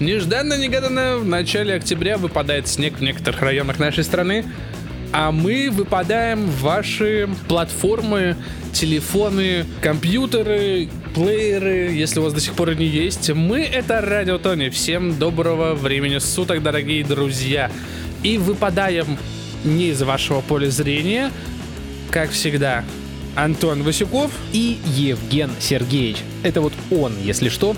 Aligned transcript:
Нежданно-негаданно 0.00 1.18
в 1.18 1.24
начале 1.24 1.74
октября 1.74 2.18
выпадает 2.18 2.66
снег 2.66 2.98
в 2.98 3.00
некоторых 3.00 3.40
районах 3.42 3.78
нашей 3.78 4.02
страны, 4.02 4.44
а 5.12 5.30
мы 5.30 5.70
выпадаем 5.70 6.46
в 6.46 6.62
ваши 6.62 7.28
платформы, 7.46 8.36
телефоны, 8.72 9.64
компьютеры, 9.80 10.88
плееры, 11.14 11.92
если 11.92 12.18
у 12.18 12.24
вас 12.24 12.32
до 12.32 12.40
сих 12.40 12.54
пор 12.54 12.70
они 12.70 12.86
есть. 12.86 13.30
Мы— 13.30 13.60
это 13.72 14.00
Радио 14.00 14.38
Тони. 14.38 14.68
Всем 14.68 15.16
доброго 15.16 15.74
времени 15.74 16.18
суток, 16.18 16.60
дорогие 16.60 17.04
друзья. 17.04 17.70
И 18.24 18.36
выпадаем 18.36 19.16
не 19.62 19.90
из 19.90 20.02
вашего 20.02 20.40
поля 20.40 20.70
зрения, 20.70 21.30
как 22.10 22.30
всегда, 22.30 22.84
Антон 23.36 23.84
Васюков 23.84 24.32
и 24.52 24.78
Евген 24.96 25.52
Сергеевич. 25.60 26.16
Это 26.42 26.60
вот 26.60 26.72
он, 26.90 27.12
если 27.22 27.48
что. 27.48 27.76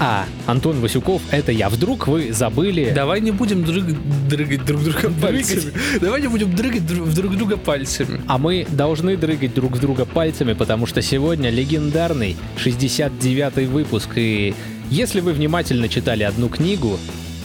А, 0.00 0.26
Антон 0.46 0.80
Васюков, 0.80 1.22
это 1.30 1.52
я. 1.52 1.68
Вдруг 1.68 2.08
вы 2.08 2.32
забыли... 2.32 2.92
Давай 2.94 3.20
не 3.20 3.30
будем 3.30 3.64
дрыг, 3.64 3.84
дрыгать 4.28 4.64
друг 4.64 4.82
друга 4.82 5.10
пальцами. 5.20 5.72
Давай 6.00 6.20
не 6.20 6.28
будем 6.28 6.54
дрыгать 6.54 6.86
друг, 6.86 7.08
друг 7.10 7.36
друга 7.36 7.56
пальцами. 7.56 8.20
А 8.26 8.38
мы 8.38 8.66
должны 8.70 9.16
дрыгать 9.16 9.54
друг 9.54 9.76
с 9.76 9.78
друга 9.78 10.04
пальцами, 10.04 10.52
потому 10.54 10.86
что 10.86 11.00
сегодня 11.00 11.50
легендарный 11.50 12.36
69-й 12.56 13.66
выпуск. 13.66 14.10
И 14.16 14.54
если 14.90 15.20
вы 15.20 15.32
внимательно 15.32 15.88
читали 15.88 16.24
одну 16.24 16.48
книгу, 16.48 16.98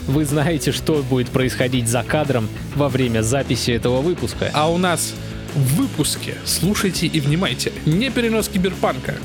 вы 0.07 0.25
знаете, 0.25 0.71
что 0.71 1.03
будет 1.03 1.29
происходить 1.29 1.87
за 1.87 2.03
кадром 2.03 2.49
во 2.75 2.89
время 2.89 3.21
записи 3.21 3.71
этого 3.71 4.01
выпуска. 4.01 4.49
А 4.53 4.71
у 4.71 4.77
нас 4.77 5.13
в 5.53 5.75
выпуске, 5.75 6.35
слушайте 6.45 7.07
и 7.07 7.19
внимайте, 7.19 7.71
не 7.85 8.09
перенос 8.09 8.49
киберпанка, 8.49 9.15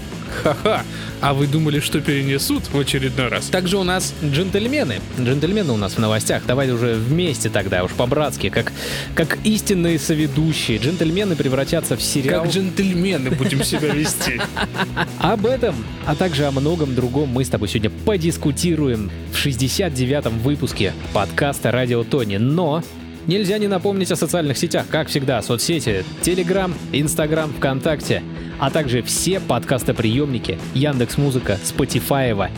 Ха-ха. 0.42 0.82
А 1.20 1.32
вы 1.32 1.46
думали, 1.46 1.80
что 1.80 2.00
перенесут 2.00 2.64
в 2.70 2.78
очередной 2.78 3.28
раз? 3.28 3.46
Также 3.46 3.78
у 3.78 3.82
нас 3.82 4.12
джентльмены. 4.22 5.00
Джентльмены 5.18 5.72
у 5.72 5.76
нас 5.76 5.94
в 5.94 5.98
новостях. 5.98 6.42
Давайте 6.46 6.72
уже 6.72 6.94
вместе 6.94 7.48
тогда, 7.48 7.84
уж 7.84 7.92
по-братски, 7.92 8.50
как, 8.50 8.72
как 9.14 9.38
истинные 9.44 9.98
соведущие. 9.98 10.78
Джентльмены 10.78 11.36
превратятся 11.36 11.96
в 11.96 12.02
сериал. 12.02 12.44
Как 12.44 12.52
джентльмены 12.52 13.30
будем 13.30 13.64
себя 13.64 13.88
вести. 13.88 14.40
Об 15.18 15.46
этом, 15.46 15.74
а 16.06 16.14
также 16.14 16.46
о 16.46 16.50
многом 16.50 16.94
другом 16.94 17.30
мы 17.30 17.44
с 17.44 17.48
тобой 17.48 17.68
сегодня 17.68 17.90
подискутируем 18.04 19.10
в 19.32 19.46
69-м 19.46 20.38
выпуске 20.40 20.92
подкаста 21.12 21.70
«Радио 21.70 22.04
Тони». 22.04 22.36
Но 22.36 22.82
Нельзя 23.26 23.56
не 23.56 23.68
напомнить 23.68 24.12
о 24.12 24.16
социальных 24.16 24.58
сетях, 24.58 24.84
как 24.90 25.08
всегда, 25.08 25.40
соцсети, 25.40 26.04
Telegram, 26.20 26.74
Instagram, 26.92 27.54
ВКонтакте, 27.54 28.22
а 28.58 28.70
также 28.70 29.02
все 29.02 29.40
подкастоприемники, 29.40 30.58
Яндекс 30.74 31.16
Музыка, 31.16 31.58
Spotify, 31.64 32.50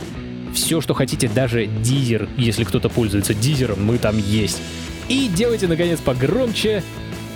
все, 0.53 0.81
что 0.81 0.93
хотите, 0.93 1.29
даже 1.29 1.67
Дизер, 1.67 2.27
если 2.35 2.65
кто-то 2.65 2.89
пользуется 2.89 3.33
Дизером, 3.33 3.85
мы 3.85 3.97
там 3.97 4.17
есть. 4.17 4.61
И 5.07 5.29
делайте, 5.29 5.67
наконец, 5.67 5.99
погромче, 6.01 6.83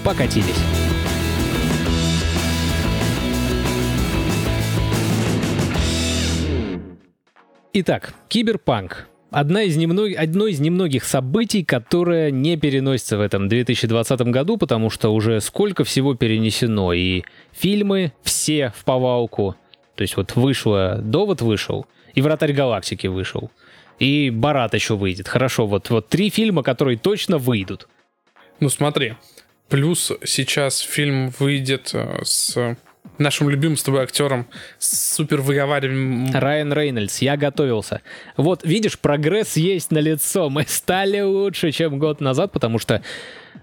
покатились. 0.03 0.57
Итак, 7.73 8.13
киберпанк 8.27 9.07
одна 9.31 9.63
из 9.63 9.77
немног... 9.77 10.11
одно 10.15 10.47
из 10.47 10.59
немногих 10.59 11.03
событий, 11.03 11.63
которое 11.63 12.29
не 12.29 12.57
переносится 12.57 13.17
в 13.17 13.21
этом 13.21 13.47
2020 13.47 14.21
году, 14.21 14.57
потому 14.57 14.89
что 14.89 15.09
уже 15.09 15.41
сколько 15.41 15.83
всего 15.83 16.13
перенесено. 16.13 16.93
И 16.93 17.23
фильмы 17.51 18.13
все 18.21 18.71
в 18.77 18.83
повалку. 18.83 19.55
То 19.95 20.03
есть 20.03 20.17
вот 20.17 20.35
вышло, 20.35 20.99
Довод 21.01 21.41
вышел, 21.41 21.87
и 22.13 22.21
Вратарь 22.21 22.53
Галактики 22.53 23.07
вышел. 23.07 23.49
И 23.99 24.29
Барат 24.29 24.73
еще 24.73 24.95
выйдет. 24.95 25.27
Хорошо, 25.27 25.67
вот, 25.67 25.89
вот 25.89 26.09
три 26.09 26.29
фильма, 26.29 26.63
которые 26.63 26.97
точно 26.97 27.37
выйдут. 27.37 27.87
Ну 28.59 28.69
смотри, 28.69 29.15
плюс 29.69 30.11
сейчас 30.25 30.79
фильм 30.79 31.31
выйдет 31.39 31.91
э, 31.93 32.21
с 32.23 32.77
нашим 33.17 33.49
любимым 33.49 33.77
с 33.77 33.83
тобой 33.83 34.03
актером, 34.03 34.47
супер 34.79 35.41
выговариваем. 35.41 36.31
Райан 36.33 36.73
Рейнольдс, 36.73 37.19
я 37.19 37.37
готовился. 37.37 38.01
Вот, 38.37 38.63
видишь, 38.63 38.99
прогресс 38.99 39.57
есть 39.57 39.91
на 39.91 39.99
лицо. 39.99 40.49
Мы 40.49 40.65
стали 40.67 41.21
лучше, 41.21 41.71
чем 41.71 41.99
год 41.99 42.21
назад, 42.21 42.51
потому 42.51 42.79
что 42.79 43.01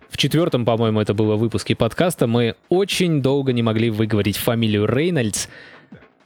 в 0.09 0.17
четвертом, 0.17 0.65
по-моему, 0.65 1.01
это 1.01 1.15
было 1.15 1.37
выпуске 1.37 1.75
подкаста, 1.75 2.27
мы 2.27 2.55
очень 2.69 3.21
долго 3.21 3.53
не 3.53 3.63
могли 3.63 3.91
выговорить 3.91 4.37
фамилию 4.37 4.87
Рейнольдс. 4.87 5.49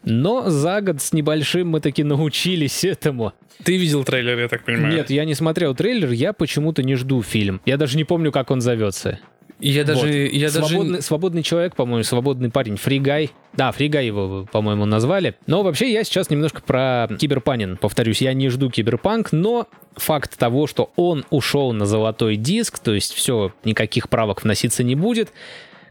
Но 0.05 0.51
за 0.51 0.81
год 0.81 1.01
с 1.01 1.13
небольшим 1.13 1.69
мы 1.69 1.81
таки 1.81 2.03
научились 2.03 2.85
этому. 2.85 3.33
Ты 3.63 3.77
видел 3.77 4.03
трейлер, 4.03 4.39
я 4.39 4.49
так 4.49 4.65
понимаю? 4.65 4.93
Нет, 4.93 5.11
я 5.11 5.25
не 5.25 5.35
смотрел 5.35 5.75
трейлер, 5.75 6.11
я 6.11 6.33
почему-то 6.33 6.83
не 6.83 6.97
жду 6.97 7.23
фильм. 7.23 7.61
Я 7.65 7.77
даже 7.77 7.97
не 7.97 8.05
помню, 8.05 8.33
как 8.33 8.51
он 8.51 8.61
зовется. 8.61 9.21
Я 9.63 9.85
даже, 9.85 10.07
вот. 10.07 10.33
я 10.33 10.51
свободный, 10.51 10.91
даже... 10.91 11.03
свободный 11.03 11.43
человек, 11.43 11.77
по-моему, 11.77 12.03
свободный 12.03 12.51
парень, 12.51 12.77
фригай. 12.77 13.31
Да, 13.53 13.71
фригай 13.71 14.07
его, 14.07 14.47
по-моему, 14.51 14.87
назвали. 14.87 15.37
Но 15.47 15.63
вообще 15.63 15.93
я 15.93 16.03
сейчас 16.03 16.31
немножко 16.31 16.63
про 16.63 17.09
киберпанин. 17.19 17.77
Повторюсь, 17.77 18.21
я 18.21 18.33
не 18.35 18.49
жду 18.49 18.71
киберпанк, 18.71 19.31
но 19.31 19.69
факт 19.95 20.37
того, 20.37 20.67
что 20.67 20.91
он 20.97 21.25
ушел 21.31 21.73
на 21.73 21.87
золотой 21.87 22.37
диск, 22.37 22.81
то 22.81 22.93
есть 22.93 23.13
все, 23.13 23.53
никаких 23.65 24.09
правок 24.09 24.43
вноситься 24.43 24.83
не 24.83 24.97
будет, 24.97 25.33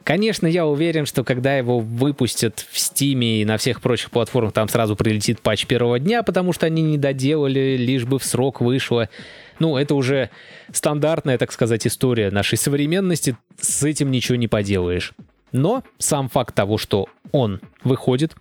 Конечно, 0.03 0.47
я 0.47 0.65
уверен, 0.65 1.05
что 1.05 1.23
когда 1.23 1.55
его 1.55 1.79
выпустят 1.79 2.65
в 2.71 2.79
Стиме 2.79 3.41
и 3.41 3.45
на 3.45 3.57
всех 3.57 3.81
прочих 3.81 4.09
платформах, 4.09 4.51
там 4.53 4.67
сразу 4.67 4.95
прилетит 4.95 5.41
патч 5.41 5.67
первого 5.67 5.99
дня, 5.99 6.23
потому 6.23 6.53
что 6.53 6.65
они 6.65 6.81
не 6.81 6.97
доделали, 6.97 7.77
лишь 7.77 8.05
бы 8.05 8.17
в 8.17 8.23
срок 8.23 8.61
вышло. 8.61 9.09
Ну, 9.59 9.77
это 9.77 9.93
уже 9.93 10.31
стандартная, 10.73 11.37
так 11.37 11.51
сказать, 11.51 11.85
история 11.85 12.31
нашей 12.31 12.57
современности, 12.57 13.37
с 13.59 13.83
этим 13.83 14.09
ничего 14.09 14.37
не 14.37 14.47
поделаешь. 14.47 15.13
Но 15.51 15.83
сам 15.97 16.29
факт 16.29 16.55
того, 16.55 16.77
что 16.77 17.07
он 17.31 17.61
выходит 17.83 18.33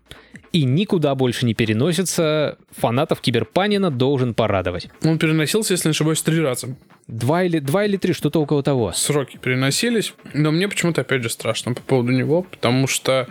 и 0.53 0.65
никуда 0.65 1.15
больше 1.15 1.47
не 1.47 1.55
переносится, 1.55 2.59
фанатов 2.71 3.21
Киберпанина 3.21 3.91
должен 3.91 4.34
порадовать. 4.34 4.88
Он 5.05 5.19
переносился, 5.19 5.75
если 5.75 5.88
не 5.88 5.93
ошибаюсь, 5.93 6.22
три 6.22 6.41
раза. 6.41 6.77
Два 7.06 7.44
или, 7.44 7.59
два 7.59 7.84
или 7.84 7.97
три, 7.97 8.12
что-то 8.12 8.41
около 8.41 8.62
того. 8.62 8.93
Сроки 8.93 9.37
переносились, 9.37 10.15
но 10.33 10.50
мне 10.50 10.69
почему-то 10.69 11.03
опять 11.03 11.22
же 11.22 11.31
страшно 11.31 11.75
по 11.75 11.81
поводу 11.83 12.12
него, 12.12 12.43
потому 12.43 12.87
что 12.87 13.28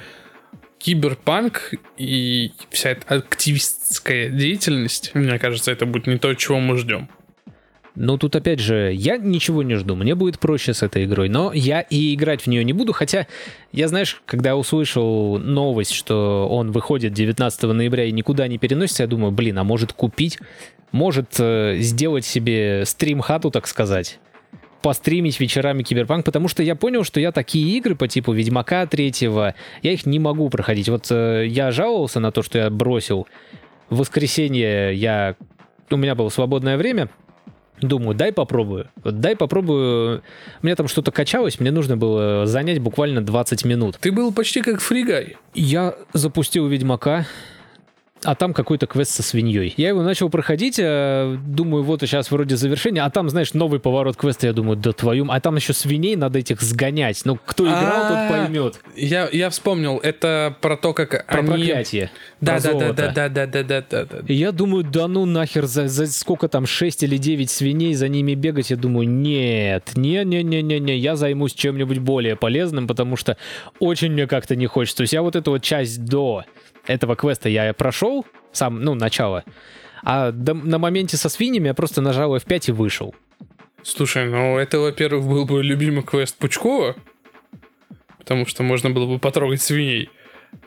киберпанк 0.80 1.74
и 1.98 2.52
вся 2.70 2.92
эта 2.92 3.16
активистская 3.16 4.30
деятельность, 4.30 5.12
мне 5.14 5.38
кажется, 5.40 5.72
это 5.72 5.86
будет 5.86 6.08
не 6.08 6.18
то, 6.18 6.34
чего 6.34 6.60
мы 6.60 6.78
ждем. 6.78 7.10
Ну, 8.02 8.18
тут 8.18 8.34
опять 8.38 8.62
же, 8.62 8.94
я 8.96 9.18
ничего 9.18 9.62
не 9.62 9.76
жду, 9.76 9.94
мне 9.94 10.16
будет 10.16 10.40
проще 10.40 10.74
с 10.74 10.84
этой 10.84 11.04
игрой, 11.04 11.28
но 11.28 11.52
я 11.52 11.82
и 11.82 12.16
играть 12.16 12.44
в 12.44 12.48
нее 12.48 12.64
не 12.64 12.72
буду, 12.72 12.94
хотя, 12.94 13.28
я, 13.74 13.90
знаешь, 13.90 14.22
когда 14.26 14.56
услышал 14.56 15.38
новость, 15.38 15.92
что 15.92 16.48
он 16.50 16.72
выходит 16.72 17.12
19 17.12 17.62
ноября 17.64 18.06
и 18.06 18.14
никуда 18.14 18.48
не 18.48 18.58
переносится, 18.58 19.04
я 19.04 19.08
думаю, 19.08 19.34
блин, 19.34 19.60
а 19.60 19.66
может 19.66 19.92
купить, 19.92 20.40
может 20.94 21.36
э, 21.40 21.76
сделать 21.80 22.24
себе 22.24 22.86
стрим-хату, 22.86 23.52
так 23.52 23.68
сказать, 23.68 24.20
постримить 24.82 25.38
вечерами 25.42 25.84
Киберпанк, 25.84 26.24
потому 26.24 26.48
что 26.48 26.64
я 26.64 26.76
понял, 26.76 27.04
что 27.04 27.20
я 27.20 27.34
такие 27.34 27.78
игры 27.78 27.96
по 27.98 28.08
типу 28.08 28.32
Ведьмака 28.32 28.86
третьего, 28.86 29.56
я 29.82 29.92
их 29.92 30.06
не 30.06 30.20
могу 30.20 30.50
проходить. 30.50 30.88
Вот 30.88 31.08
э, 31.12 31.48
я 31.48 31.72
жаловался 31.72 32.22
на 32.22 32.32
то, 32.32 32.44
что 32.44 32.60
я 32.60 32.70
бросил. 32.70 33.28
В 33.90 33.98
воскресенье 33.98 34.94
я... 34.94 35.36
У 35.92 35.98
меня 35.98 36.16
было 36.16 36.30
свободное 36.30 36.78
время, 36.78 37.10
Думаю, 37.82 38.16
дай 38.16 38.32
попробую. 38.32 38.90
Дай 39.04 39.36
попробую. 39.36 40.22
У 40.62 40.66
меня 40.66 40.76
там 40.76 40.88
что-то 40.88 41.12
качалось, 41.12 41.60
мне 41.60 41.72
нужно 41.72 41.98
было 41.98 42.46
занять 42.46 42.80
буквально 42.80 43.22
20 43.22 43.66
минут. 43.66 43.98
Ты 44.00 44.12
был 44.12 44.34
почти 44.34 44.62
как 44.62 44.82
фригай. 44.82 45.38
Я 45.54 45.96
запустил 46.14 46.68
Ведьмака, 46.68 47.26
а 48.24 48.36
там 48.36 48.54
какой-то 48.54 48.86
квест 48.86 49.12
со 49.12 49.24
свиньей. 49.24 49.74
Я 49.78 49.90
его 49.90 50.04
начал 50.04 50.30
проходить, 50.30 50.78
э, 50.78 51.38
думаю, 51.46 51.84
вот 51.84 52.02
сейчас 52.02 52.32
вроде 52.32 52.58
завершение, 52.58 53.04
а 53.04 53.10
там, 53.10 53.30
знаешь, 53.30 53.54
новый 53.54 53.80
поворот 53.80 54.18
квеста, 54.18 54.48
я 54.48 54.54
думаю, 54.54 54.76
да 54.78 54.92
твою... 54.92 55.28
А 55.30 55.40
там 55.40 55.56
еще 55.56 55.74
свиней 55.74 56.16
надо 56.16 56.40
этих 56.40 56.62
сгонять. 56.62 57.22
Ну, 57.26 57.38
кто 57.46 57.66
играл, 57.66 58.08
тот 58.10 58.30
поймет. 58.30 58.82
Я, 58.96 59.30
я 59.32 59.50
вспомнил, 59.50 59.98
это 59.98 60.56
про 60.62 60.76
то, 60.76 60.94
как 60.94 61.26
Про 61.28 61.40
они... 61.40 61.48
проклятие. 61.48 62.12
Да, 62.42 62.60
да, 62.60 62.74
да, 62.74 62.94
да, 62.94 63.12
да, 63.12 63.30
да, 63.30 63.46
да, 63.46 63.64
да, 63.64 63.84
да, 63.90 64.06
да. 64.06 64.18
Я 64.28 64.52
думаю, 64.52 64.84
да 64.84 65.08
ну 65.08 65.26
нахер, 65.26 65.66
за, 65.66 65.88
за 65.88 66.08
сколько 66.08 66.48
там, 66.48 66.66
6 66.66 67.04
или 67.04 67.18
9 67.18 67.50
свиней 67.50 67.94
за 67.94 68.08
ними 68.08 68.34
бегать, 68.34 68.70
я 68.70 68.76
думаю, 68.76 69.10
нет, 69.10 69.92
не-не-не-не-не, 69.96 70.98
я 70.98 71.16
займусь 71.16 71.54
чем-нибудь 71.54 72.00
более 72.00 72.36
полезным, 72.36 72.88
потому 72.88 73.16
что 73.16 73.38
очень 73.80 74.12
мне 74.12 74.28
как-то 74.28 74.56
не 74.56 74.68
хочется. 74.68 74.98
То 74.98 75.02
есть 75.02 75.14
я 75.14 75.22
вот 75.22 75.36
эту 75.36 75.52
вот 75.52 75.62
часть 75.62 76.04
до 76.06 76.44
этого 76.90 77.16
квеста 77.16 77.50
я 77.50 77.74
прошел, 77.74 78.26
сам, 78.52 78.82
ну, 78.82 78.96
начало, 78.96 79.44
а 80.04 80.32
до, 80.32 80.54
на 80.54 80.80
моменте 80.80 81.18
со 81.18 81.30
свиньями 81.30 81.68
я 81.68 81.74
просто 81.74 82.02
нажал 82.02 82.36
F5 82.36 82.70
и 82.70 82.72
вышел. 82.72 83.16
Слушай, 83.84 84.26
ну 84.28 84.58
это, 84.58 84.80
во-первых, 84.80 85.26
был 85.26 85.46
бы 85.46 85.64
любимый 85.64 86.04
квест 86.04 86.36
Пучкова, 86.38 86.96
потому 88.18 88.46
что 88.46 88.64
можно 88.64 88.90
было 88.90 89.06
бы 89.06 89.20
потрогать 89.20 89.62
свиней. 89.62 90.10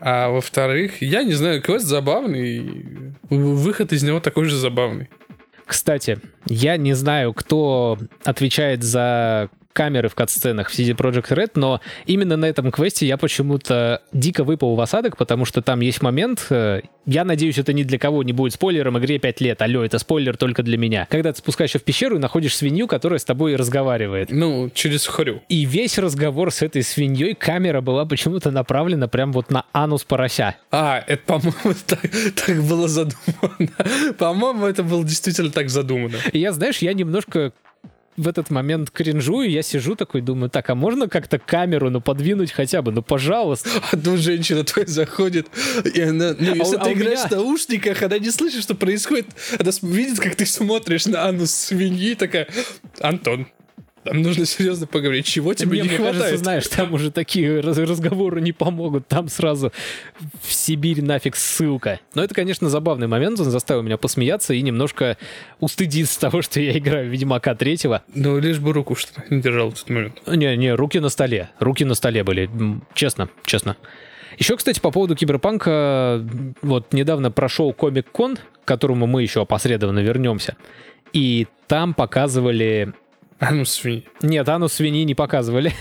А 0.01 0.31
во-вторых, 0.31 1.03
я 1.03 1.25
не 1.25 1.33
знаю, 1.33 1.61
квест 1.61 1.85
забавный, 1.85 3.15
выход 3.29 3.93
из 3.93 4.03
него 4.03 4.21
такой 4.21 4.45
же 4.45 4.57
забавный. 4.57 5.09
Кстати, 5.67 6.19
я 6.47 6.77
не 6.77 6.95
знаю, 6.95 7.35
кто 7.35 7.99
отвечает 8.25 8.83
за 8.83 9.51
камеры 9.73 10.09
в 10.09 10.15
катсценах 10.15 10.69
в 10.69 10.79
CD 10.79 10.95
Projekt 10.95 11.31
Red, 11.31 11.53
но 11.55 11.81
именно 12.07 12.37
на 12.37 12.47
этом 12.47 12.71
квесте 12.71 13.07
я 13.07 13.17
почему-то 13.17 14.03
дико 14.13 14.45
выпал 14.45 14.75
в 14.75 14.81
осадок, 14.81 15.17
потому 15.17 15.45
что 15.45 15.63
там 15.63 15.81
есть 15.81 16.03
момент, 16.03 16.47
э, 16.51 16.83
я 17.07 17.25
надеюсь, 17.25 17.59
это 17.59 17.73
ни 17.73 17.83
для 17.83 17.99
кого 17.99 18.23
не 18.23 18.33
будет 18.33 18.53
спойлером, 18.55 18.99
игре 18.99 19.19
5 19.19 19.41
лет, 19.41 19.63
алло, 19.63 19.85
это 19.85 19.99
спойлер 19.99 20.37
только 20.37 20.63
для 20.63 20.79
меня. 20.79 21.07
Когда 21.11 21.33
ты 21.33 21.39
спускаешься 21.39 21.79
в 21.79 21.83
пещеру 21.83 22.17
и 22.17 22.19
находишь 22.19 22.57
свинью, 22.57 22.87
которая 22.87 23.19
с 23.19 23.25
тобой 23.25 23.57
разговаривает. 23.57 24.31
Ну, 24.31 24.71
через 24.73 25.07
хрю. 25.07 25.43
И 25.49 25.65
весь 25.65 25.99
разговор 25.99 26.53
с 26.53 26.63
этой 26.63 26.83
свиньей, 26.83 27.35
камера 27.35 27.81
была 27.81 28.05
почему-то 28.05 28.51
направлена 28.51 29.09
прям 29.09 29.33
вот 29.33 29.51
на 29.51 29.65
анус 29.73 30.05
порося. 30.05 30.57
А, 30.71 31.03
это, 31.07 31.23
по-моему, 31.25 31.75
так, 31.87 32.01
так 32.47 32.63
было 32.63 32.89
задумано. 32.89 33.73
По-моему, 34.19 34.67
это 34.67 34.83
было 34.83 35.05
действительно 35.05 35.51
так 35.51 35.71
задумано. 35.71 36.17
И 36.33 36.39
я, 36.39 36.53
знаешь, 36.53 36.79
я 36.79 36.93
немножко 36.93 37.53
в 38.17 38.29
этот 38.29 38.51
момент 38.51 38.91
кринжую, 38.91 39.51
я 39.51 39.63
сижу 39.63 39.97
такой, 39.97 40.21
думаю, 40.21 40.51
так, 40.51 40.69
а 40.71 40.75
можно 40.75 41.09
как-то 41.09 41.39
камеру, 41.39 41.91
ну, 41.91 42.01
подвинуть 42.01 42.53
хотя 42.53 42.83
бы, 42.83 42.93
ну, 42.93 43.03
пожалуйста. 43.03 43.71
Одну 43.93 44.17
женщина 44.17 44.65
твоя 44.65 44.87
заходит, 44.87 45.49
и 45.95 46.01
она, 46.01 46.35
ну, 46.39 46.55
если 46.55 46.77
а, 46.77 46.85
ты 46.85 46.91
а 46.91 46.93
играешь 46.93 47.19
меня... 47.19 47.29
в 47.29 47.31
наушниках, 47.33 48.03
она 48.03 48.19
не 48.19 48.31
слышит, 48.31 48.63
что 48.63 48.75
происходит, 48.75 49.27
она 49.59 49.71
видит, 49.83 50.21
как 50.21 50.35
ты 50.35 50.47
смотришь 50.47 51.07
на 51.07 51.27
анус 51.27 51.53
свиньи, 51.53 52.15
такая, 52.15 52.49
Антон, 53.01 53.47
там 54.05 54.23
нужно 54.23 54.47
серьезно 54.47 54.87
поговорить, 54.87 55.27
чего 55.27 55.55
тебе 55.55 55.71
Мне, 55.71 55.81
не 55.83 55.89
мне 55.89 55.97
хватает. 55.97 56.19
кажется, 56.19 56.43
знаешь, 56.43 56.67
там 56.69 56.93
уже 56.95 57.11
такие 57.11 57.61
раз 57.61 57.79
разговоры 57.79 58.41
не 58.41 58.53
помогут, 58.53 59.07
там 59.07 59.29
сразу 59.29 59.73
в 60.43 60.53
Сибирь 60.53 61.03
нафиг 61.03 61.37
ссылка. 61.37 62.01
Но 62.15 62.25
это, 62.25 62.35
конечно, 62.35 62.69
забавный 62.69 63.07
момент, 63.07 63.39
он 63.41 63.47
заставил 63.47 63.83
меня 63.83 63.97
посмеяться 63.97 64.55
и 64.55 64.63
немножко 64.63 65.17
устыдиться 65.61 66.21
того, 66.21 66.43
что 66.43 66.61
я 66.61 66.77
играю 66.77 67.09
в 67.09 67.13
Ведьмака 67.13 67.55
третьего. 67.55 68.03
Ну, 68.15 68.39
лишь 68.39 68.59
бы 68.59 68.73
руку 68.73 68.95
что 68.95 69.23
не 69.31 69.41
держал 69.41 69.71
в 69.71 69.75
этот 69.75 69.89
момент. 69.91 70.23
Не-не, 70.27 70.75
руки 70.75 70.99
на 71.01 71.09
столе, 71.09 71.51
руки 71.59 71.85
на 71.85 71.95
столе 71.95 72.25
были, 72.25 72.51
честно, 72.95 73.29
честно. 73.45 73.77
Еще, 74.39 74.57
кстати, 74.57 74.81
по 74.81 74.91
поводу 74.91 75.15
Киберпанка, 75.15 76.27
вот 76.63 76.93
недавно 76.93 77.31
прошел 77.31 77.73
Комик-кон, 77.73 78.37
к 78.37 78.41
которому 78.65 79.07
мы 79.07 79.23
еще 79.23 79.43
опосредованно 79.43 80.01
вернемся, 80.01 80.57
и 81.13 81.47
там 81.67 81.95
показывали 81.95 82.93
Анус 83.43 83.73
свиньи. 83.73 84.05
Нет, 84.23 84.49
анус 84.49 84.75
свиньи 84.75 85.03
не 85.05 85.15
показывали. 85.15 85.73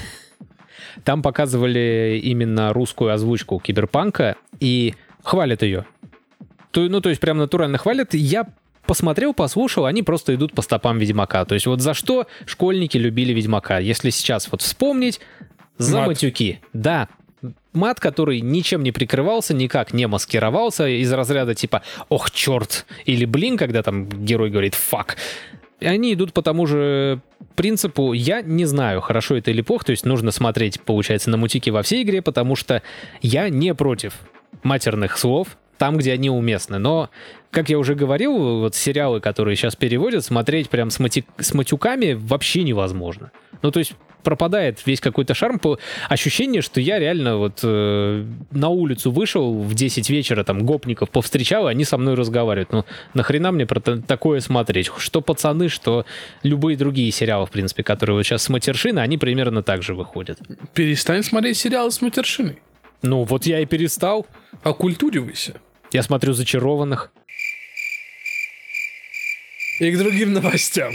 Там 1.03 1.21
показывали 1.21 2.19
именно 2.21 2.73
русскую 2.73 3.13
озвучку 3.13 3.59
Киберпанка 3.59 4.35
и 4.59 4.95
хвалят 5.23 5.61
ее. 5.61 5.85
То, 6.71 6.81
ну, 6.81 7.01
то 7.01 7.09
есть 7.09 7.21
прям 7.21 7.37
натурально 7.37 7.77
хвалят. 7.77 8.13
Я 8.13 8.47
посмотрел, 8.85 9.33
послушал, 9.33 9.85
они 9.85 10.03
просто 10.03 10.35
идут 10.35 10.53
по 10.53 10.61
стопам 10.61 10.97
Ведьмака. 10.97 11.45
То 11.45 11.53
есть 11.53 11.67
вот 11.67 11.81
за 11.81 11.93
что 11.93 12.27
школьники 12.45 12.97
любили 12.97 13.31
Ведьмака? 13.31 13.77
Если 13.77 14.09
сейчас 14.09 14.51
вот 14.51 14.61
вспомнить, 14.61 15.19
за 15.77 15.99
Мат. 15.99 16.07
матюки. 16.07 16.59
Да, 16.73 17.09
мат, 17.73 17.99
который 17.99 18.41
ничем 18.41 18.83
не 18.83 18.91
прикрывался, 18.91 19.53
никак 19.53 19.93
не 19.93 20.07
маскировался 20.07 20.87
из 20.87 21.11
разряда 21.11 21.55
типа 21.55 21.81
«ох, 22.09 22.31
черт!» 22.31 22.85
или 23.05 23.25
«блин», 23.25 23.57
когда 23.57 23.81
там 23.83 24.07
герой 24.07 24.49
говорит 24.49 24.75
«фак». 24.75 25.17
И 25.81 25.87
они 25.87 26.13
идут 26.13 26.31
по 26.31 26.43
тому 26.43 26.67
же 26.67 27.21
принципу. 27.55 28.13
Я 28.13 28.41
не 28.41 28.65
знаю, 28.65 29.01
хорошо 29.01 29.35
это 29.35 29.49
или 29.51 29.61
плохо. 29.61 29.85
То 29.85 29.91
есть 29.91 30.05
нужно 30.05 30.31
смотреть, 30.31 30.79
получается, 30.79 31.31
на 31.31 31.37
мутики 31.37 31.71
во 31.71 31.81
всей 31.81 32.03
игре, 32.03 32.21
потому 32.21 32.55
что 32.55 32.83
я 33.21 33.49
не 33.49 33.73
против 33.73 34.13
матерных 34.63 35.17
слов 35.17 35.57
там, 35.81 35.97
где 35.97 36.13
они 36.13 36.29
уместны. 36.29 36.77
Но, 36.77 37.09
как 37.49 37.69
я 37.69 37.79
уже 37.79 37.95
говорил, 37.95 38.59
вот 38.59 38.75
сериалы, 38.75 39.19
которые 39.19 39.55
сейчас 39.55 39.75
переводят, 39.75 40.23
смотреть 40.23 40.69
прям 40.69 40.91
с, 40.91 40.99
мати... 40.99 41.25
с 41.39 41.55
матюками 41.55 42.13
вообще 42.13 42.61
невозможно. 42.61 43.31
Ну, 43.63 43.71
то 43.71 43.79
есть 43.79 43.93
пропадает 44.21 44.85
весь 44.85 45.01
какой-то 45.01 45.33
шарм, 45.33 45.57
по 45.57 45.79
ощущение, 46.07 46.61
что 46.61 46.79
я 46.79 46.99
реально 46.99 47.37
вот 47.37 47.61
э, 47.63 48.23
на 48.51 48.69
улицу 48.69 49.09
вышел 49.09 49.55
в 49.55 49.73
10 49.73 50.07
вечера, 50.11 50.43
там, 50.43 50.67
гопников 50.67 51.09
повстречал, 51.09 51.67
и 51.67 51.71
они 51.71 51.83
со 51.83 51.97
мной 51.97 52.13
разговаривают. 52.13 52.71
Ну, 52.71 52.85
нахрена 53.15 53.51
мне 53.51 53.65
про 53.65 53.79
такое 53.79 54.39
смотреть? 54.39 54.91
Что 54.99 55.21
пацаны, 55.21 55.67
что 55.67 56.05
любые 56.43 56.77
другие 56.77 57.09
сериалы, 57.11 57.47
в 57.47 57.49
принципе, 57.49 57.81
которые 57.81 58.17
вот 58.17 58.23
сейчас 58.23 58.43
с 58.43 58.49
матершины, 58.49 58.99
они 58.99 59.17
примерно 59.17 59.63
так 59.63 59.81
же 59.81 59.95
выходят. 59.95 60.37
Перестань 60.75 61.23
смотреть 61.23 61.57
сериалы 61.57 61.89
с 61.89 62.01
матершиной. 62.01 62.59
Ну, 63.01 63.23
вот 63.23 63.47
я 63.47 63.61
и 63.61 63.65
перестал. 63.65 64.27
Окультуривайся. 64.61 65.55
Я 65.91 66.03
смотрю 66.03 66.31
«Зачарованных». 66.31 67.11
И 69.81 69.91
к 69.91 69.97
другим 69.97 70.31
новостям. 70.31 70.93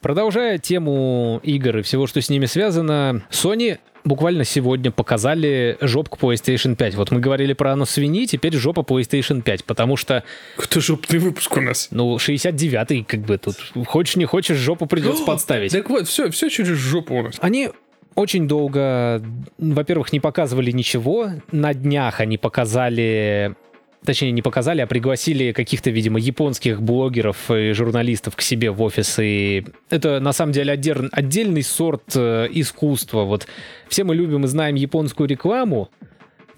Продолжая 0.00 0.56
тему 0.58 1.40
игр 1.42 1.78
и 1.78 1.82
всего, 1.82 2.06
что 2.06 2.22
с 2.22 2.30
ними 2.30 2.46
связано, 2.46 3.22
Sony 3.30 3.78
буквально 4.04 4.44
сегодня 4.44 4.90
показали 4.90 5.76
жопку 5.80 6.18
PlayStation 6.20 6.76
5. 6.76 6.94
Вот 6.94 7.10
мы 7.10 7.20
говорили 7.20 7.52
про 7.52 7.72
оно 7.72 7.84
свиньи, 7.84 8.26
теперь 8.26 8.54
жопа 8.54 8.80
PlayStation 8.80 9.42
5, 9.42 9.64
потому 9.64 9.96
что... 9.96 10.24
Кто 10.56 10.80
жопный 10.80 11.18
выпуск 11.18 11.56
у 11.56 11.60
нас? 11.60 11.88
Ну, 11.90 12.16
69-й, 12.16 13.04
как 13.04 13.20
бы 13.20 13.38
тут. 13.38 13.56
Хочешь, 13.86 14.16
не 14.16 14.24
хочешь, 14.24 14.56
жопу 14.56 14.86
придется 14.86 15.24
подставить. 15.26 15.72
Так 15.72 15.88
вот, 15.90 16.08
все, 16.08 16.30
все 16.30 16.48
через 16.48 16.76
жопу 16.76 17.14
у 17.14 17.22
нас. 17.22 17.36
Они 17.40 17.70
очень 18.14 18.46
долго, 18.46 19.22
во-первых, 19.58 20.12
не 20.12 20.20
показывали 20.20 20.70
ничего. 20.70 21.30
На 21.50 21.74
днях 21.74 22.20
они 22.20 22.38
показали 22.38 23.54
точнее, 24.04 24.32
не 24.32 24.42
показали, 24.42 24.80
а 24.80 24.86
пригласили 24.86 25.52
каких-то, 25.52 25.90
видимо, 25.90 26.18
японских 26.18 26.82
блогеров 26.82 27.50
и 27.50 27.72
журналистов 27.72 28.36
к 28.36 28.40
себе 28.40 28.70
в 28.70 28.82
офис. 28.82 29.18
И 29.18 29.64
это, 29.90 30.20
на 30.20 30.32
самом 30.32 30.52
деле, 30.52 30.72
отдер... 30.72 31.08
отдельный 31.12 31.62
сорт 31.62 32.14
э, 32.14 32.48
искусства. 32.50 33.22
Вот 33.22 33.46
все 33.88 34.04
мы 34.04 34.14
любим 34.14 34.44
и 34.44 34.48
знаем 34.48 34.74
японскую 34.74 35.28
рекламу, 35.28 35.90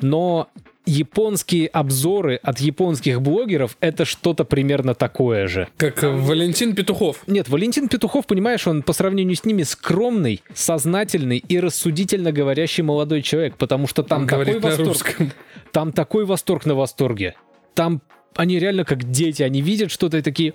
но 0.00 0.48
японские 0.86 1.68
обзоры 1.68 2.38
от 2.42 2.60
японских 2.60 3.20
блогеров 3.22 3.76
это 3.80 4.04
что-то 4.04 4.44
примерно 4.44 4.94
такое 4.94 5.46
же. 5.46 5.68
Как 5.76 6.02
Валентин 6.02 6.74
Петухов. 6.74 7.22
Нет, 7.26 7.48
Валентин 7.48 7.88
Петухов, 7.88 8.26
понимаешь, 8.26 8.66
он 8.66 8.82
по 8.82 8.92
сравнению 8.92 9.36
с 9.36 9.44
ними 9.44 9.62
скромный, 9.62 10.42
сознательный 10.54 11.38
и 11.38 11.60
рассудительно 11.60 12.32
говорящий 12.32 12.82
молодой 12.82 13.22
человек, 13.22 13.56
потому 13.56 13.86
что 13.86 14.02
там 14.02 14.22
он 14.22 14.28
такой 14.28 14.58
восторг. 14.58 15.32
Там 15.72 15.92
такой 15.92 16.24
восторг 16.24 16.66
на 16.66 16.74
восторге. 16.74 17.34
Там 17.74 18.00
они 18.36 18.58
реально 18.58 18.84
как 18.84 19.04
дети, 19.10 19.42
они 19.42 19.60
видят 19.60 19.90
что-то 19.90 20.18
и 20.18 20.22
такие... 20.22 20.52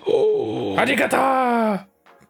Аригата! 0.76 1.49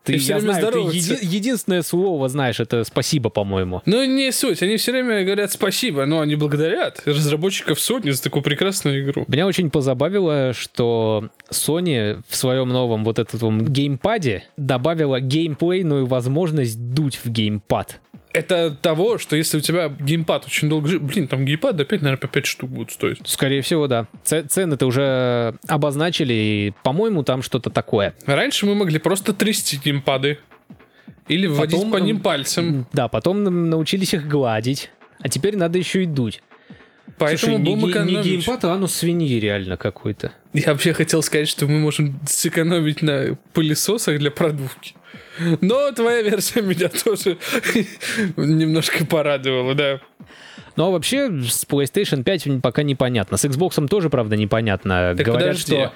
Ты, 0.03 0.17
я 0.17 0.41
знаю, 0.41 0.73
ты 0.73 0.79
еди- 0.79 1.19
единственное 1.21 1.83
слово 1.83 2.29
знаешь, 2.29 2.59
это 2.59 2.85
спасибо, 2.85 3.29
по-моему. 3.29 3.83
Ну, 3.85 4.05
не 4.05 4.33
суть. 4.33 4.63
Они 4.63 4.77
все 4.77 4.93
время 4.93 5.25
говорят 5.25 5.53
спасибо, 5.53 6.07
но 6.07 6.21
они 6.21 6.37
благодарят 6.37 7.03
разработчиков 7.05 7.79
Sony 7.79 8.13
за 8.13 8.23
такую 8.23 8.43
прекрасную 8.43 9.05
игру. 9.05 9.25
Меня 9.29 9.47
очень 9.47 9.71
позабавило, 9.71 10.53
что 10.55 11.29
Sony 11.51 12.23
в 12.29 12.37
своем 12.37 12.71
новом 12.71 13.05
вот 13.05 13.19
этом 13.19 13.65
геймпаде 13.67 14.45
добавила 14.57 15.21
геймплейную 15.21 16.07
возможность 16.07 16.95
дуть 16.95 17.21
в 17.23 17.29
геймпад 17.31 18.01
это 18.33 18.71
того, 18.71 19.19
что 19.19 19.37
если 19.37 19.59
у 19.59 19.61
тебя 19.61 19.89
геймпад 19.89 20.47
очень 20.47 20.69
долго 20.69 20.89
жив... 20.89 21.03
Блин, 21.03 21.29
там 21.29 21.45
геймпад 21.45 21.81
опять, 21.81 22.03
наверное, 22.03 22.21
по 22.21 22.29
5 22.29 22.47
штук 22.47 22.71
будут 22.71 22.93
стоить. 22.93 23.19
Скорее 23.25 23.63
всего, 23.63 23.87
да. 23.87 24.07
Цены-то 24.23 24.87
уже 24.87 25.55
обозначили, 25.67 26.33
и, 26.33 26.73
по-моему, 26.83 27.23
там 27.23 27.43
что-то 27.43 27.71
такое. 27.71 28.15
Раньше 28.27 28.67
мы 28.67 28.75
могли 28.75 28.99
просто 28.99 29.33
трясти 29.33 29.79
геймпады. 29.83 30.39
Или 31.29 31.47
вводить 31.47 31.77
потом, 31.77 31.93
по 31.93 31.97
ним 31.99 32.21
пальцем. 32.21 32.87
Да, 32.93 33.09
потом 33.09 33.45
научились 33.45 34.15
их 34.15 34.27
гладить. 34.27 34.91
А 35.21 35.29
теперь 35.29 35.57
надо 35.57 35.79
еще 35.79 36.03
и 36.03 36.07
дуть. 36.07 36.43
Поэтому 37.19 37.57
Слушай, 37.57 37.65
будем 37.65 37.87
не, 37.87 37.91
экономить. 37.91 38.25
не 38.25 38.31
геймпад, 38.37 38.65
а 38.65 38.73
анус 38.73 38.95
свиньи 38.95 39.39
реально 39.39 39.77
какой-то. 39.77 40.33
Я 40.53 40.73
вообще 40.73 40.93
хотел 40.93 41.23
сказать, 41.23 41.49
что 41.49 41.67
мы 41.67 41.79
можем 41.79 42.19
сэкономить 42.27 43.03
на 43.03 43.37
пылесосах 43.53 44.19
для 44.19 44.31
продувки. 44.31 44.95
Но 45.61 45.91
твоя 45.93 46.23
версия 46.23 46.63
меня 46.63 46.89
тоже 46.89 47.39
немножко 48.37 49.05
порадовала, 49.07 49.75
да. 49.75 50.01
Ну 50.77 50.87
а 50.87 50.91
вообще 50.91 51.31
с 51.43 51.65
PlayStation 51.67 52.23
5 52.23 52.63
пока 52.63 52.83
непонятно. 52.83 53.37
С 53.37 53.45
Xbox 53.45 53.87
тоже, 53.89 54.11
правда, 54.11 54.37
непонятно. 54.37 55.15
Так 55.17 55.27
Говорят, 55.27 55.49
подожди. 55.57 55.73
что 55.73 55.93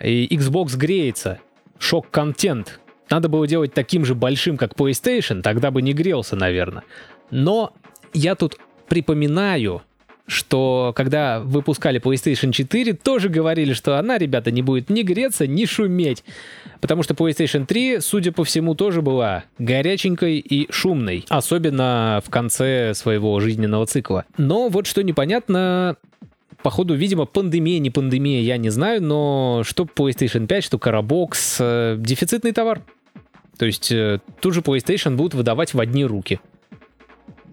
Xbox 0.00 0.76
греется. 0.76 1.40
Шок-контент. 1.78 2.80
Надо 3.10 3.28
было 3.28 3.46
делать 3.46 3.72
таким 3.72 4.04
же 4.04 4.14
большим, 4.14 4.56
как 4.56 4.74
PlayStation, 4.74 5.42
тогда 5.42 5.70
бы 5.70 5.80
не 5.80 5.92
грелся, 5.92 6.36
наверное. 6.36 6.82
Но 7.30 7.72
я 8.12 8.34
тут 8.34 8.58
припоминаю, 8.88 9.82
что 10.28 10.92
когда 10.94 11.40
выпускали 11.40 12.00
PlayStation 12.00 12.52
4, 12.52 12.92
тоже 12.92 13.28
говорили, 13.28 13.72
что 13.72 13.98
она, 13.98 14.18
ребята, 14.18 14.50
не 14.50 14.62
будет 14.62 14.90
ни 14.90 15.02
греться, 15.02 15.46
ни 15.46 15.64
шуметь. 15.64 16.22
Потому 16.80 17.02
что 17.02 17.14
PlayStation 17.14 17.66
3, 17.66 18.00
судя 18.00 18.30
по 18.30 18.44
всему, 18.44 18.74
тоже 18.74 19.02
была 19.02 19.44
горяченькой 19.58 20.38
и 20.38 20.70
шумной. 20.70 21.24
Особенно 21.28 22.22
в 22.24 22.30
конце 22.30 22.92
своего 22.94 23.40
жизненного 23.40 23.86
цикла. 23.86 24.26
Но 24.36 24.68
вот 24.68 24.86
что 24.86 25.02
непонятно, 25.02 25.96
походу, 26.62 26.94
видимо, 26.94 27.24
пандемия, 27.24 27.78
не 27.78 27.90
пандемия, 27.90 28.42
я 28.42 28.58
не 28.58 28.68
знаю, 28.68 29.02
но 29.02 29.62
что 29.64 29.84
PlayStation 29.84 30.46
5, 30.46 30.64
что 30.64 30.76
Carabox, 30.76 31.32
э, 31.60 31.96
дефицитный 31.98 32.52
товар. 32.52 32.82
То 33.58 33.66
есть 33.66 33.90
э, 33.90 34.20
ту 34.40 34.52
же 34.52 34.60
PlayStation 34.60 35.16
будут 35.16 35.34
выдавать 35.34 35.74
в 35.74 35.80
одни 35.80 36.04
руки. 36.04 36.38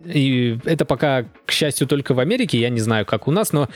И 0.06 0.60
это 0.66 0.86
пока, 0.86 1.26
к 1.46 1.52
счастью, 1.52 1.88
только 1.88 2.14
в 2.14 2.20
Америке, 2.20 2.60
я 2.60 2.70
не 2.70 2.80
знаю, 2.80 3.06
как 3.06 3.28
у 3.28 3.32
нас, 3.32 3.52
но 3.52 3.70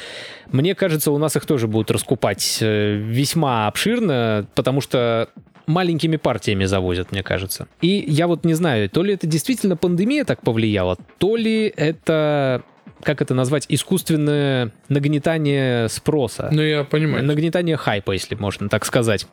мне 0.52 0.76
кажется, 0.76 1.12
у 1.12 1.18
нас 1.18 1.36
их 1.36 1.46
тоже 1.46 1.68
будут 1.68 1.92
раскупать 1.92 2.60
э, 2.62 2.96
весьма 2.96 3.68
обширно, 3.68 4.48
потому 4.56 4.82
что 4.82 5.30
маленькими 5.66 6.18
партиями 6.18 6.66
завозят, 6.66 7.12
мне 7.12 7.24
кажется. 7.24 7.68
И 7.82 8.04
я 8.08 8.28
вот 8.28 8.44
не 8.44 8.54
знаю, 8.54 8.90
то 8.90 9.04
ли 9.04 9.14
это 9.14 9.28
действительно 9.28 9.78
пандемия 9.78 10.26
так 10.26 10.42
повлияла, 10.42 10.98
то 11.18 11.36
ли 11.36 11.72
это 11.76 12.64
как 13.02 13.22
это 13.22 13.34
назвать, 13.34 13.66
искусственное 13.70 14.72
нагнетание 14.90 15.88
спроса. 15.88 16.50
Ну, 16.52 16.62
я 16.62 16.84
понимаю. 16.84 17.24
Нагнетание 17.24 17.78
хайпа, 17.78 18.12
если 18.12 18.36
можно 18.36 18.68
так 18.68 18.86
сказать. 18.86 19.26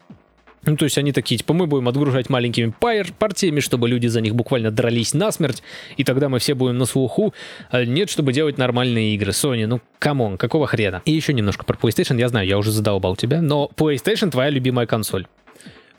Ну, 0.66 0.76
то 0.76 0.84
есть 0.84 0.98
они 0.98 1.12
такие, 1.12 1.38
типа, 1.38 1.54
мы 1.54 1.66
будем 1.66 1.88
отгружать 1.88 2.28
маленькими 2.28 2.72
пар 2.78 3.06
партиями, 3.18 3.60
чтобы 3.60 3.88
люди 3.88 4.08
за 4.08 4.20
них 4.20 4.34
буквально 4.34 4.70
дрались 4.70 5.14
насмерть, 5.14 5.62
и 5.96 6.04
тогда 6.04 6.28
мы 6.28 6.40
все 6.40 6.54
будем 6.54 6.76
на 6.76 6.86
слуху. 6.86 7.32
А 7.70 7.84
нет, 7.84 8.10
чтобы 8.10 8.32
делать 8.32 8.58
нормальные 8.58 9.14
игры. 9.14 9.30
Sony, 9.30 9.66
ну, 9.66 9.80
come 9.98 10.20
on, 10.20 10.36
какого 10.36 10.66
хрена? 10.66 11.02
И 11.04 11.12
еще 11.12 11.32
немножко 11.32 11.64
про 11.64 11.76
PlayStation, 11.76 12.18
я 12.18 12.28
знаю, 12.28 12.46
я 12.46 12.58
уже 12.58 12.72
задолбал 12.72 13.16
тебя, 13.16 13.40
но 13.40 13.70
PlayStation 13.76 14.30
твоя 14.30 14.50
любимая 14.50 14.86
консоль. 14.86 15.26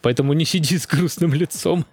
Поэтому 0.02 0.34
не 0.34 0.46
сиди 0.46 0.78
с 0.78 0.86
грустным 0.86 1.34
лицом. 1.34 1.86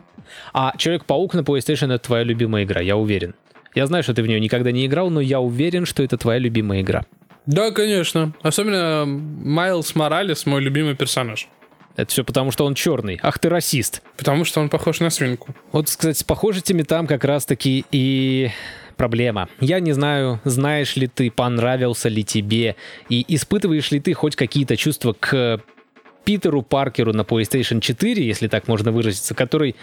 А 0.52 0.74
Человек-паук 0.76 1.34
на 1.34 1.40
PlayStation 1.40 1.92
это 1.92 2.04
твоя 2.04 2.24
любимая 2.24 2.64
игра, 2.64 2.80
я 2.80 2.96
уверен. 2.96 3.34
Я 3.74 3.86
знаю, 3.86 4.02
что 4.02 4.14
ты 4.14 4.22
в 4.22 4.26
нее 4.26 4.40
никогда 4.40 4.70
не 4.72 4.86
играл, 4.86 5.10
но 5.10 5.20
я 5.20 5.40
уверен, 5.40 5.84
что 5.84 6.02
это 6.02 6.16
твоя 6.16 6.38
любимая 6.38 6.80
игра. 6.80 7.04
Да, 7.46 7.70
конечно. 7.72 8.32
Особенно 8.42 9.04
Майлз 9.06 9.94
Моралес, 9.94 10.46
мой 10.46 10.60
любимый 10.60 10.94
персонаж. 10.94 11.48
Это 11.96 12.10
все 12.10 12.24
потому, 12.24 12.50
что 12.50 12.64
он 12.64 12.74
черный. 12.74 13.20
Ах 13.22 13.38
ты 13.38 13.48
расист. 13.48 14.02
Потому 14.16 14.44
что 14.44 14.60
он 14.60 14.68
похож 14.68 15.00
на 15.00 15.10
свинку. 15.10 15.54
Вот, 15.72 15.86
кстати, 15.86 16.18
с 16.18 16.24
похожестями 16.24 16.82
там 16.82 17.06
как 17.06 17.24
раз-таки 17.24 17.84
и 17.90 18.50
проблема. 18.96 19.48
Я 19.60 19.80
не 19.80 19.92
знаю, 19.92 20.40
знаешь 20.44 20.96
ли 20.96 21.06
ты, 21.06 21.30
понравился 21.30 22.08
ли 22.08 22.24
тебе, 22.24 22.76
и 23.08 23.24
испытываешь 23.28 23.90
ли 23.90 24.00
ты 24.00 24.12
хоть 24.14 24.36
какие-то 24.36 24.76
чувства 24.76 25.14
к 25.18 25.60
Питеру 26.24 26.62
Паркеру 26.62 27.12
на 27.12 27.22
PlayStation 27.22 27.80
4, 27.80 28.24
если 28.24 28.48
так 28.48 28.66
можно 28.66 28.90
выразиться, 28.92 29.34
который, 29.34 29.76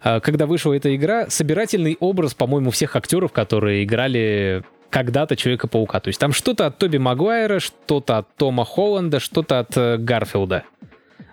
а, 0.00 0.20
когда 0.20 0.46
вышла 0.46 0.72
эта 0.74 0.94
игра, 0.94 1.28
собирательный 1.28 1.96
образ, 1.98 2.34
по-моему, 2.34 2.70
всех 2.70 2.94
актеров, 2.96 3.32
которые 3.32 3.84
играли 3.84 4.62
когда-то 4.90 5.36
Человека-паука. 5.36 6.00
То 6.00 6.08
есть 6.08 6.20
там 6.20 6.32
что-то 6.32 6.66
от 6.66 6.78
Тоби 6.78 6.98
Магуайра, 6.98 7.58
что-то 7.58 8.18
от 8.18 8.34
Тома 8.36 8.64
Холланда, 8.64 9.20
что-то 9.20 9.60
от 9.60 9.76
э, 9.76 9.96
Гарфилда. 9.96 10.64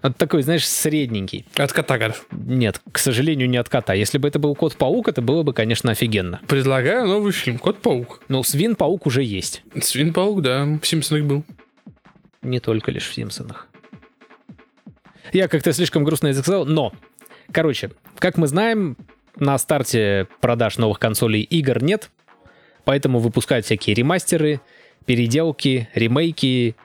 Вот 0.01 0.17
такой, 0.17 0.43
знаешь, 0.43 0.67
средненький. 0.67 1.45
От 1.55 1.73
кота 1.73 1.97
Гарф. 1.97 2.25
Нет, 2.31 2.81
к 2.91 2.97
сожалению, 2.97 3.49
не 3.49 3.57
от 3.57 3.69
кота. 3.69 3.93
Если 3.93 4.17
бы 4.17 4.27
это 4.27 4.39
был 4.39 4.55
Кот-паук, 4.55 5.07
это 5.07 5.21
было 5.21 5.43
бы, 5.43 5.53
конечно, 5.53 5.91
офигенно. 5.91 6.39
Предлагаю 6.47 7.07
новый 7.07 7.31
фильм 7.31 7.57
«Кот-паук». 7.57 8.21
Ну, 8.29 8.41
Свин-паук 8.43 9.01
уже 9.05 9.23
есть. 9.23 9.63
Свин-паук, 9.75 10.41
да, 10.41 10.65
в 10.81 10.85
«Симпсонах» 10.85 11.25
был. 11.25 11.43
Не 12.41 12.59
только 12.59 12.91
лишь 12.91 13.07
в 13.07 13.13
«Симпсонах». 13.13 13.67
Я 15.33 15.47
как-то 15.47 15.73
слишком 15.73 16.03
грустно 16.03 16.27
это 16.27 16.39
сказал, 16.39 16.65
но, 16.65 16.93
короче, 17.51 17.91
как 18.17 18.37
мы 18.37 18.47
знаем, 18.47 18.97
на 19.35 19.57
старте 19.57 20.27
продаж 20.41 20.77
новых 20.77 20.99
консолей 20.99 21.41
игр 21.41 21.83
нет, 21.83 22.09
поэтому 22.83 23.19
выпускают 23.19 23.65
всякие 23.65 23.93
ремастеры, 23.93 24.61
переделки, 25.05 25.89
ремейки. 25.93 26.75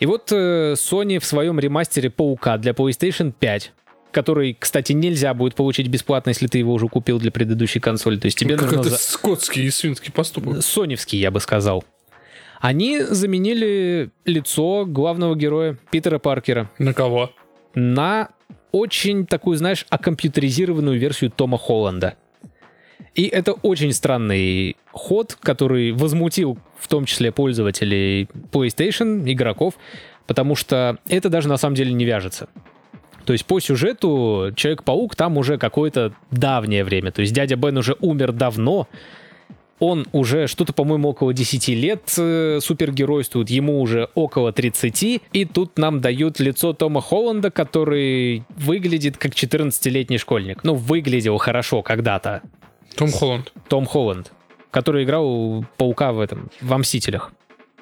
И 0.00 0.06
вот 0.06 0.30
э, 0.32 0.74
Sony 0.74 1.18
в 1.18 1.24
своем 1.24 1.58
ремастере 1.58 2.10
Паука 2.10 2.56
для 2.58 2.72
PlayStation 2.72 3.32
5 3.38 3.72
который, 4.10 4.56
кстати, 4.58 4.92
нельзя 4.92 5.34
будет 5.34 5.54
получить 5.54 5.88
бесплатно, 5.88 6.30
если 6.30 6.46
ты 6.46 6.56
его 6.58 6.72
уже 6.72 6.88
купил 6.88 7.18
для 7.18 7.30
предыдущей 7.30 7.78
консоли. 7.78 8.16
То 8.16 8.24
есть 8.26 8.38
тебе 8.38 8.56
как 8.56 8.72
нужно... 8.72 8.80
это 8.80 8.90
за- 8.90 8.96
скотский 8.96 9.64
и 9.64 9.70
свинский 9.70 10.10
поступок. 10.10 10.62
Соневский, 10.62 11.18
я 11.18 11.30
бы 11.30 11.40
сказал. 11.40 11.84
Они 12.58 13.00
заменили 13.02 14.10
лицо 14.24 14.86
главного 14.86 15.36
героя 15.36 15.76
Питера 15.90 16.18
Паркера 16.18 16.70
На 16.78 16.94
кого? 16.94 17.30
на 17.74 18.30
очень 18.72 19.26
такую, 19.26 19.56
знаешь, 19.58 19.86
окомпьютеризированную 19.90 20.98
версию 20.98 21.30
Тома 21.30 21.58
Холланда. 21.58 22.16
И 23.14 23.24
это 23.24 23.52
очень 23.52 23.92
странный 23.92 24.76
ход, 24.92 25.36
который 25.40 25.92
возмутил 25.92 26.58
в 26.78 26.88
том 26.88 27.04
числе 27.04 27.32
пользователей 27.32 28.28
PlayStation, 28.52 29.30
игроков, 29.30 29.74
потому 30.26 30.54
что 30.54 30.98
это 31.08 31.28
даже 31.28 31.48
на 31.48 31.56
самом 31.56 31.74
деле 31.74 31.92
не 31.92 32.04
вяжется. 32.04 32.48
То 33.24 33.32
есть 33.32 33.44
по 33.44 33.60
сюжету 33.60 34.52
Человек-паук 34.56 35.14
там 35.14 35.36
уже 35.36 35.58
какое-то 35.58 36.14
давнее 36.30 36.82
время. 36.82 37.10
То 37.10 37.20
есть 37.20 37.34
дядя 37.34 37.56
Бен 37.56 37.76
уже 37.76 37.94
умер 38.00 38.32
давно. 38.32 38.88
Он 39.80 40.06
уже 40.12 40.46
что-то, 40.46 40.72
по-моему, 40.72 41.10
около 41.10 41.34
10 41.34 41.68
лет 41.68 42.14
э, 42.16 42.58
супергеройствует, 42.60 43.50
ему 43.50 43.80
уже 43.80 44.08
около 44.14 44.52
30, 44.52 45.22
и 45.32 45.44
тут 45.44 45.78
нам 45.78 46.00
дают 46.00 46.40
лицо 46.40 46.72
Тома 46.72 47.00
Холланда, 47.00 47.50
который 47.50 48.44
выглядит 48.56 49.18
как 49.18 49.32
14-летний 49.34 50.18
школьник. 50.18 50.64
Ну, 50.64 50.74
выглядел 50.74 51.38
хорошо 51.38 51.82
когда-то. 51.82 52.42
Том 52.98 53.12
Холланд. 53.12 53.52
Том 53.68 53.86
Холланд, 53.86 54.32
который 54.72 55.04
играл 55.04 55.64
Паука 55.76 56.12
в 56.12 56.18
этом, 56.18 56.50
в 56.60 56.76
Мстителях. 56.76 57.32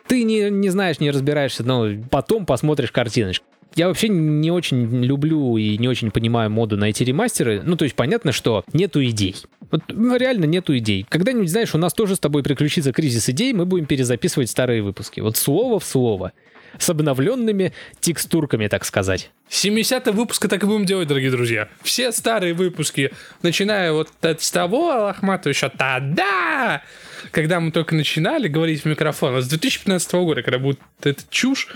Ты 0.07 0.23
не, 0.23 0.51
не 0.51 0.69
знаешь, 0.69 1.01
не 1.01 1.11
разбираешься, 1.11 1.65
но 1.65 1.89
потом 2.11 2.45
посмотришь 2.45 2.93
картиночку. 2.93 3.47
Я 3.75 3.89
вообще 3.89 4.09
не 4.09 4.51
очень 4.51 5.05
люблю 5.05 5.57
и 5.57 5.77
не 5.79 5.89
очень 5.89 6.11
понимаю 6.11 6.51
моду 6.51 6.77
на 6.77 6.91
эти 6.91 7.03
ремастеры. 7.03 7.63
Ну, 7.65 7.77
то 7.77 7.85
есть 7.85 7.97
понятно, 7.97 8.33
что 8.33 8.65
нету 8.73 9.03
идей. 9.05 9.37
Вот 9.71 9.83
ну, 9.89 10.17
реально 10.17 10.45
нету 10.45 10.77
идей. 10.77 11.05
Когда-нибудь, 11.09 11.51
знаешь, 11.51 11.75
у 11.75 11.79
нас 11.79 11.93
тоже 11.93 12.17
с 12.17 12.19
тобой 12.19 12.43
приключится 12.43 12.93
кризис 12.93 13.29
идей, 13.29 13.53
мы 13.53 13.67
будем 13.67 13.87
перезаписывать 13.87 14.51
старые 14.51 14.83
выпуски. 14.83 15.21
Вот 15.21 15.37
слово 15.37 15.79
в 15.81 15.85
слово. 15.85 16.33
С 16.78 16.88
обновленными 16.90 17.73
текстурками, 18.00 18.68
так 18.68 18.85
сказать. 18.85 19.30
70 19.49 20.09
выпуска 20.09 20.49
так 20.49 20.62
и 20.62 20.66
будем 20.66 20.85
делать, 20.85 21.09
дорогие 21.09 21.30
друзья. 21.30 21.68
Все 21.83 22.12
старые 22.12 22.54
выпуски, 22.54 23.12
начиная 23.42 23.92
вот 23.92 24.11
от 24.23 24.42
с 24.42 24.50
того 24.50 24.87
Лохматова 24.87 25.50
еще 25.50 25.68
тогда, 25.68 26.83
когда 27.30 27.61
мы 27.61 27.71
только 27.71 27.95
начинали 27.95 28.49
говорить 28.49 28.83
в 28.83 28.87
микрофон, 28.87 29.37
а 29.37 29.40
с 29.40 29.49
2015 29.49 30.12
года, 30.14 30.42
когда 30.42 30.59
будет 30.59 30.80
эта 31.02 31.23
чушь, 31.30 31.68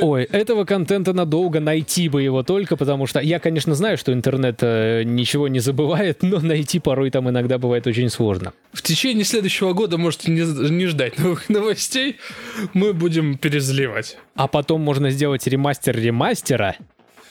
Ой, 0.00 0.24
этого 0.24 0.64
контента 0.64 1.12
надолго 1.12 1.60
найти 1.60 2.08
бы 2.08 2.22
его 2.22 2.42
только, 2.42 2.76
потому 2.76 3.06
что 3.06 3.20
я, 3.20 3.38
конечно, 3.38 3.74
знаю, 3.74 3.96
что 3.96 4.12
интернет 4.12 4.58
э, 4.62 5.02
ничего 5.04 5.48
не 5.48 5.60
забывает, 5.60 6.22
но 6.22 6.40
найти 6.40 6.78
порой 6.78 7.10
там 7.10 7.28
иногда 7.28 7.58
бывает 7.58 7.86
очень 7.86 8.08
сложно. 8.08 8.52
в 8.72 8.82
течение 8.82 9.24
следующего 9.24 9.72
года 9.72 9.98
можете 9.98 10.30
не, 10.30 10.42
не 10.70 10.86
ждать 10.86 11.18
новых 11.18 11.48
новостей, 11.48 12.16
мы 12.74 12.92
будем 12.92 13.38
перезаливать. 13.38 14.16
А 14.34 14.48
потом 14.48 14.80
можно 14.80 15.10
сделать 15.10 15.46
ремастер 15.46 15.98
ремастера, 15.98 16.76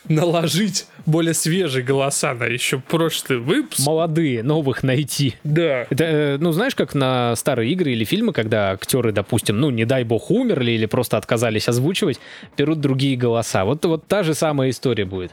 Наложить 0.10 0.88
более 1.06 1.34
свежие 1.34 1.84
голоса 1.84 2.34
на 2.34 2.46
еще 2.46 2.80
прошлый 2.80 3.40
выпуск. 3.40 3.86
молодые, 3.86 4.44
новых 4.44 4.84
найти. 4.84 5.36
Да. 5.44 5.88
Это, 5.90 6.04
э, 6.04 6.38
ну, 6.38 6.52
знаешь, 6.52 6.76
как 6.76 6.94
на 6.96 7.36
старые 7.36 7.72
игры 7.72 7.92
или 7.92 8.04
фильмы, 8.04 8.34
когда 8.34 8.72
актеры, 8.72 9.12
допустим, 9.12 9.60
ну, 9.60 9.70
не 9.70 9.86
дай 9.86 10.04
бог, 10.04 10.32
умерли 10.32 10.72
или 10.72 10.86
просто 10.86 11.18
отказались 11.18 11.68
озвучивать, 11.68 12.20
берут 12.58 12.80
другие 12.80 13.18
голоса. 13.18 13.66
Вот, 13.66 13.86
вот 13.86 14.08
та 14.08 14.24
же 14.24 14.34
самая 14.34 14.70
история 14.70 15.06
будет. 15.06 15.32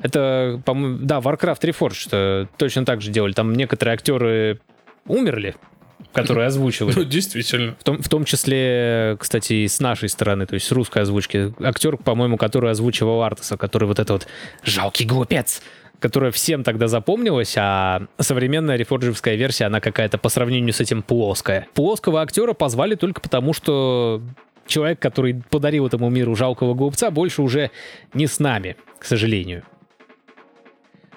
Это, 0.00 0.60
по-моему, 0.64 0.98
да, 1.00 1.18
Warcraft 1.18 1.60
Reforged 1.62 2.08
э, 2.12 2.46
точно 2.56 2.84
так 2.84 3.00
же 3.00 3.10
делали. 3.10 3.32
Там 3.32 3.54
некоторые 3.54 3.94
актеры 3.94 4.60
умерли, 5.06 5.56
которые 6.12 6.46
озвучивали. 6.46 6.94
Ну, 6.94 7.04
действительно. 7.04 7.76
В 7.78 7.84
том, 7.84 8.02
в 8.02 8.08
том 8.08 8.24
числе, 8.24 9.16
кстати, 9.18 9.52
и 9.52 9.68
с 9.68 9.80
нашей 9.80 10.08
стороны, 10.08 10.46
то 10.46 10.54
есть 10.54 10.66
с 10.66 10.72
русской 10.72 11.02
озвучки. 11.02 11.52
Актер, 11.60 11.96
по-моему, 11.96 12.36
который 12.36 12.70
озвучивал 12.70 13.22
Артаса, 13.22 13.56
который 13.56 13.86
вот 13.86 13.98
это 13.98 14.12
вот 14.14 14.26
жалкий 14.62 15.06
глупец, 15.06 15.62
которая 16.00 16.30
всем 16.30 16.64
тогда 16.64 16.88
запомнилась, 16.88 17.54
а 17.56 18.02
современная 18.18 18.76
рефорджевская 18.76 19.34
версия, 19.34 19.66
она 19.66 19.80
какая-то 19.80 20.18
по 20.18 20.28
сравнению 20.28 20.72
с 20.72 20.80
этим 20.80 21.02
плоская. 21.02 21.66
Плоского 21.74 22.22
актера 22.22 22.52
позвали 22.52 22.94
только 22.94 23.20
потому, 23.20 23.52
что 23.52 24.22
человек, 24.66 25.00
который 25.00 25.42
подарил 25.50 25.86
этому 25.86 26.08
миру 26.10 26.36
жалкого 26.36 26.74
глупца, 26.74 27.10
больше 27.10 27.42
уже 27.42 27.70
не 28.14 28.26
с 28.26 28.38
нами, 28.38 28.76
к 28.98 29.04
сожалению. 29.04 29.64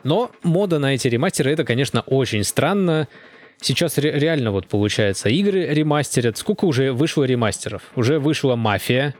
Но 0.03 0.31
мода 0.41 0.79
на 0.79 0.95
эти 0.95 1.07
ремастеры, 1.07 1.51
это, 1.51 1.63
конечно, 1.63 2.01
очень 2.01 2.43
странно. 2.43 3.07
Сейчас 3.61 3.97
ре- 3.97 4.11
реально 4.19 4.51
вот 4.51 4.67
получается, 4.67 5.29
игры 5.29 5.67
ремастерят. 5.67 6.37
Сколько 6.37 6.65
уже 6.65 6.91
вышло 6.93 7.23
ремастеров? 7.23 7.83
Уже 7.95 8.19
вышла 8.19 8.55
«Мафия». 8.55 9.15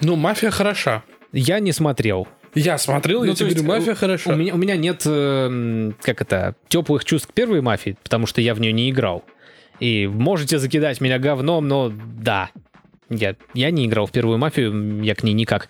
Ну, 0.00 0.16
мафия 0.16 0.50
хороша. 0.50 1.02
Я 1.32 1.58
не 1.60 1.72
смотрел. 1.72 2.26
Я 2.54 2.78
смотрел, 2.78 3.22
я 3.24 3.30
Ну, 3.30 3.36
то 3.36 3.38
тебе 3.44 3.50
говорю, 3.62 3.68
мафия 3.68 3.92
у- 3.92 3.96
хороша. 3.96 4.32
У 4.32 4.36
меня, 4.36 4.54
у 4.54 4.56
меня 4.56 4.76
нет, 4.76 5.02
эм, 5.06 5.94
как 6.02 6.22
это, 6.22 6.54
теплых 6.68 7.04
чувств 7.04 7.28
к 7.28 7.32
первой 7.32 7.60
мафии, 7.60 7.96
потому 8.02 8.26
что 8.26 8.40
я 8.40 8.54
в 8.54 8.60
нее 8.60 8.72
не 8.72 8.90
играл. 8.90 9.24
И 9.78 10.06
можете 10.06 10.58
закидать 10.58 11.00
меня 11.00 11.18
говном, 11.18 11.68
но 11.68 11.92
да. 11.92 12.50
Я, 13.08 13.34
я 13.54 13.70
не 13.72 13.86
играл 13.86 14.06
в 14.06 14.12
первую 14.12 14.38
мафию, 14.38 15.02
я 15.02 15.14
к 15.16 15.22
ней 15.24 15.32
никак. 15.32 15.68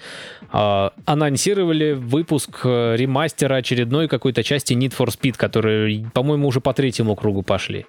А, 0.53 0.93
анонсировали 1.07 1.93
выпуск 1.93 2.61
э, 2.65 2.97
ремастера 2.97 3.57
очередной 3.57 4.09
какой-то 4.09 4.43
части 4.43 4.75
Need 4.75 4.95
for 4.97 5.07
Speed, 5.09 5.37
которые, 5.39 6.11
по-моему, 6.13 6.49
уже 6.49 6.61
по 6.61 6.75
третьему 6.75 7.17
кругу 7.17 7.43
пошли. 7.43 7.87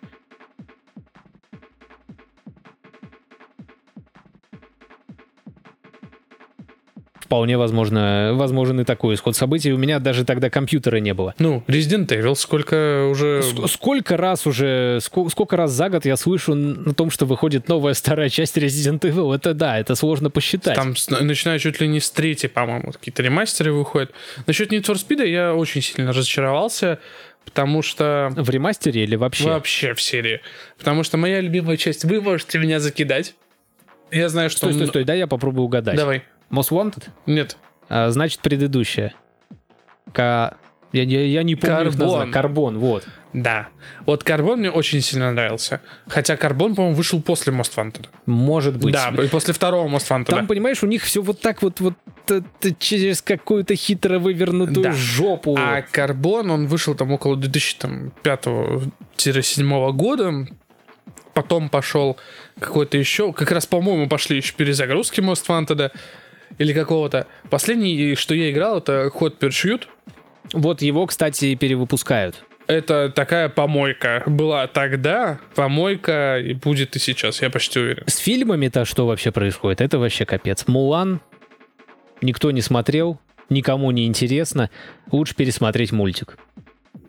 Вполне 7.31 7.57
возможно, 7.57 8.31
возможен 8.33 8.81
и 8.81 8.83
такой 8.83 9.15
исход 9.15 9.37
событий. 9.37 9.71
У 9.71 9.77
меня 9.77 9.99
даже 9.99 10.25
тогда 10.25 10.49
компьютера 10.49 10.97
не 10.97 11.13
было. 11.13 11.33
Ну, 11.39 11.63
Resident 11.65 12.07
Evil 12.07 12.35
сколько 12.35 13.07
уже... 13.09 13.39
Ск- 13.39 13.69
Сколько 13.69 14.17
раз 14.17 14.45
уже, 14.45 14.97
ско- 14.99 15.29
сколько 15.29 15.55
раз 15.55 15.71
за 15.71 15.87
год 15.87 16.03
я 16.03 16.17
слышу 16.17 16.51
н- 16.51 16.89
о 16.89 16.93
том, 16.93 17.09
что 17.09 17.25
выходит 17.25 17.69
новая 17.69 17.93
старая 17.93 18.27
часть 18.27 18.57
Resident 18.57 18.99
Evil. 18.99 19.33
Это 19.33 19.53
да, 19.53 19.79
это 19.79 19.95
сложно 19.95 20.29
посчитать. 20.29 20.75
Там, 20.75 20.93
начиная 21.21 21.57
чуть 21.57 21.79
ли 21.79 21.87
не 21.87 22.01
с 22.01 22.11
третьей, 22.11 22.49
по-моему, 22.49 22.91
какие-то 22.91 23.23
ремастеры 23.23 23.71
выходят. 23.71 24.11
Насчет 24.45 24.73
Need 24.73 24.83
for 24.83 24.95
Speed 24.95 25.25
я 25.25 25.55
очень 25.55 25.81
сильно 25.81 26.11
разочаровался, 26.11 26.99
потому 27.45 27.81
что... 27.81 28.33
В 28.35 28.49
ремастере 28.49 29.05
или 29.05 29.15
вообще? 29.15 29.45
Вообще 29.45 29.93
в 29.93 30.01
серии. 30.01 30.41
Потому 30.77 31.03
что 31.05 31.15
моя 31.15 31.39
любимая 31.39 31.77
часть, 31.77 32.03
вы 32.03 32.19
можете 32.19 32.57
меня 32.59 32.81
закидать. 32.81 33.35
Я 34.11 34.27
знаю, 34.27 34.49
что... 34.49 34.57
Стой, 34.57 34.73
стой, 34.73 34.87
стой, 34.87 35.03
дай 35.05 35.17
я 35.19 35.27
попробую 35.27 35.63
угадать. 35.63 35.95
Давай. 35.95 36.23
Most 36.51 36.69
Wanted? 36.71 37.09
Нет. 37.25 37.57
А, 37.89 38.09
значит, 38.11 38.39
предыдущая. 38.41 39.13
Ка... 40.13 40.55
Я, 40.93 41.03
я, 41.03 41.25
я 41.25 41.43
не 41.43 41.55
помню 41.55 41.77
Карбон. 41.77 41.99
название. 41.99 42.33
Карбон, 42.33 42.77
вот. 42.77 43.05
Да. 43.31 43.69
Вот 44.05 44.25
Карбон 44.25 44.59
мне 44.59 44.69
очень 44.69 44.99
сильно 44.99 45.31
нравился. 45.31 45.79
Хотя 46.09 46.35
Карбон, 46.35 46.75
по-моему, 46.75 46.97
вышел 46.97 47.21
после 47.21 47.53
Most 47.53 47.77
Wanted. 47.77 48.07
Может 48.25 48.75
быть. 48.75 48.93
Да, 48.93 49.07
и 49.23 49.29
после 49.29 49.53
второго 49.53 49.87
Most 49.87 50.09
Wanted. 50.09 50.25
Там, 50.25 50.47
понимаешь, 50.47 50.83
у 50.83 50.87
них 50.87 51.03
все 51.03 51.21
вот 51.21 51.39
так 51.39 51.61
вот, 51.61 51.79
вот 51.79 51.93
э, 52.29 52.41
через 52.77 53.21
какую-то 53.21 53.73
хитро 53.75 54.19
вывернутую 54.19 54.83
Да. 54.83 54.91
жопу. 54.91 55.55
А 55.57 55.81
Карбон, 55.81 56.51
он 56.51 56.67
вышел 56.67 56.93
там 56.93 57.13
около 57.13 57.37
2005-2007 57.37 59.91
года. 59.93 60.45
Потом 61.33 61.69
пошел 61.69 62.17
какой-то 62.59 62.97
еще... 62.97 63.31
Как 63.31 63.51
раз, 63.51 63.65
по-моему, 63.65 64.09
пошли 64.09 64.35
еще 64.37 64.53
перезагрузки 64.53 65.21
Most 65.21 65.47
Wanted. 65.47 65.91
Или 66.57 66.73
какого-то. 66.73 67.27
Последний, 67.49 68.15
что 68.15 68.35
я 68.35 68.51
играл, 68.51 68.79
это 68.79 69.11
Hot 69.13 69.39
Pursuit. 69.39 69.83
Вот 70.53 70.81
его, 70.81 71.05
кстати, 71.05 71.55
перевыпускают. 71.55 72.43
Это 72.67 73.09
такая 73.09 73.49
помойка. 73.49 74.23
Была 74.25 74.67
тогда, 74.67 75.39
помойка 75.55 76.39
и 76.39 76.53
будет 76.53 76.95
и 76.95 76.99
сейчас, 76.99 77.41
я 77.41 77.49
почти 77.49 77.79
уверен. 77.79 78.03
С 78.07 78.17
фильмами-то 78.17 78.85
что 78.85 79.05
вообще 79.05 79.31
происходит? 79.31 79.81
Это 79.81 79.99
вообще 79.99 80.25
капец. 80.25 80.67
Мулан 80.67 81.21
никто 82.21 82.51
не 82.51 82.61
смотрел, 82.61 83.19
никому 83.49 83.91
не 83.91 84.05
интересно. 84.05 84.69
Лучше 85.11 85.35
пересмотреть 85.35 85.91
мультик. 85.91 86.37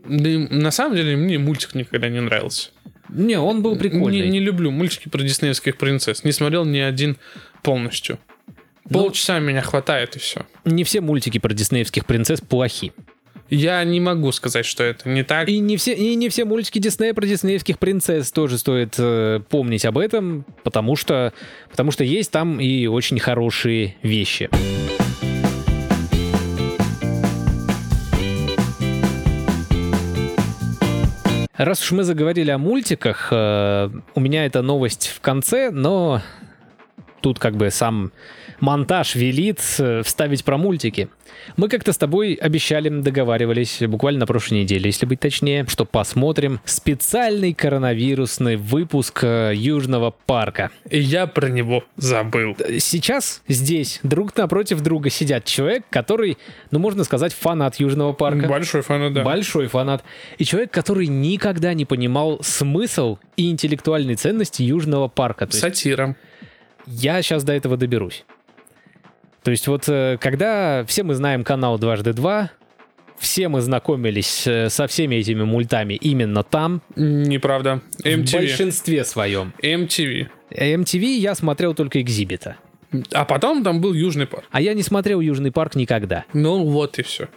Да 0.04 0.30
на 0.30 0.70
самом 0.70 0.96
деле 0.96 1.16
мне 1.16 1.38
мультик 1.38 1.74
никогда 1.74 2.08
не 2.08 2.20
нравился. 2.20 2.70
Не, 3.08 3.38
он 3.38 3.62
был 3.62 3.76
прикольный. 3.76 4.22
Не, 4.22 4.30
не 4.30 4.40
люблю 4.40 4.70
мультики 4.70 5.08
про 5.08 5.22
диснеевских 5.22 5.76
принцесс. 5.76 6.24
Не 6.24 6.32
смотрел 6.32 6.64
ни 6.64 6.78
один 6.78 7.18
полностью. 7.62 8.18
Ну- 8.88 9.04
Полчаса 9.04 9.38
меня 9.38 9.62
хватает 9.62 10.16
и 10.16 10.18
все. 10.18 10.44
Не 10.64 10.84
все 10.84 11.00
мультики 11.00 11.38
про 11.38 11.52
диснеевских 11.54 12.04
принцесс 12.06 12.40
плохи. 12.40 12.92
Я 13.54 13.84
не 13.84 14.00
могу 14.00 14.32
сказать, 14.32 14.64
что 14.64 14.82
это 14.82 15.08
не 15.10 15.24
так. 15.24 15.46
И 15.46 15.58
не 15.58 15.76
все, 15.76 15.92
и 15.92 16.14
не 16.14 16.30
все 16.30 16.46
мультики 16.46 16.78
Диснея 16.78 17.12
про 17.12 17.26
диснеевских 17.26 17.78
принцесс 17.78 18.32
тоже 18.32 18.56
стоит 18.56 18.94
э, 18.96 19.40
помнить 19.50 19.84
об 19.84 19.98
этом, 19.98 20.46
потому 20.62 20.96
что, 20.96 21.34
потому 21.70 21.90
что 21.90 22.02
есть 22.02 22.30
там 22.30 22.60
и 22.60 22.86
очень 22.86 23.18
хорошие 23.18 23.96
вещи. 24.02 24.48
Раз 31.56 31.82
уж 31.82 31.92
мы 31.92 32.04
заговорили 32.04 32.50
о 32.50 32.58
мультиках, 32.58 33.28
э, 33.30 33.90
у 34.14 34.20
меня 34.20 34.46
эта 34.46 34.62
новость 34.62 35.12
в 35.14 35.20
конце, 35.20 35.70
но 35.70 36.22
тут 37.20 37.38
как 37.38 37.56
бы 37.56 37.70
сам 37.70 38.12
монтаж 38.62 39.16
велит 39.16 39.60
э, 39.78 40.02
вставить 40.04 40.44
про 40.44 40.56
мультики. 40.56 41.08
Мы 41.56 41.68
как-то 41.68 41.92
с 41.92 41.98
тобой 41.98 42.34
обещали, 42.34 42.88
договаривались 42.88 43.80
буквально 43.80 44.20
на 44.20 44.26
прошлой 44.26 44.60
неделе, 44.60 44.86
если 44.86 45.04
быть 45.04 45.18
точнее, 45.18 45.66
что 45.68 45.84
посмотрим 45.84 46.60
специальный 46.64 47.54
коронавирусный 47.54 48.56
выпуск 48.56 49.24
э, 49.24 49.52
Южного 49.54 50.14
парка. 50.26 50.70
И 50.88 51.00
я 51.00 51.26
про 51.26 51.48
него 51.48 51.82
забыл. 51.96 52.56
Сейчас 52.78 53.42
здесь 53.48 53.98
друг 54.04 54.34
напротив 54.36 54.80
друга 54.80 55.10
сидят 55.10 55.44
человек, 55.44 55.84
который, 55.90 56.38
ну 56.70 56.78
можно 56.78 57.02
сказать, 57.02 57.34
фанат 57.34 57.80
Южного 57.80 58.12
парка. 58.12 58.46
Большой 58.46 58.82
фанат, 58.82 59.12
да. 59.12 59.24
Большой 59.24 59.66
фанат. 59.66 60.04
И 60.38 60.44
человек, 60.44 60.70
который 60.70 61.08
никогда 61.08 61.74
не 61.74 61.84
понимал 61.84 62.38
смысл 62.42 63.18
и 63.36 63.50
интеллектуальной 63.50 64.14
ценности 64.14 64.62
Южного 64.62 65.08
парка. 65.08 65.48
Сатира. 65.50 66.14
я 66.86 67.20
сейчас 67.22 67.42
до 67.42 67.52
этого 67.52 67.76
доберусь. 67.76 68.24
То 69.42 69.50
есть 69.50 69.66
вот 69.66 69.88
э, 69.88 70.18
когда 70.20 70.84
все 70.86 71.02
мы 71.02 71.14
знаем 71.14 71.44
канал 71.44 71.78
«Дважды 71.78 72.12
два», 72.12 72.50
все 73.18 73.48
мы 73.48 73.60
знакомились 73.60 74.46
э, 74.46 74.68
со 74.68 74.86
всеми 74.86 75.16
этими 75.16 75.42
мультами 75.44 75.94
именно 75.94 76.42
там, 76.42 76.82
Неправда. 76.96 77.80
в 77.98 78.04
MTV. 78.04 78.32
большинстве 78.32 79.04
своем. 79.04 79.52
MTV. 79.62 80.28
MTV 80.50 81.04
я 81.18 81.34
смотрел 81.34 81.74
только 81.74 82.00
«Экзибита». 82.00 82.56
А 83.12 83.24
потом 83.24 83.64
там 83.64 83.80
был 83.80 83.94
Южный 83.94 84.26
парк. 84.26 84.44
А 84.50 84.60
я 84.60 84.74
не 84.74 84.82
смотрел 84.82 85.20
«Южный 85.20 85.50
парк» 85.50 85.76
никогда. 85.76 86.24
Ну 86.32 86.64
вот 86.64 86.98
и 86.98 87.02
все. 87.02 87.28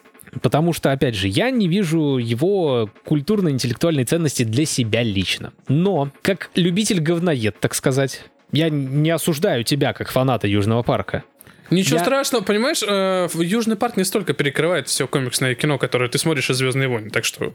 Потому 0.42 0.74
что, 0.74 0.92
опять 0.92 1.16
же, 1.16 1.28
я 1.28 1.50
не 1.50 1.68
вижу 1.68 2.18
его 2.18 2.90
культурно-интеллектуальной 3.06 4.04
ценности 4.04 4.44
для 4.44 4.66
себя 4.66 5.02
лично. 5.02 5.54
Но, 5.70 6.12
как 6.22 6.50
любитель-говноед, 6.56 7.58
так 7.60 7.74
сказать, 7.74 8.26
я 8.52 8.70
не 8.70 9.12
осуждаю 9.12 9.64
тебя 9.64 9.94
как 9.94 10.12
фаната 10.12 10.48
Южного 10.48 10.84
парка. 10.84 11.24
Ничего 11.72 11.98
Я- 11.98 12.04
страшного, 12.04 12.44
понимаешь, 12.44 12.84
э, 12.84 13.28
в 13.34 13.42
Южный 13.42 13.76
парк 13.76 13.98
не 13.98 14.04
столько 14.04 14.34
перекрывает 14.34 14.88
все 14.88 15.08
комиксное 15.08 15.56
кино, 15.56 15.78
которое 15.78 16.10
ты 16.10 16.18
смотришь 16.18 16.50
из 16.50 16.58
Звездные 16.58 16.88
войны, 16.88 17.10
так 17.10 17.26
что 17.26 17.54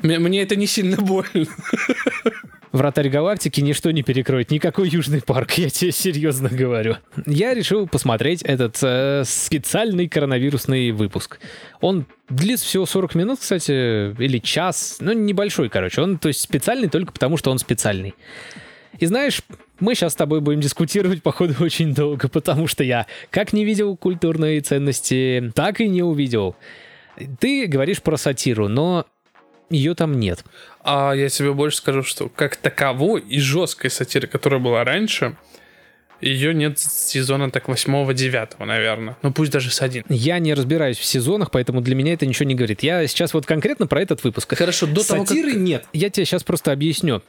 мне, 0.00 0.18
мне 0.18 0.42
это 0.42 0.56
не 0.56 0.66
сильно 0.66 0.96
больно. 0.96 1.46
Вратарь 2.72 3.08
галактики 3.08 3.60
ничто 3.60 3.90
не 3.90 4.02
перекроет, 4.02 4.50
никакой 4.52 4.88
Южный 4.88 5.20
парк, 5.20 5.52
я 5.52 5.70
тебе 5.70 5.90
серьезно 5.90 6.48
говорю. 6.48 6.96
Я 7.26 7.52
решил 7.52 7.88
посмотреть 7.88 8.42
этот 8.42 8.78
э, 8.82 9.24
специальный 9.26 10.08
коронавирусный 10.08 10.92
выпуск. 10.92 11.40
Он 11.80 12.06
длится 12.28 12.64
всего 12.64 12.86
40 12.86 13.14
минут, 13.16 13.40
кстати, 13.40 14.14
или 14.22 14.38
час, 14.38 14.98
ну 15.00 15.12
небольшой, 15.12 15.68
короче. 15.68 16.00
Он, 16.00 16.16
то 16.16 16.28
есть, 16.28 16.40
специальный 16.40 16.88
только 16.88 17.12
потому, 17.12 17.36
что 17.36 17.50
он 17.50 17.58
специальный. 17.58 18.14
И 19.00 19.06
знаешь, 19.06 19.42
мы 19.80 19.94
сейчас 19.94 20.12
с 20.12 20.16
тобой 20.16 20.40
будем 20.40 20.60
дискутировать, 20.60 21.22
походу, 21.24 21.54
очень 21.60 21.94
долго, 21.94 22.28
потому 22.28 22.66
что 22.66 22.84
я 22.84 23.06
как 23.30 23.52
не 23.52 23.64
видел 23.64 23.96
культурные 23.96 24.60
ценности, 24.60 25.52
так 25.54 25.80
и 25.80 25.88
не 25.88 26.02
увидел. 26.02 26.56
Ты 27.38 27.66
говоришь 27.66 28.02
про 28.02 28.16
сатиру, 28.16 28.68
но 28.68 29.06
ее 29.68 29.94
там 29.94 30.18
нет. 30.18 30.44
А 30.82 31.12
я 31.12 31.28
тебе 31.28 31.52
больше 31.52 31.78
скажу, 31.78 32.02
что 32.02 32.28
как 32.28 32.56
таковой 32.56 33.20
и 33.20 33.38
жесткой 33.38 33.90
сатиры, 33.90 34.26
которая 34.26 34.60
была 34.60 34.84
раньше, 34.84 35.36
ее 36.20 36.54
нет 36.54 36.78
с 36.78 37.08
сезона 37.08 37.50
так 37.50 37.68
8-9, 37.68 38.64
наверное. 38.64 39.16
Ну 39.22 39.32
пусть 39.32 39.50
даже 39.52 39.70
с 39.70 39.80
1. 39.80 40.04
Я 40.08 40.38
не 40.38 40.54
разбираюсь 40.54 40.98
в 40.98 41.04
сезонах, 41.04 41.50
поэтому 41.50 41.80
для 41.80 41.94
меня 41.94 42.12
это 42.12 42.26
ничего 42.26 42.46
не 42.46 42.54
говорит. 42.54 42.82
Я 42.82 43.06
сейчас 43.06 43.34
вот 43.34 43.46
конкретно 43.46 43.86
про 43.86 44.02
этот 44.02 44.22
выпуск. 44.24 44.54
Хорошо, 44.54 44.86
до 44.86 45.06
того, 45.06 45.24
Сатиры 45.24 45.52
как... 45.52 45.60
нет. 45.60 45.84
Я 45.92 46.10
тебе 46.10 46.24
сейчас 46.24 46.42
просто 46.42 46.72
объясню. 46.72 47.22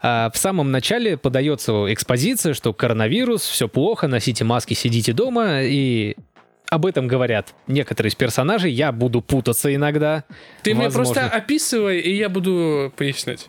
А, 0.00 0.30
в 0.32 0.38
самом 0.38 0.70
начале 0.70 1.16
подается 1.16 1.92
экспозиция, 1.92 2.54
что 2.54 2.72
коронавирус, 2.72 3.42
все 3.42 3.68
плохо, 3.68 4.06
носите 4.08 4.44
маски, 4.44 4.74
сидите 4.74 5.12
дома, 5.12 5.62
и 5.62 6.16
об 6.68 6.86
этом 6.86 7.06
говорят 7.06 7.54
некоторые 7.66 8.10
из 8.10 8.14
персонажей. 8.14 8.72
Я 8.72 8.92
буду 8.92 9.20
путаться 9.20 9.74
иногда. 9.74 10.24
Ты 10.62 10.74
мне 10.74 10.84
Возможно. 10.84 11.14
просто 11.14 11.36
описывай, 11.36 12.00
и 12.00 12.14
я 12.16 12.28
буду 12.28 12.92
пояснять. 12.96 13.48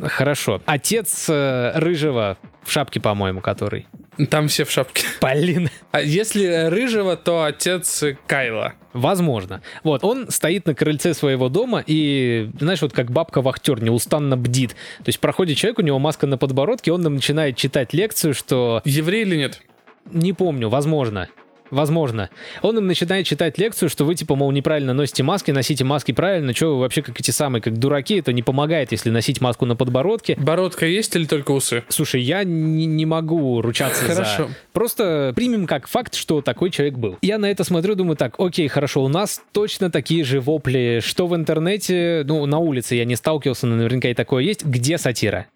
Хорошо. 0.00 0.62
Отец 0.66 1.26
э, 1.28 1.72
рыжего 1.74 2.38
в 2.62 2.70
шапке, 2.70 3.00
по-моему, 3.00 3.40
который. 3.40 3.86
Там 4.30 4.48
все 4.48 4.64
в 4.64 4.70
шапке. 4.70 5.04
Блин. 5.20 5.70
А 5.90 6.00
если 6.00 6.68
рыжего, 6.68 7.16
то 7.16 7.44
отец 7.44 8.04
Кайла. 8.26 8.74
Возможно. 8.92 9.62
Вот, 9.84 10.04
он 10.04 10.30
стоит 10.30 10.66
на 10.66 10.74
крыльце 10.74 11.14
своего 11.14 11.48
дома 11.48 11.82
и, 11.86 12.50
знаешь, 12.60 12.82
вот 12.82 12.92
как 12.92 13.10
бабка-вахтер 13.10 13.82
неустанно 13.82 14.36
бдит. 14.36 14.70
То 14.98 15.06
есть 15.06 15.18
проходит 15.18 15.56
человек, 15.56 15.78
у 15.78 15.82
него 15.82 15.98
маска 15.98 16.26
на 16.26 16.36
подбородке, 16.36 16.92
он 16.92 17.00
нам 17.00 17.14
начинает 17.14 17.56
читать 17.56 17.94
лекцию, 17.94 18.34
что... 18.34 18.82
Еврей 18.84 19.22
или 19.22 19.36
нет? 19.36 19.62
Не 20.10 20.32
помню, 20.32 20.68
возможно. 20.68 21.28
Возможно. 21.72 22.28
Он 22.60 22.76
им 22.76 22.86
начинает 22.86 23.24
читать 23.24 23.56
лекцию, 23.56 23.88
что 23.88 24.04
вы, 24.04 24.14
типа, 24.14 24.36
мол, 24.36 24.52
неправильно 24.52 24.92
носите 24.92 25.22
маски, 25.22 25.52
носите 25.52 25.84
маски 25.84 26.12
правильно, 26.12 26.54
что 26.54 26.74
вы 26.74 26.80
вообще 26.80 27.00
как 27.00 27.18
эти 27.18 27.30
самые, 27.30 27.62
как 27.62 27.78
дураки, 27.78 28.16
это 28.16 28.34
не 28.34 28.42
помогает, 28.42 28.92
если 28.92 29.08
носить 29.08 29.40
маску 29.40 29.64
на 29.64 29.74
подбородке. 29.74 30.36
Бородка 30.36 30.84
есть 30.84 31.16
или 31.16 31.24
только 31.24 31.52
усы? 31.52 31.82
Слушай, 31.88 32.20
я 32.20 32.44
не, 32.44 32.84
не 32.84 33.06
могу 33.06 33.62
ручаться 33.62 34.04
Хорошо. 34.04 34.48
за... 34.48 34.54
Просто 34.74 35.32
примем 35.34 35.66
как 35.66 35.88
факт, 35.88 36.14
что 36.14 36.42
такой 36.42 36.68
человек 36.68 36.98
был. 36.98 37.16
Я 37.22 37.38
на 37.38 37.50
это 37.50 37.64
смотрю, 37.64 37.94
думаю, 37.94 38.16
так, 38.16 38.34
окей, 38.38 38.68
хорошо, 38.68 39.02
у 39.02 39.08
нас 39.08 39.40
точно 39.52 39.90
такие 39.90 40.24
же 40.24 40.42
вопли, 40.42 41.00
что 41.02 41.26
в 41.26 41.34
интернете, 41.34 42.22
ну, 42.26 42.44
на 42.44 42.58
улице 42.58 42.96
я 42.96 43.06
не 43.06 43.16
сталкивался, 43.16 43.66
но 43.66 43.76
наверняка 43.76 44.10
и 44.10 44.14
такое 44.14 44.44
есть, 44.44 44.62
где 44.62 44.98
сатира? 44.98 45.46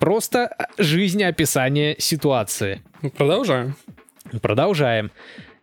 Просто 0.00 0.50
жизнеописание 0.78 1.94
ситуации. 2.00 2.82
Ну, 3.02 3.10
Продолжаем. 3.10 3.76
Продолжаем. 4.40 5.10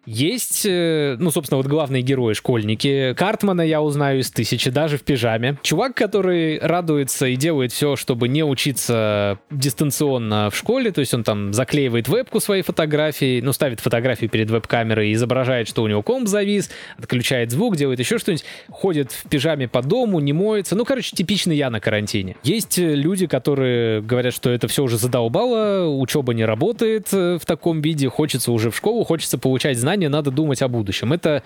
Есть, 0.06 0.66
э, 0.66 1.16
ну, 1.20 1.30
собственно, 1.30 1.58
вот 1.58 1.68
главные 1.68 2.02
герои, 2.02 2.34
школьники. 2.34 3.14
Картмана 3.16 3.62
я 3.62 3.82
узнаю 3.82 4.22
из 4.22 4.32
тысячи, 4.32 4.72
даже 4.72 4.98
в 4.98 5.04
пижаме. 5.04 5.58
Чувак, 5.62 5.96
который 5.96 6.58
радуется 6.60 7.28
и 7.28 7.36
делает 7.36 7.72
все, 7.72 7.96
чтобы 7.96 8.28
не 8.28 8.44
учиться 8.44 9.38
дистанционно 9.52 10.50
в 10.50 10.56
школе, 10.56 10.92
то 10.92 11.02
есть 11.02 11.14
он 11.14 11.24
там 11.24 11.54
заклеивает 11.54 12.08
вебку 12.08 12.40
своей 12.40 12.64
фотографии, 12.64 13.42
ну, 13.42 13.54
ставит 13.54 13.80
фотографию 13.80 14.30
перед 14.30 14.50
веб-камерой, 14.50 15.14
изображает, 15.14 15.68
что 15.68 15.84
у 15.84 15.88
него 15.88 16.02
комп 16.02 16.28
завис, 16.28 16.72
отключает 16.98 17.52
звук, 17.52 17.76
делает 17.76 18.00
еще 18.00 18.18
что-нибудь, 18.18 18.46
ходит 18.70 19.12
в 19.12 19.30
пижаме 19.30 19.68
по 19.68 19.84
дому, 19.84 20.20
не 20.20 20.34
моется. 20.34 20.76
Ну, 20.76 20.84
короче, 20.84 21.16
типичный 21.16 21.56
я 21.56 21.70
на 21.70 21.80
карантине. 21.80 22.38
Есть 22.42 22.80
э, 22.80 22.96
люди, 22.96 23.28
которые 23.28 24.02
говорят, 24.02 24.34
что 24.34 24.50
это 24.50 24.68
все 24.68 24.84
уже 24.84 24.98
задолбало, 24.98 25.88
учеба 25.88 26.34
не 26.34 26.46
работает 26.46 27.10
э, 27.14 27.38
в 27.40 27.46
таком 27.46 27.82
виде, 27.82 28.10
хочется 28.10 28.52
уже 28.52 28.72
в 28.72 28.76
школу, 28.76 29.04
хочется 29.04 29.38
получать 29.38 29.78
знания, 29.78 29.91
надо 30.08 30.32
думать 30.32 30.62
о 30.62 30.68
будущем. 30.68 31.14
Это 31.14 31.44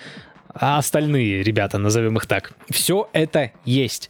а 0.58 0.78
остальные 0.78 1.44
ребята, 1.44 1.78
назовем 1.78 2.16
их 2.16 2.26
так. 2.28 2.54
Все 2.70 3.10
это 3.12 3.52
есть. 3.66 4.10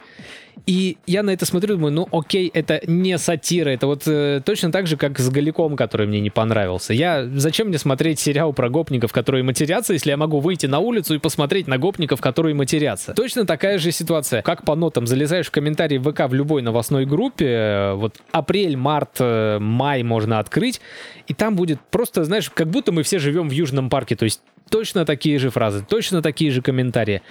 И 0.66 0.98
я 1.06 1.24
на 1.24 1.32
это 1.32 1.46
смотрю, 1.46 1.76
думаю, 1.76 1.94
ну 1.94 2.08
окей, 2.12 2.50
это 2.54 2.82
не 2.88 3.18
сатира, 3.18 3.70
это 3.70 3.88
вот 3.88 4.04
э, 4.08 4.42
точно 4.44 4.72
так 4.72 4.88
же, 4.88 4.98
как 4.98 5.20
с 5.20 5.30
Галиком, 5.30 5.76
который 5.76 6.08
мне 6.08 6.20
не 6.20 6.30
понравился. 6.30 6.94
Я 6.94 7.28
зачем 7.36 7.68
мне 7.68 7.78
смотреть 7.78 8.20
сериал 8.20 8.54
про 8.54 8.70
гопников, 8.70 9.12
которые 9.12 9.44
матерятся, 9.44 9.94
если 9.94 10.10
я 10.10 10.18
могу 10.18 10.40
выйти 10.40 10.66
на 10.66 10.80
улицу 10.80 11.16
и 11.16 11.20
посмотреть 11.20 11.68
на 11.68 11.78
гопников, 11.78 12.22
которые 12.22 12.56
матерятся? 12.56 13.14
Точно 13.14 13.46
такая 13.46 13.78
же 13.78 13.92
ситуация. 13.92 14.42
Как 14.42 14.66
по 14.66 14.76
нотам 14.76 15.08
залезаешь 15.08 15.48
в 15.48 15.52
комментарии 15.52 15.98
ВК 15.98 16.30
в 16.30 16.34
любой 16.34 16.62
новостной 16.62 17.06
группе, 17.06 17.46
э, 17.46 17.94
вот 17.94 18.16
апрель, 18.32 18.78
март, 18.78 19.18
э, 19.20 19.60
май 19.60 20.04
можно 20.04 20.40
открыть, 20.40 20.82
и 21.28 21.34
там 21.34 21.56
будет 21.56 21.80
просто, 21.92 22.24
знаешь, 22.24 22.50
как 22.50 22.70
будто 22.70 22.92
мы 22.92 23.04
все 23.04 23.20
живем 23.20 23.50
в 23.50 23.52
Южном 23.52 23.90
парке, 23.90 24.16
то 24.16 24.26
есть 24.26 24.42
точно 24.70 25.06
такие 25.06 25.40
же 25.40 25.50
фразы, 25.50 25.86
точно 25.88 26.22
такие 26.22 26.52
же 26.52 26.62
комментарии. 26.62 27.22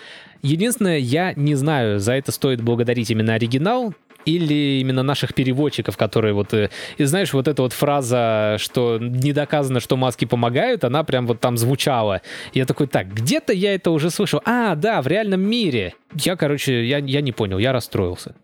Единственное, 0.42 0.98
я 0.98 1.32
не 1.34 1.54
знаю, 1.54 2.00
за 2.00 2.12
это 2.12 2.32
стоит 2.32 2.60
благодарить 2.60 3.10
именно 3.10 3.34
оригинал, 3.34 3.94
или 4.24 4.80
именно 4.80 5.02
наших 5.02 5.34
переводчиков, 5.34 5.96
которые 5.96 6.34
вот... 6.34 6.54
э, 6.54 6.70
И 6.96 7.04
знаешь, 7.04 7.32
вот 7.32 7.48
эта 7.48 7.62
вот 7.62 7.72
фраза, 7.72 8.56
что 8.58 8.98
не 8.98 9.32
доказано, 9.32 9.80
что 9.80 9.96
маски 9.96 10.24
помогают, 10.24 10.84
она 10.84 11.04
прям 11.04 11.26
вот 11.26 11.40
там 11.40 11.56
звучала. 11.56 12.22
Я 12.52 12.64
такой, 12.64 12.86
так, 12.86 13.12
где-то 13.12 13.52
я 13.52 13.74
это 13.74 13.90
уже 13.90 14.10
слышал. 14.10 14.40
А, 14.44 14.74
да, 14.76 15.02
в 15.02 15.06
реальном 15.06 15.42
мире. 15.42 15.94
Я, 16.14 16.36
короче, 16.36 16.86
я, 16.86 16.98
я 16.98 17.20
не 17.20 17.32
понял, 17.32 17.58
я 17.58 17.72
расстроился. 17.72 18.34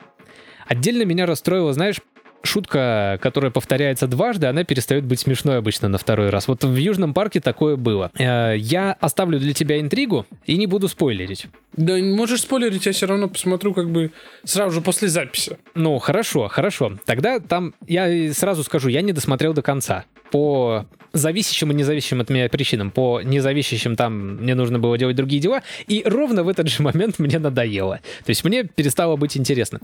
Отдельно 0.66 1.03
меня 1.03 1.26
расстроило, 1.26 1.72
знаешь, 1.72 1.96
шутка, 2.42 3.18
которая 3.22 3.50
повторяется 3.50 4.07
дважды, 4.07 4.46
она 4.46 4.64
перестает 4.64 5.05
быть 5.05 5.20
смешной 5.20 5.59
обычно 5.59 5.88
на 5.88 5.98
второй 5.98 6.31
раз. 6.31 6.48
Вот 6.48 6.64
в 6.64 6.74
Южном 6.76 7.14
парке 7.14 7.40
такое 7.40 7.76
было. 7.76 8.11
Э, 8.18 8.55
Я 8.57 8.96
оставлю 9.00 9.38
для 9.38 9.53
тебя 9.53 9.81
интригу 9.81 10.26
и 10.46 10.57
не 10.57 10.66
буду 10.66 10.88
спойлерить. 10.88 11.46
Да 11.76 11.96
можешь 11.98 12.42
спойлерить, 12.42 12.87
я 12.87 12.92
все 12.92 13.07
равно 13.07 13.29
посмотрю 13.29 13.74
как 13.74 13.90
бы 13.90 14.11
сразу 14.44 14.72
же 14.72 14.81
после 14.81 15.09
записи. 15.09 15.59
Ну, 15.74 15.98
хорошо, 15.98 16.48
хорошо. 16.48 16.98
Тогда 17.07 17.40
там 17.40 17.74
я 17.87 18.33
сразу 18.33 18.64
скажу, 18.64 18.88
я 18.88 19.03
не 19.03 19.12
досмотрел 19.12 19.53
до 19.55 19.62
конца. 19.62 20.05
По 20.30 20.86
зависящим 21.12 21.70
и 21.70 21.74
независящим 21.74 22.20
от 22.20 22.30
меня 22.30 22.48
причинам. 22.48 22.90
По 22.90 23.20
независящим 23.22 23.96
там 23.96 24.36
мне 24.36 24.54
нужно 24.54 24.78
было 24.78 24.96
делать 24.96 25.16
другие 25.16 25.40
дела. 25.40 25.62
И 25.86 26.02
ровно 26.04 26.42
в 26.44 26.48
этот 26.48 26.68
же 26.68 26.82
момент 26.82 27.18
мне 27.18 27.38
надоело. 27.38 28.00
То 28.24 28.30
есть 28.30 28.44
мне 28.44 28.64
перестало 28.64 29.16
быть 29.16 29.36
интересно. 29.36 29.80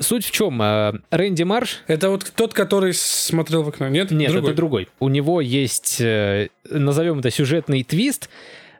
Суть 0.00 0.24
в 0.24 0.30
чем? 0.30 0.60
Э, 0.62 0.92
Рэнди 1.10 1.42
Марш 1.42 1.82
Это 1.86 2.10
вот 2.10 2.32
тот, 2.34 2.54
который 2.54 2.94
смотрел 2.94 3.62
в 3.62 3.68
окно, 3.68 3.88
нет? 3.88 4.10
Нет, 4.10 4.30
Другой. 4.30 4.50
это 4.50 4.56
другой. 4.56 4.88
У 5.00 5.08
него 5.08 5.40
есть, 5.40 6.00
э, 6.00 6.48
назовем 6.70 7.18
это 7.18 7.30
сюжетный 7.30 7.82
твист, 7.84 8.28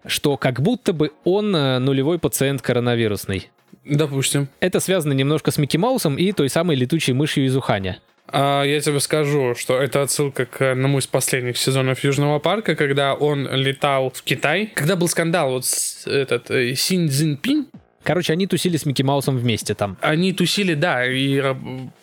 что 0.06 0.36
как 0.36 0.60
будто 0.60 0.92
бы 0.92 1.12
он 1.24 1.54
э, 1.54 1.78
нулевой 1.78 2.18
пациент 2.18 2.62
коронавирусный. 2.62 3.50
Допустим. 3.84 4.48
Это 4.60 4.80
связано 4.80 5.12
немножко 5.12 5.50
с 5.50 5.58
Микки 5.58 5.76
Маусом 5.76 6.16
и 6.16 6.32
той 6.32 6.48
самой 6.48 6.76
летучей 6.76 7.14
мышью 7.14 7.44
из 7.46 7.56
Уханя. 7.56 7.98
А 8.28 8.62
я 8.64 8.80
тебе 8.80 9.00
скажу, 9.00 9.54
что 9.56 9.80
это 9.80 10.02
отсылка 10.02 10.46
к 10.46 10.72
одному 10.72 10.98
из 10.98 11.06
последних 11.06 11.58
сезонов 11.58 12.02
Южного 12.04 12.38
парка, 12.38 12.74
когда 12.76 13.14
он 13.14 13.48
летал 13.52 14.10
в 14.10 14.22
Китай. 14.22 14.70
Когда 14.74 14.96
был 14.96 15.08
скандал, 15.08 15.50
вот 15.50 15.64
с- 15.66 16.06
этот 16.06 16.50
э, 16.50 16.74
Синь 16.74 17.08
Цзиньпинь, 17.08 17.66
Короче, 18.04 18.32
они 18.32 18.48
тусили 18.48 18.76
с 18.76 18.84
Микки 18.84 19.02
Маусом 19.02 19.38
вместе 19.38 19.74
там. 19.74 19.96
они 20.00 20.32
тусили, 20.32 20.74
да, 20.74 21.06
и 21.06 21.40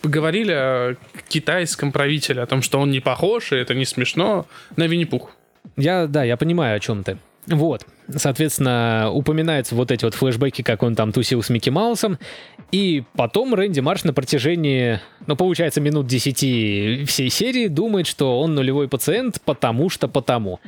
говорили 0.02 0.54
о 0.54 0.96
китайском 1.28 1.92
правителе, 1.92 2.42
о 2.42 2.46
том, 2.46 2.62
что 2.62 2.80
он 2.80 2.90
не 2.90 3.02
похож, 3.02 3.52
и 3.52 3.58
это 3.58 3.74
не 3.76 3.84
смешно, 3.84 4.46
на 4.78 4.88
Винни-Пух. 4.88 5.32
Я, 5.76 6.08
да, 6.08 6.24
я 6.24 6.38
понимаю, 6.38 6.78
о 6.78 6.80
чем 6.80 7.04
ты. 7.04 7.18
Вот, 7.50 7.86
соответственно, 8.16 9.10
упоминаются 9.12 9.74
вот 9.74 9.92
эти 9.92 10.06
вот 10.06 10.14
флешбеки, 10.14 10.62
как 10.62 10.84
он 10.84 10.96
там 10.96 11.12
тусил 11.12 11.42
с 11.42 11.50
Микки 11.50 11.72
Маусом, 11.72 12.20
и 12.72 13.04
потом 13.16 13.56
Рэнди 13.56 13.80
Марш 13.80 14.04
на 14.04 14.14
протяжении, 14.14 15.00
ну, 15.26 15.36
получается, 15.36 15.82
минут 15.82 16.06
10 16.06 17.10
всей 17.10 17.30
серии 17.30 17.68
думает, 17.68 18.06
что 18.06 18.40
он 18.40 18.54
нулевой 18.54 18.88
пациент, 18.88 19.42
потому 19.44 19.90
что 19.90 20.08
потому. 20.08 20.60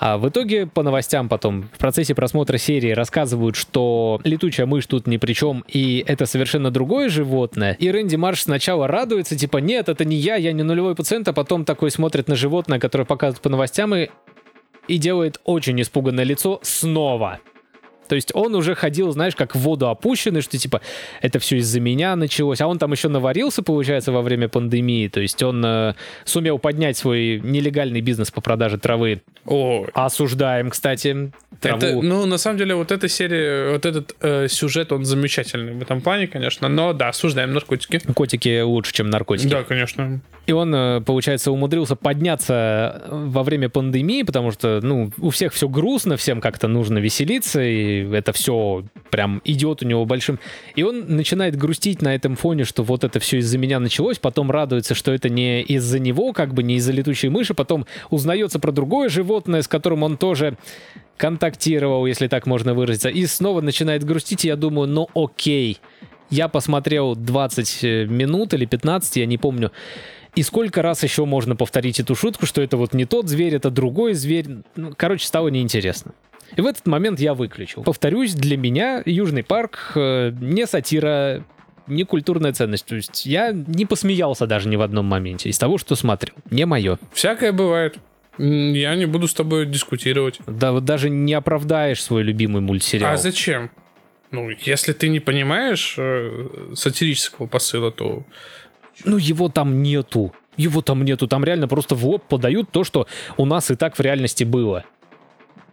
А 0.00 0.16
в 0.16 0.26
итоге 0.26 0.66
по 0.66 0.82
новостям 0.82 1.28
потом 1.28 1.64
в 1.74 1.78
процессе 1.78 2.14
просмотра 2.14 2.56
серии 2.56 2.92
рассказывают, 2.92 3.54
что 3.54 4.18
летучая 4.24 4.66
мышь 4.66 4.86
тут 4.86 5.06
ни 5.06 5.18
при 5.18 5.34
чем, 5.34 5.62
и 5.68 6.02
это 6.06 6.24
совершенно 6.24 6.70
другое 6.70 7.10
животное. 7.10 7.76
И 7.78 7.90
Рэнди 7.90 8.16
Марш 8.16 8.44
сначала 8.44 8.88
радуется, 8.88 9.36
типа, 9.36 9.58
нет, 9.58 9.90
это 9.90 10.06
не 10.06 10.16
я, 10.16 10.36
я 10.36 10.52
не 10.52 10.62
нулевой 10.62 10.94
пациент, 10.94 11.28
а 11.28 11.34
потом 11.34 11.66
такой 11.66 11.90
смотрит 11.90 12.28
на 12.28 12.34
животное, 12.34 12.78
которое 12.78 13.04
показывают 13.04 13.42
по 13.42 13.50
новостям, 13.50 13.94
и 13.94 14.08
и 14.90 14.98
делает 14.98 15.40
очень 15.44 15.80
испуганное 15.80 16.24
лицо 16.24 16.58
снова. 16.62 17.38
То 18.10 18.16
есть 18.16 18.32
он 18.34 18.56
уже 18.56 18.74
ходил, 18.74 19.12
знаешь, 19.12 19.36
как 19.36 19.54
в 19.54 19.60
воду 19.60 19.88
опущенный, 19.88 20.40
что 20.40 20.58
типа 20.58 20.80
это 21.22 21.38
все 21.38 21.58
из-за 21.58 21.78
меня 21.78 22.16
началось. 22.16 22.60
А 22.60 22.66
он 22.66 22.76
там 22.76 22.90
еще 22.90 23.06
наварился, 23.06 23.62
получается, 23.62 24.10
во 24.10 24.20
время 24.20 24.48
пандемии. 24.48 25.06
То 25.06 25.20
есть 25.20 25.40
он 25.44 25.64
э, 25.64 25.94
сумел 26.24 26.58
поднять 26.58 26.96
свой 26.96 27.40
нелегальный 27.40 28.00
бизнес 28.00 28.32
по 28.32 28.40
продаже 28.40 28.78
травы. 28.78 29.22
О, 29.46 29.86
Осуждаем, 29.94 30.70
кстати, 30.70 31.30
траву. 31.60 31.78
это, 31.78 32.02
ну, 32.02 32.26
на 32.26 32.36
самом 32.36 32.58
деле, 32.58 32.74
вот 32.74 32.90
эта 32.90 33.08
серия, 33.08 33.74
вот 33.74 33.86
этот 33.86 34.16
э, 34.20 34.48
сюжет, 34.48 34.90
он 34.90 35.04
замечательный 35.04 35.74
в 35.74 35.82
этом 35.82 36.00
плане, 36.00 36.26
конечно, 36.26 36.68
но 36.68 36.92
да, 36.92 37.10
осуждаем 37.10 37.52
наркотики. 37.52 38.00
Котики 38.12 38.60
лучше, 38.60 38.92
чем 38.92 39.08
наркотики. 39.08 39.48
Да, 39.48 39.62
конечно. 39.62 40.20
И 40.46 40.52
он, 40.52 40.74
э, 40.74 41.00
получается, 41.00 41.52
умудрился 41.52 41.94
подняться 41.94 43.04
во 43.08 43.44
время 43.44 43.68
пандемии, 43.68 44.24
потому 44.24 44.50
что, 44.50 44.80
ну, 44.82 45.12
у 45.18 45.30
всех 45.30 45.52
все 45.52 45.68
грустно, 45.68 46.16
всем 46.16 46.40
как-то 46.40 46.66
нужно 46.66 46.98
веселиться, 46.98 47.62
и 47.62 47.99
это 48.12 48.32
все 48.32 48.84
прям 49.10 49.40
идет 49.44 49.82
у 49.82 49.86
него 49.86 50.04
большим. 50.04 50.38
И 50.74 50.82
он 50.82 51.16
начинает 51.16 51.56
грустить 51.56 52.02
на 52.02 52.14
этом 52.14 52.36
фоне, 52.36 52.64
что 52.64 52.82
вот 52.82 53.04
это 53.04 53.20
все 53.20 53.38
из-за 53.38 53.58
меня 53.58 53.80
началось, 53.80 54.18
потом 54.18 54.50
радуется, 54.50 54.94
что 54.94 55.12
это 55.12 55.28
не 55.28 55.62
из-за 55.62 55.98
него, 55.98 56.32
как 56.32 56.54
бы 56.54 56.62
не 56.62 56.76
из-за 56.76 56.92
летучей 56.92 57.28
мыши, 57.28 57.54
потом 57.54 57.86
узнается 58.10 58.58
про 58.58 58.72
другое 58.72 59.08
животное, 59.08 59.62
с 59.62 59.68
которым 59.68 60.02
он 60.02 60.16
тоже 60.16 60.56
контактировал, 61.16 62.06
если 62.06 62.28
так 62.28 62.46
можно 62.46 62.72
выразиться, 62.72 63.10
и 63.10 63.26
снова 63.26 63.60
начинает 63.60 64.04
грустить, 64.04 64.44
и 64.44 64.48
я 64.48 64.56
думаю, 64.56 64.88
ну 64.88 65.08
окей, 65.14 65.78
я 66.30 66.48
посмотрел 66.48 67.14
20 67.14 68.08
минут 68.08 68.54
или 68.54 68.64
15, 68.64 69.16
я 69.16 69.26
не 69.26 69.36
помню, 69.36 69.70
и 70.34 70.42
сколько 70.42 70.80
раз 70.80 71.02
еще 71.02 71.24
можно 71.24 71.56
повторить 71.56 72.00
эту 72.00 72.14
шутку, 72.14 72.46
что 72.46 72.62
это 72.62 72.76
вот 72.76 72.94
не 72.94 73.04
тот 73.04 73.28
зверь, 73.28 73.56
это 73.56 73.70
другой 73.70 74.14
зверь. 74.14 74.46
Ну, 74.76 74.94
короче, 74.96 75.26
стало 75.26 75.48
неинтересно. 75.48 76.12
И 76.56 76.60
в 76.60 76.66
этот 76.66 76.86
момент 76.86 77.20
я 77.20 77.34
выключил. 77.34 77.82
Повторюсь, 77.82 78.34
для 78.34 78.56
меня 78.56 79.02
Южный 79.04 79.42
парк 79.42 79.92
э, 79.94 80.32
не 80.40 80.66
сатира, 80.66 81.44
не 81.86 82.04
культурная 82.04 82.52
ценность. 82.52 82.86
То 82.86 82.96
есть 82.96 83.26
я 83.26 83.52
не 83.52 83.86
посмеялся 83.86 84.46
даже 84.46 84.68
ни 84.68 84.76
в 84.76 84.82
одном 84.82 85.06
моменте 85.06 85.48
из 85.48 85.58
того, 85.58 85.78
что 85.78 85.96
смотрел. 85.96 86.34
Не 86.50 86.66
мое. 86.66 86.98
Всякое 87.12 87.52
бывает. 87.52 87.98
Я 88.38 88.94
не 88.94 89.06
буду 89.06 89.28
с 89.28 89.34
тобой 89.34 89.66
дискутировать. 89.66 90.38
Да 90.46 90.72
вот 90.72 90.84
даже 90.84 91.10
не 91.10 91.34
оправдаешь 91.34 92.02
свой 92.02 92.22
любимый 92.22 92.62
мультсериал. 92.62 93.12
А 93.12 93.16
зачем? 93.16 93.70
Ну, 94.30 94.48
если 94.48 94.92
ты 94.92 95.08
не 95.08 95.20
понимаешь 95.20 95.96
э, 95.98 96.48
сатирического 96.74 97.46
посыла, 97.46 97.90
то 97.90 98.24
Ну 99.04 99.16
его 99.16 99.48
там 99.48 99.82
нету. 99.82 100.32
Его 100.56 100.82
там 100.82 101.04
нету. 101.04 101.26
Там 101.26 101.44
реально 101.44 101.68
просто 101.68 101.94
в 101.94 102.06
лоб 102.06 102.24
подают 102.28 102.70
то, 102.70 102.84
что 102.84 103.06
у 103.36 103.44
нас 103.44 103.70
и 103.70 103.74
так 103.74 103.98
в 103.98 104.00
реальности 104.00 104.44
было. 104.44 104.84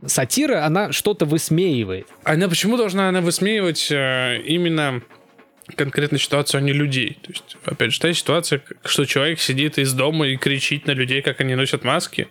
Сатира, 0.05 0.65
она 0.65 0.91
что-то 0.91 1.25
высмеивает. 1.25 2.07
она 2.23 2.47
почему 2.47 2.77
должна 2.77 3.09
она 3.09 3.21
высмеивать 3.21 3.87
э, 3.91 4.41
именно 4.45 5.01
конкретную 5.75 6.19
ситуацию, 6.19 6.59
а 6.59 6.61
не 6.61 6.71
людей? 6.71 7.17
То 7.21 7.31
есть, 7.31 7.57
опять 7.65 7.93
же, 7.93 7.99
та 7.99 8.13
ситуация, 8.13 8.61
что 8.85 9.05
человек 9.05 9.39
сидит 9.39 9.77
из 9.77 9.93
дома 9.93 10.27
и 10.27 10.37
кричит 10.37 10.85
на 10.85 10.91
людей, 10.91 11.21
как 11.21 11.41
они 11.41 11.55
носят 11.55 11.83
маски. 11.83 12.27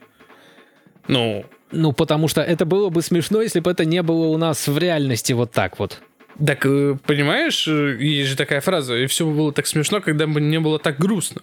Ну, 1.08 1.44
Ну, 1.72 1.92
потому 1.92 2.28
что 2.28 2.40
это 2.40 2.64
было 2.64 2.88
бы 2.88 3.02
смешно, 3.02 3.42
если 3.42 3.60
бы 3.60 3.70
это 3.70 3.84
не 3.84 4.02
было 4.02 4.26
у 4.28 4.36
нас 4.36 4.68
в 4.68 4.78
реальности 4.78 5.32
вот 5.32 5.52
так 5.52 5.78
вот. 5.78 6.00
так 6.44 6.64
э, 6.64 6.96
понимаешь, 7.04 7.66
э, 7.66 7.96
есть 8.00 8.30
же 8.30 8.36
такая 8.36 8.60
фраза, 8.60 8.96
и 8.96 9.06
все 9.06 9.26
было 9.26 9.52
так 9.52 9.66
смешно, 9.66 10.00
когда 10.00 10.26
бы 10.26 10.40
не 10.40 10.60
было 10.60 10.78
так 10.78 10.98
грустно. 10.98 11.42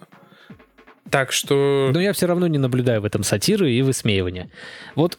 Так 1.10 1.32
что... 1.32 1.90
Но 1.92 2.00
я 2.00 2.12
все 2.14 2.26
равно 2.26 2.46
не 2.46 2.58
наблюдаю 2.58 3.02
в 3.02 3.04
этом 3.04 3.22
сатиры 3.22 3.70
и 3.70 3.82
высмеивания. 3.82 4.50
Вот 4.94 5.18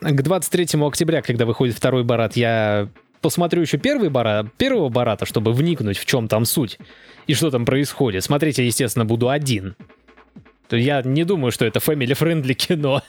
к 0.00 0.22
23 0.22 0.80
октября, 0.80 1.22
когда 1.22 1.46
выходит 1.46 1.76
второй 1.76 2.04
барат, 2.04 2.36
я 2.36 2.88
посмотрю 3.20 3.62
еще 3.62 3.78
первый 3.78 4.10
барат, 4.10 4.52
первого 4.54 4.88
барата, 4.88 5.24
чтобы 5.26 5.52
вникнуть, 5.52 5.98
в 5.98 6.04
чем 6.04 6.28
там 6.28 6.44
суть 6.44 6.78
и 7.26 7.34
что 7.34 7.50
там 7.50 7.64
происходит. 7.64 8.24
Смотреть 8.24 8.58
я, 8.58 8.64
естественно, 8.64 9.04
буду 9.04 9.30
один. 9.30 9.76
То 10.68 10.76
Я 10.76 11.02
не 11.02 11.24
думаю, 11.24 11.52
что 11.52 11.64
это 11.64 11.78
family-friendly 11.78 12.54
кино. 12.54 13.02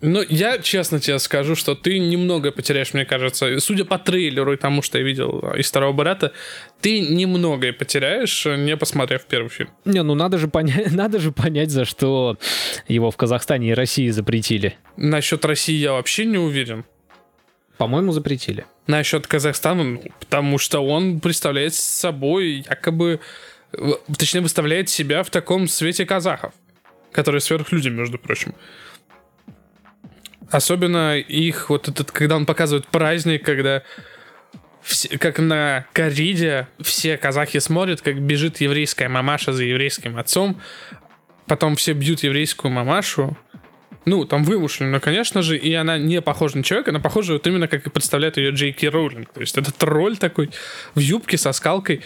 Ну, 0.00 0.22
я 0.28 0.58
честно 0.58 1.00
тебе 1.00 1.18
скажу, 1.18 1.54
что 1.54 1.74
ты 1.74 1.98
немного 1.98 2.50
потеряешь, 2.52 2.94
мне 2.94 3.04
кажется. 3.04 3.58
Судя 3.60 3.84
по 3.84 3.98
трейлеру 3.98 4.52
и 4.52 4.56
тому, 4.56 4.82
что 4.82 4.98
я 4.98 5.04
видел 5.04 5.40
э, 5.42 5.60
из 5.60 5.68
второго 5.68 5.92
брата, 5.92 6.32
ты 6.80 7.00
немногое 7.00 7.72
потеряешь, 7.72 8.44
не 8.44 8.76
посмотрев 8.76 9.24
первый 9.26 9.48
фильм. 9.48 9.70
Не, 9.84 10.02
ну 10.02 10.14
надо 10.14 10.38
же, 10.38 10.48
понять, 10.48 10.90
надо 10.92 11.18
же 11.20 11.32
понять, 11.32 11.70
за 11.70 11.84
что 11.84 12.38
его 12.88 13.10
в 13.10 13.16
Казахстане 13.16 13.70
и 13.70 13.74
России 13.74 14.08
запретили. 14.10 14.76
Насчет 14.96 15.44
России 15.44 15.76
я 15.76 15.92
вообще 15.92 16.24
не 16.24 16.38
уверен. 16.38 16.84
По-моему, 17.78 18.12
запретили. 18.12 18.66
Насчет 18.86 19.26
Казахстана, 19.26 19.82
ну, 19.84 20.02
потому 20.20 20.58
что 20.58 20.80
он 20.80 21.20
представляет 21.20 21.74
собой 21.74 22.64
якобы... 22.68 23.20
э, 23.72 23.92
Точнее, 24.18 24.40
выставляет 24.42 24.88
себя 24.88 25.22
в 25.22 25.30
таком 25.30 25.66
свете 25.68 26.04
казахов, 26.04 26.52
которые 27.10 27.40
сверхлюди, 27.40 27.88
между 27.88 28.18
прочим. 28.18 28.54
Особенно 30.50 31.18
их 31.18 31.70
вот 31.70 31.88
этот, 31.88 32.10
когда 32.10 32.36
он 32.36 32.46
показывает 32.46 32.86
праздник, 32.86 33.44
когда 33.44 33.82
все- 34.82 35.16
как 35.18 35.38
на 35.38 35.86
кориде 35.92 36.68
все 36.80 37.16
казахи 37.16 37.58
смотрят, 37.58 38.02
как 38.02 38.20
бежит 38.20 38.60
еврейская 38.60 39.08
мамаша 39.08 39.52
за 39.52 39.64
еврейским 39.64 40.16
отцом, 40.18 40.60
потом 41.46 41.76
все 41.76 41.92
бьют 41.92 42.22
еврейскую 42.22 42.70
мамашу, 42.70 43.36
ну, 44.04 44.26
там 44.26 44.44
вымышленно, 44.44 45.00
конечно 45.00 45.40
же, 45.40 45.56
и 45.56 45.72
она 45.72 45.96
не 45.96 46.20
похожа 46.20 46.58
на 46.58 46.62
человека, 46.62 46.90
она 46.90 47.00
похожа 47.00 47.32
вот 47.32 47.46
именно 47.46 47.68
как 47.68 47.86
и 47.86 47.90
представляет 47.90 48.36
ее 48.36 48.50
Джей 48.50 48.72
Ки 48.72 48.86
Роулинг. 48.86 49.32
То 49.32 49.40
есть 49.40 49.56
это 49.56 49.72
тролль 49.72 50.18
такой 50.18 50.50
в 50.94 50.98
юбке 50.98 51.38
со 51.38 51.52
скалкой. 51.52 52.02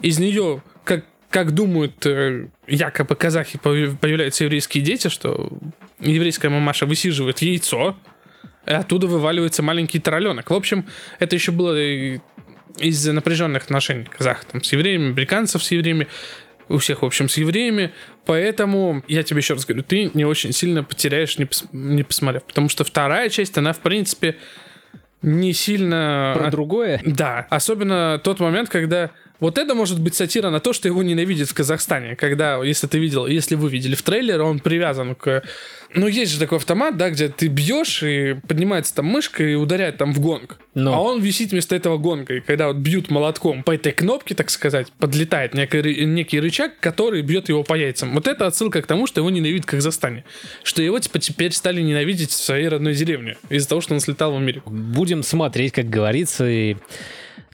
Из 0.00 0.20
нее, 0.20 0.62
как, 0.84 1.04
как 1.28 1.50
думают 1.52 2.06
э, 2.06 2.46
якобы 2.68 3.16
казахи, 3.16 3.58
появ- 3.58 3.98
появляются 3.98 4.44
еврейские 4.44 4.84
дети, 4.84 5.08
что 5.08 5.50
еврейская 6.00 6.48
мамаша 6.48 6.86
высиживает 6.86 7.40
яйцо, 7.40 7.96
и 8.66 8.72
оттуда 8.72 9.06
вываливается 9.06 9.62
маленький 9.62 9.98
тролленок. 9.98 10.50
В 10.50 10.54
общем, 10.54 10.86
это 11.18 11.34
еще 11.34 11.52
было 11.52 11.80
и 11.80 12.20
из-за 12.78 13.12
напряженных 13.12 13.64
отношений 13.64 14.04
казахов 14.04 14.44
там, 14.46 14.62
с 14.62 14.72
евреями, 14.72 15.08
американцев 15.08 15.62
с 15.62 15.70
евреями, 15.70 16.06
у 16.68 16.78
всех, 16.78 17.02
в 17.02 17.04
общем, 17.04 17.28
с 17.28 17.36
евреями. 17.36 17.92
Поэтому, 18.26 19.02
я 19.08 19.24
тебе 19.24 19.38
еще 19.38 19.54
раз 19.54 19.66
говорю, 19.66 19.82
ты 19.82 20.10
не 20.14 20.24
очень 20.24 20.52
сильно 20.52 20.84
потеряешь, 20.84 21.36
не, 21.36 21.44
пос- 21.44 21.66
не 21.72 22.04
посмотрев. 22.04 22.44
Потому 22.44 22.68
что 22.68 22.84
вторая 22.84 23.28
часть, 23.28 23.58
она, 23.58 23.72
в 23.72 23.80
принципе, 23.80 24.36
не 25.20 25.52
сильно... 25.52 26.34
Про 26.38 26.50
другое? 26.50 27.02
Да, 27.04 27.46
особенно 27.50 28.20
тот 28.22 28.38
момент, 28.38 28.68
когда 28.68 29.10
вот 29.40 29.58
это 29.58 29.74
может 29.74 30.00
быть 30.00 30.14
сатира 30.14 30.50
на 30.50 30.60
то, 30.60 30.72
что 30.72 30.86
его 30.86 31.02
ненавидят 31.02 31.48
в 31.48 31.54
Казахстане. 31.54 32.14
Когда, 32.14 32.62
если 32.62 32.86
ты 32.86 32.98
видел, 32.98 33.26
если 33.26 33.54
вы 33.54 33.70
видели 33.70 33.94
в 33.94 34.02
трейлере, 34.02 34.42
он 34.42 34.60
привязан 34.60 35.14
к... 35.14 35.42
Ну, 35.92 36.06
есть 36.06 36.32
же 36.32 36.38
такой 36.38 36.58
автомат, 36.58 36.96
да, 36.96 37.10
где 37.10 37.28
ты 37.28 37.48
бьешь, 37.48 38.02
и 38.04 38.36
поднимается 38.46 38.94
там 38.94 39.06
мышка 39.06 39.42
и 39.42 39.54
ударяет 39.54 39.96
там 39.96 40.12
в 40.12 40.20
гонг. 40.20 40.58
Ну. 40.74 40.92
А 40.92 41.00
он 41.00 41.20
висит 41.20 41.50
вместо 41.50 41.74
этого 41.74 41.98
гонга. 41.98 42.34
И 42.34 42.40
когда 42.40 42.68
вот 42.68 42.76
бьют 42.76 43.10
молотком 43.10 43.64
по 43.64 43.72
этой 43.72 43.92
кнопке, 43.92 44.34
так 44.34 44.50
сказать, 44.50 44.92
подлетает 44.92 45.54
некий, 45.54 46.04
некий 46.04 46.38
рычаг, 46.38 46.78
который 46.78 47.22
бьет 47.22 47.48
его 47.48 47.64
по 47.64 47.74
яйцам. 47.74 48.14
Вот 48.14 48.28
это 48.28 48.46
отсылка 48.46 48.82
к 48.82 48.86
тому, 48.86 49.06
что 49.06 49.20
его 49.20 49.30
ненавидят 49.30 49.64
в 49.64 49.70
Казахстане. 49.70 50.24
Что 50.62 50.82
его 50.82 50.98
типа 50.98 51.18
теперь 51.18 51.52
стали 51.52 51.80
ненавидеть 51.80 52.30
в 52.30 52.44
своей 52.44 52.68
родной 52.68 52.94
деревне. 52.94 53.36
Из-за 53.48 53.68
того, 53.68 53.80
что 53.80 53.94
он 53.94 54.00
слетал 54.00 54.32
в 54.32 54.36
Америку. 54.36 54.70
Будем 54.70 55.22
смотреть, 55.22 55.72
как 55.72 55.88
говорится, 55.88 56.48
и... 56.48 56.76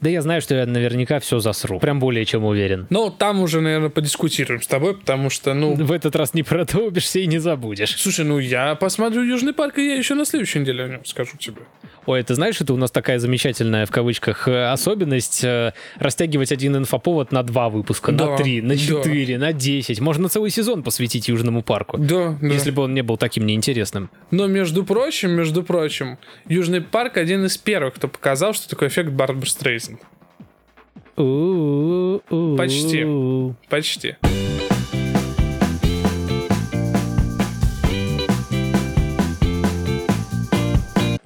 Да 0.01 0.11
я 0.11 0.21
знаю, 0.23 0.43
что 0.43 0.55
я 0.55 0.67
наверняка 0.67 1.21
все 1.21 1.39
засру. 1.39 1.79
Прям 1.81 2.01
более 2.01 2.25
чем 2.25 2.45
уверен. 2.45 2.87
Но 2.91 3.11
там 3.11 3.41
уже, 3.41 3.61
наверное, 3.61 3.89
подискутируем 3.89 4.61
с 4.61 4.67
тобой, 4.67 4.97
потому 4.97 5.31
что, 5.31 5.55
ну... 5.55 5.75
В 5.75 5.93
этот 5.93 6.15
раз 6.17 6.35
не 6.35 6.43
продолбишься 6.43 7.19
и 7.19 7.27
не 7.27 7.39
забудешь. 7.39 7.97
Слушай, 7.97 8.25
ну 8.25 8.39
я 8.39 8.75
посмотрю 8.75 9.23
Южный 9.23 9.53
парк, 9.55 9.79
и 9.79 9.87
я 9.87 9.95
еще 9.97 10.15
на 10.15 10.25
следующей 10.25 10.59
неделе 10.61 10.85
о 10.85 10.89
нем 10.89 11.05
скажу 11.05 11.37
тебе. 11.39 11.63
Ой, 12.05 12.23
ты 12.23 12.35
знаешь, 12.35 12.61
это 12.61 12.73
у 12.73 12.77
нас 12.77 12.91
такая 12.91 13.19
замечательная, 13.19 13.85
в 13.85 13.91
кавычках, 13.91 14.47
э, 14.47 14.71
особенность 14.71 15.43
э, 15.43 15.73
растягивать 15.99 16.53
один 16.53 16.77
инфоповод 16.77 17.33
на 17.33 17.43
два 17.43 17.69
выпуска, 17.69 18.13
на 18.13 18.19
Да, 18.19 18.37
три, 18.37 18.63
на 18.63 18.75
да. 18.75 18.77
четыре, 18.77 19.39
на 19.39 19.53
десять. 19.53 20.01
Можно 20.01 20.29
целый 20.29 20.51
сезон 20.51 20.85
посвятить 20.85 21.27
Южному 21.29 21.63
парку. 21.63 21.99
Да, 21.99 22.39
да. 22.41 22.47
Если 22.47 22.71
бы 22.71 22.83
он 22.83 22.95
не 22.95 23.03
был 23.03 23.17
таким 23.17 23.45
неинтересным. 23.45 24.11
Но, 24.31 24.47
между 24.47 24.85
прочим, 24.85 25.31
между 25.33 25.65
прочим, 25.65 26.19
Южный 26.49 26.81
парк 26.81 27.17
один 27.17 27.45
из 27.45 27.57
первых, 27.57 27.95
кто 27.95 28.07
показал, 28.09 28.55
что 28.55 28.69
такое 28.69 28.89
эффект 28.89 29.11
Барбара 29.11 29.47
Стрейзен. 29.47 29.86
Почти. 32.57 33.07
Почти. 33.71 34.17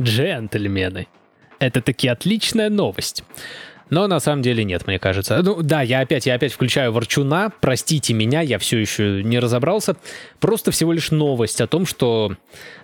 Джентльмены. 0.00 1.08
Это 1.58 1.82
таки 1.82 2.06
отличная 2.06 2.70
новость. 2.70 3.24
Но 3.90 4.06
на 4.06 4.20
самом 4.20 4.42
деле 4.42 4.62
нет, 4.62 4.86
мне 4.86 5.00
кажется. 5.00 5.42
Ну 5.42 5.60
да, 5.62 5.82
я 5.82 6.00
опять, 6.00 6.24
я 6.26 6.34
опять 6.34 6.52
включаю 6.52 6.92
Ворчуна. 6.92 7.52
Простите 7.60 8.14
меня, 8.14 8.42
я 8.42 8.60
все 8.60 8.78
еще 8.78 9.24
не 9.24 9.40
разобрался. 9.40 9.96
Просто 10.38 10.70
всего 10.70 10.92
лишь 10.92 11.10
новость 11.10 11.60
о 11.60 11.66
том, 11.66 11.84
что 11.84 12.36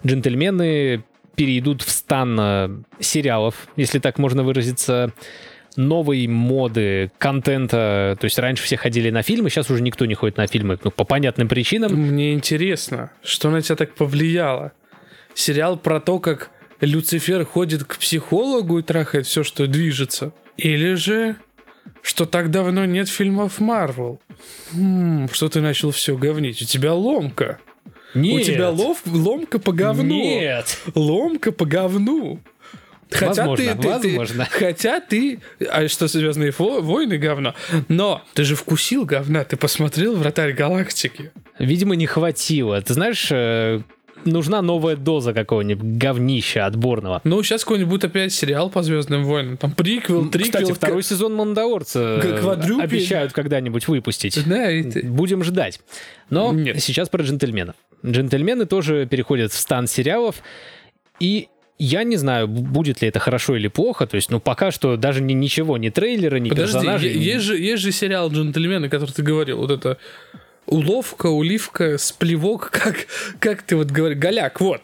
джентльмены 0.04 1.04
перейдут 1.36 1.82
в 1.82 1.90
стан 1.90 2.36
э, 2.40 2.70
сериалов, 2.98 3.68
если 3.76 4.00
так 4.00 4.18
можно 4.18 4.42
выразиться, 4.42 5.12
новой 5.76 6.26
моды, 6.26 7.10
контента. 7.18 8.16
То 8.20 8.24
есть 8.24 8.38
раньше 8.38 8.64
все 8.64 8.76
ходили 8.76 9.10
на 9.10 9.22
фильмы, 9.22 9.50
сейчас 9.50 9.70
уже 9.70 9.82
никто 9.82 10.06
не 10.06 10.14
ходит 10.14 10.36
на 10.36 10.46
фильмы, 10.46 10.78
ну, 10.82 10.90
по 10.90 11.04
понятным 11.04 11.48
причинам. 11.48 11.92
Мне 11.92 12.32
интересно, 12.32 13.10
что 13.22 13.50
на 13.50 13.62
тебя 13.62 13.76
так 13.76 13.94
повлияло? 13.94 14.72
Сериал 15.34 15.76
про 15.76 16.00
то, 16.00 16.18
как 16.18 16.50
Люцифер 16.80 17.44
ходит 17.44 17.84
к 17.84 17.98
психологу 17.98 18.78
и 18.78 18.82
трахает 18.82 19.26
все, 19.26 19.42
что 19.42 19.66
движется? 19.66 20.32
Или 20.56 20.94
же, 20.94 21.36
что 22.02 22.24
так 22.26 22.50
давно 22.50 22.84
нет 22.84 23.08
фильмов 23.08 23.60
Марвел? 23.60 24.20
Хм, 24.72 25.28
что 25.32 25.48
ты 25.48 25.60
начал 25.60 25.90
все 25.90 26.16
говнить? 26.16 26.62
У 26.62 26.64
тебя 26.64 26.94
ломка. 26.94 27.58
Нет. 28.14 28.42
У 28.42 28.44
тебя 28.44 28.70
лов, 28.70 29.02
ломка 29.04 29.58
по 29.58 29.72
говну. 29.72 30.14
Нет. 30.14 30.78
Ломка 30.94 31.52
по 31.52 31.66
говну. 31.66 32.40
Возможно, 33.20 33.56
ты, 33.76 33.82
ты- 33.82 33.88
возможно. 33.88 34.46
хотя 34.50 35.00
ты, 35.00 35.40
а 35.70 35.86
что 35.88 36.08
Звездные 36.08 36.52
войны 36.58 37.18
говно, 37.18 37.54
но 37.88 38.22
ты 38.34 38.44
же 38.44 38.56
вкусил 38.56 39.04
говна, 39.04 39.44
ты 39.44 39.56
посмотрел 39.56 40.16
Вратарь 40.16 40.52
Галактики. 40.52 41.30
Видимо, 41.58 41.94
не 41.96 42.06
хватило. 42.06 42.80
Ты 42.82 42.94
знаешь, 42.94 43.28
э, 43.30 43.80
нужна 44.24 44.60
новая 44.60 44.96
доза 44.96 45.32
какого-нибудь 45.32 45.98
говнища 45.98 46.66
отборного. 46.66 47.20
Ну, 47.24 47.42
сейчас 47.42 47.62
какой-нибудь 47.64 47.90
будет 47.90 48.04
опять 48.06 48.32
сериал 48.32 48.70
по 48.70 48.82
Звездным 48.82 49.24
войнам. 49.24 49.56
Там 49.56 49.70
приквел, 49.72 50.28
триквел. 50.28 50.52
Кстати, 50.52 50.72
к- 50.72 50.76
второй 50.76 51.02
сезон 51.02 51.34
Мандалорца 51.34 52.18
к- 52.20 52.24
э, 52.24 52.38
квадрюпель. 52.40 52.82
обещают 52.84 53.32
когда-нибудь 53.32 53.86
выпустить. 53.88 54.46
Да, 54.46 54.66
ты- 54.66 55.02
Будем 55.06 55.44
ждать. 55.44 55.80
Но 56.28 56.52
Нет. 56.52 56.82
сейчас 56.82 57.08
про 57.08 57.22
джентльменов. 57.22 57.76
Джентльмены 58.04 58.66
тоже 58.66 59.06
переходят 59.06 59.52
в 59.52 59.58
стан 59.58 59.86
сериалов. 59.86 60.36
И 61.20 61.48
я 61.78 62.04
не 62.04 62.16
знаю, 62.16 62.48
будет 62.48 63.02
ли 63.02 63.08
это 63.08 63.18
хорошо 63.18 63.56
или 63.56 63.68
плохо. 63.68 64.06
То 64.06 64.16
есть, 64.16 64.30
ну, 64.30 64.40
пока 64.40 64.70
что 64.70 64.96
даже 64.96 65.20
ни, 65.22 65.32
ничего, 65.34 65.76
ни 65.76 65.90
трейлера, 65.90 66.36
ни 66.36 66.48
Подожди, 66.48 66.72
персонажей. 66.72 67.10
е- 67.12 67.22
есть 67.22 67.44
же, 67.44 67.58
есть 67.58 67.82
же 67.82 67.92
сериал 67.92 68.30
«Джентльмены», 68.30 68.88
который 68.88 69.10
ты 69.10 69.22
говорил. 69.22 69.58
Вот 69.58 69.70
это 69.70 69.98
уловка, 70.66 71.26
уливка, 71.26 71.98
сплевок, 71.98 72.70
как, 72.72 73.06
как 73.38 73.62
ты 73.62 73.76
вот 73.76 73.90
говоришь, 73.90 74.18
голяк, 74.18 74.60
вот. 74.60 74.82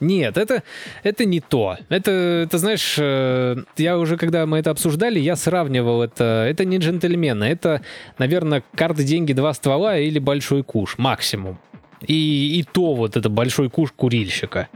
Нет, 0.00 0.36
это, 0.36 0.62
это 1.02 1.24
не 1.24 1.40
то. 1.40 1.76
Это, 1.88 2.10
это, 2.46 2.58
знаешь, 2.58 2.96
э, 2.98 3.56
я 3.76 3.98
уже, 3.98 4.16
когда 4.16 4.46
мы 4.46 4.58
это 4.58 4.70
обсуждали, 4.70 5.18
я 5.18 5.34
сравнивал 5.34 6.02
это. 6.02 6.46
Это 6.48 6.64
не 6.64 6.78
джентльмены, 6.78 7.44
это, 7.44 7.82
наверное, 8.18 8.62
карты, 8.76 9.02
деньги, 9.02 9.32
два 9.32 9.52
ствола 9.54 9.98
или 9.98 10.18
большой 10.20 10.62
куш, 10.62 10.98
максимум. 10.98 11.58
И, 12.06 12.60
и 12.60 12.62
то 12.62 12.94
вот 12.94 13.16
это 13.16 13.28
большой 13.28 13.70
куш 13.70 13.90
курильщика. 13.96 14.68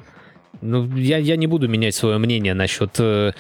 Ну, 0.63 0.97
я, 0.97 1.19
я 1.19 1.37
не 1.37 1.47
буду 1.47 1.69
менять 1.69 1.95
свое 1.95 2.19
мнение 2.19 2.55
насчет 2.55 2.99
э, 2.99 3.33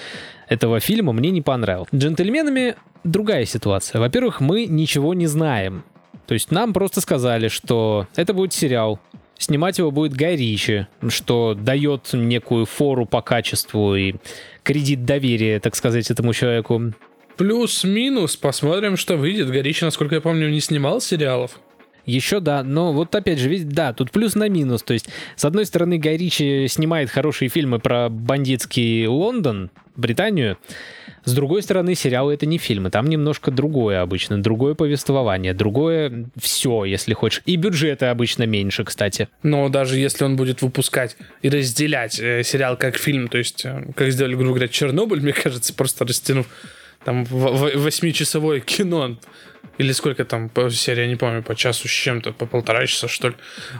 этого 0.49 0.81
фильма, 0.81 1.13
мне 1.13 1.31
не 1.31 1.41
понравилось. 1.41 1.89
Джентльменами 1.95 2.77
другая 3.05 3.45
ситуация. 3.47 4.01
Во-первых, 4.01 4.41
мы 4.41 4.67
ничего 4.67 5.15
не 5.15 5.27
знаем. 5.27 5.85
То 6.27 6.35
есть 6.35 6.51
нам 6.51 6.73
просто 6.73 7.01
сказали, 7.01 7.49
что 7.49 8.07
это 8.17 8.35
будет 8.35 8.53
сериал, 8.53 9.01
Снимать 9.43 9.77
его 9.77 9.91
будет 9.91 10.13
Гай 10.13 10.37
Ричи, 10.37 10.87
что 11.09 11.55
дает 11.59 12.11
некую 12.13 12.65
фору 12.65 13.07
по 13.07 13.23
качеству 13.23 13.97
и 13.97 14.15
кредит 14.63 15.05
доверия, 15.05 15.59
так 15.59 15.75
сказать, 15.75 16.09
этому 16.13 16.33
человеку. 16.33 16.93
Плюс-минус, 17.37 18.37
посмотрим, 18.37 18.97
что 18.97 19.17
выйдет. 19.17 19.51
Гай 19.51 19.75
насколько 19.81 20.15
я 20.15 20.21
помню, 20.21 20.49
не 20.49 20.61
снимал 20.61 21.01
сериалов. 21.01 21.59
Еще 22.07 22.41
да, 22.41 22.63
но 22.63 22.93
вот 22.93 23.15
опять 23.15 23.39
же, 23.39 23.49
ведь 23.49 23.69
да, 23.69 23.93
тут 23.93 24.11
плюс 24.11 24.35
на 24.35 24.49
минус. 24.49 24.83
То 24.83 24.93
есть, 24.93 25.09
с 25.37 25.45
одной 25.45 25.67
стороны, 25.67 25.99
Гай 25.99 26.17
Ричи 26.17 26.67
снимает 26.69 27.11
хорошие 27.11 27.49
фильмы 27.49 27.79
про 27.79 28.09
бандитский 28.09 29.07
Лондон, 29.07 29.71
Британию, 29.95 30.59
с 31.25 31.35
другой 31.35 31.63
стороны, 31.63 31.95
сериалы 31.95 32.35
это 32.35 32.47
не 32.47 32.59
фильмы, 32.59 32.91
там 32.91 33.07
немножко 33.07 33.51
другое 33.51 34.01
обычно, 34.01 34.43
другое 34.43 34.75
повествование, 34.75 35.55
другое 35.55 36.27
все, 36.41 36.85
если 36.85 37.15
хочешь. 37.15 37.43
И 37.47 37.57
бюджеты 37.57 38.07
обычно 38.07 38.45
меньше, 38.45 38.85
кстати. 38.85 39.29
Но 39.43 39.69
даже 39.69 39.99
если 39.99 40.25
он 40.25 40.37
будет 40.37 40.63
выпускать 40.63 41.17
и 41.43 41.49
разделять 41.49 42.19
э, 42.19 42.43
сериал 42.43 42.77
как 42.77 42.97
фильм, 42.97 43.29
то 43.29 43.39
есть, 43.39 43.65
э, 43.65 43.85
как 43.95 44.11
сделали, 44.11 44.35
грубо 44.35 44.51
говоря, 44.51 44.69
Чернобыль, 44.69 45.21
мне 45.21 45.33
кажется, 45.33 45.73
просто 45.75 46.05
растянув 46.05 46.47
там 47.05 47.25
восьмичасовое 47.25 48.61
кино, 48.61 49.17
или 49.79 49.93
сколько 49.93 50.25
там 50.25 50.49
по 50.49 50.71
серии, 50.71 51.03
я 51.03 51.07
не 51.07 51.17
помню, 51.17 51.43
по 51.43 51.55
часу 51.55 51.89
с 51.89 51.91
чем-то, 51.91 52.33
по 52.33 52.47
полтора 52.47 52.87
часа, 52.87 53.09
что 53.09 53.29
ли. 53.29 53.35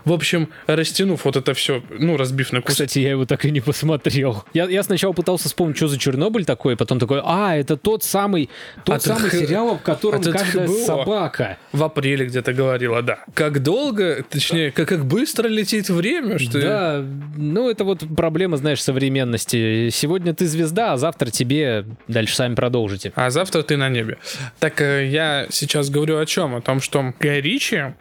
В 0.05 0.13
общем, 0.13 0.49
растянув 0.67 1.25
вот 1.25 1.37
это 1.37 1.53
все, 1.55 1.83
ну, 1.91 2.17
разбив 2.17 2.53
на 2.53 2.63
куски. 2.63 2.73
Кстати, 2.85 2.99
я 3.01 3.11
его 3.11 3.27
так 3.27 3.45
и 3.45 3.51
не 3.51 3.61
посмотрел. 3.61 4.45
Я, 4.55 4.65
я 4.65 4.83
сначала 4.83 5.13
пытался 5.13 5.49
вспомнить, 5.49 5.77
что 5.77 5.89
за 5.89 5.99
Чернобыль 5.99 6.45
такой, 6.45 6.77
потом 6.77 6.99
такой, 6.99 7.21
а, 7.25 7.57
это 7.57 7.77
тот 7.77 8.05
самый, 8.05 8.49
тот 8.85 8.97
а 8.97 9.01
самый 9.01 9.31
ты... 9.31 9.41
сериал, 9.47 9.77
в 9.77 9.83
котором 9.83 10.21
а 10.21 10.33
каждая 10.33 10.67
было. 10.67 10.85
собака. 10.85 11.59
В 11.73 11.85
апреле 11.85 12.27
где-то 12.27 12.53
говорила, 12.53 13.03
да. 13.03 13.25
Как 13.35 13.63
долго, 13.63 14.25
точнее, 14.29 14.73
как, 14.73 14.89
как 14.89 15.05
быстро 15.05 15.49
летит 15.49 15.91
время, 15.91 16.39
что... 16.39 16.61
Да, 16.61 17.05
ну, 17.37 17.69
это 17.69 17.85
вот 17.85 18.05
проблема, 18.17 18.57
знаешь, 18.57 18.83
современности. 18.83 19.91
Сегодня 19.91 20.35
ты 20.35 20.47
звезда, 20.47 20.95
а 20.95 20.97
завтра 20.97 21.31
тебе 21.31 21.85
дальше 22.09 22.35
сами 22.35 22.55
продолжите. 22.55 23.13
А 23.15 23.31
завтра 23.31 23.63
ты 23.63 23.77
на 23.77 23.89
небе. 23.89 24.19
Так, 24.59 24.81
э, 24.81 25.07
я 25.07 25.47
сейчас 25.51 25.72
сейчас 25.73 25.89
говорю 25.89 26.19
о 26.19 26.27
чем? 26.27 26.55
О 26.55 26.61
том, 26.61 26.83
что 26.83 27.15
Гай 27.19 27.41
Ричи, 27.41 27.95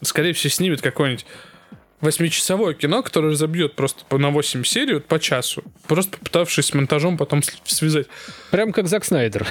скорее 0.00 0.32
всего, 0.32 0.50
снимет 0.50 0.80
какое-нибудь 0.80 1.26
восьмичасовое 2.00 2.74
кино, 2.74 3.02
которое 3.02 3.34
забьет 3.34 3.74
просто 3.74 4.04
на 4.16 4.30
8 4.30 4.62
серий 4.62 4.94
вот, 4.94 5.06
по 5.06 5.18
часу, 5.18 5.64
просто 5.88 6.16
попытавшись 6.18 6.66
с 6.66 6.74
монтажом 6.74 7.18
потом 7.18 7.42
связать. 7.64 8.06
Прям 8.52 8.72
как 8.72 8.86
Зак 8.86 9.04
Снайдер. 9.04 9.46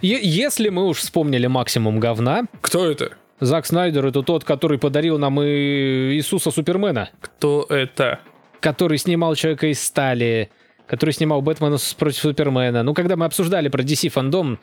Если 0.00 0.70
мы 0.70 0.86
уж 0.86 0.98
вспомнили 0.98 1.46
максимум 1.46 2.00
говна... 2.00 2.44
Кто 2.62 2.90
это? 2.90 3.12
Зак 3.40 3.66
Снайдер 3.66 4.06
это 4.06 4.22
тот, 4.22 4.44
который 4.44 4.78
подарил 4.78 5.18
нам 5.18 5.40
и 5.42 6.14
Иисуса 6.14 6.50
Супермена. 6.50 7.10
Кто 7.20 7.66
это? 7.68 8.20
Который 8.60 8.96
снимал 8.96 9.34
Человека 9.34 9.66
из 9.66 9.82
стали, 9.82 10.50
который 10.88 11.10
снимал 11.10 11.42
Бэтмена 11.42 11.76
против 11.98 12.18
Супермена. 12.18 12.82
Ну, 12.82 12.94
когда 12.94 13.16
мы 13.16 13.26
обсуждали 13.26 13.68
про 13.68 13.82
DC 13.82 14.08
фандом, 14.08 14.58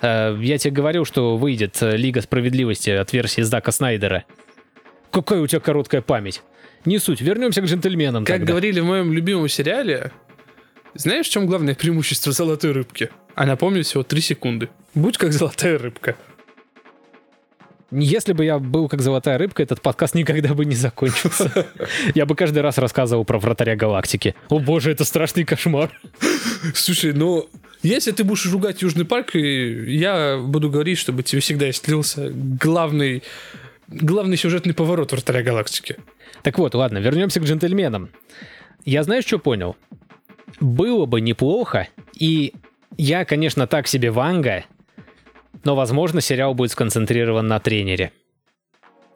э, 0.00 0.36
я 0.40 0.58
тебе 0.58 0.72
говорил, 0.72 1.04
что 1.04 1.36
выйдет 1.36 1.80
э, 1.82 1.96
Лига 1.96 2.22
Справедливости 2.22 2.90
от 2.90 3.12
версии 3.12 3.42
Зака 3.42 3.70
Снайдера. 3.70 4.24
Какая 5.10 5.40
у 5.40 5.46
тебя 5.46 5.60
короткая 5.60 6.00
память. 6.00 6.42
Не 6.84 6.98
суть, 6.98 7.20
вернемся 7.20 7.60
к 7.60 7.66
джентльменам. 7.66 8.24
Как 8.24 8.38
тогда. 8.38 8.52
говорили 8.52 8.80
в 8.80 8.84
моем 8.84 9.12
любимом 9.12 9.48
сериале, 9.48 10.12
знаешь, 10.94 11.26
в 11.26 11.30
чем 11.30 11.46
главное 11.46 11.74
преимущество 11.74 12.32
золотой 12.32 12.72
рыбки? 12.72 13.10
Она 13.34 13.56
помнит 13.56 13.86
всего 13.86 14.02
3 14.02 14.20
секунды. 14.20 14.70
Будь 14.94 15.18
как 15.18 15.32
золотая 15.32 15.78
рыбка. 15.78 16.16
Если 17.92 18.32
бы 18.32 18.44
я 18.44 18.58
был 18.58 18.88
как 18.88 19.00
золотая 19.00 19.38
рыбка, 19.38 19.62
этот 19.62 19.80
подкаст 19.80 20.14
никогда 20.14 20.54
бы 20.54 20.64
не 20.64 20.74
закончился. 20.74 21.66
Я 22.14 22.26
бы 22.26 22.34
каждый 22.34 22.60
раз 22.60 22.78
рассказывал 22.78 23.24
про 23.24 23.38
вратаря 23.38 23.76
галактики. 23.76 24.34
О 24.48 24.58
боже, 24.58 24.90
это 24.90 25.04
страшный 25.04 25.44
кошмар. 25.44 25.90
Слушай, 26.74 27.12
ну, 27.12 27.48
если 27.82 28.10
ты 28.10 28.24
будешь 28.24 28.46
ругать 28.46 28.82
Южный 28.82 29.04
парк, 29.04 29.34
я 29.36 30.38
буду 30.42 30.68
говорить, 30.68 30.98
чтобы 30.98 31.22
тебе 31.22 31.40
всегда 31.40 31.70
слился 31.70 32.32
главный, 32.32 33.22
главный 33.86 34.36
сюжетный 34.36 34.74
поворот 34.74 35.12
вратаря 35.12 35.44
галактики. 35.44 35.96
Так 36.42 36.58
вот, 36.58 36.74
ладно, 36.74 36.98
вернемся 36.98 37.38
к 37.38 37.44
джентльменам. 37.44 38.10
Я 38.84 39.04
знаю, 39.04 39.22
что 39.22 39.38
понял? 39.38 39.76
Было 40.58 41.06
бы 41.06 41.20
неплохо, 41.20 41.88
и 42.18 42.52
я, 42.96 43.24
конечно, 43.24 43.66
так 43.66 43.86
себе 43.86 44.10
Ванга, 44.10 44.64
но, 45.64 45.74
возможно, 45.74 46.20
сериал 46.20 46.54
будет 46.54 46.72
сконцентрирован 46.72 47.46
на 47.46 47.58
тренере. 47.60 48.12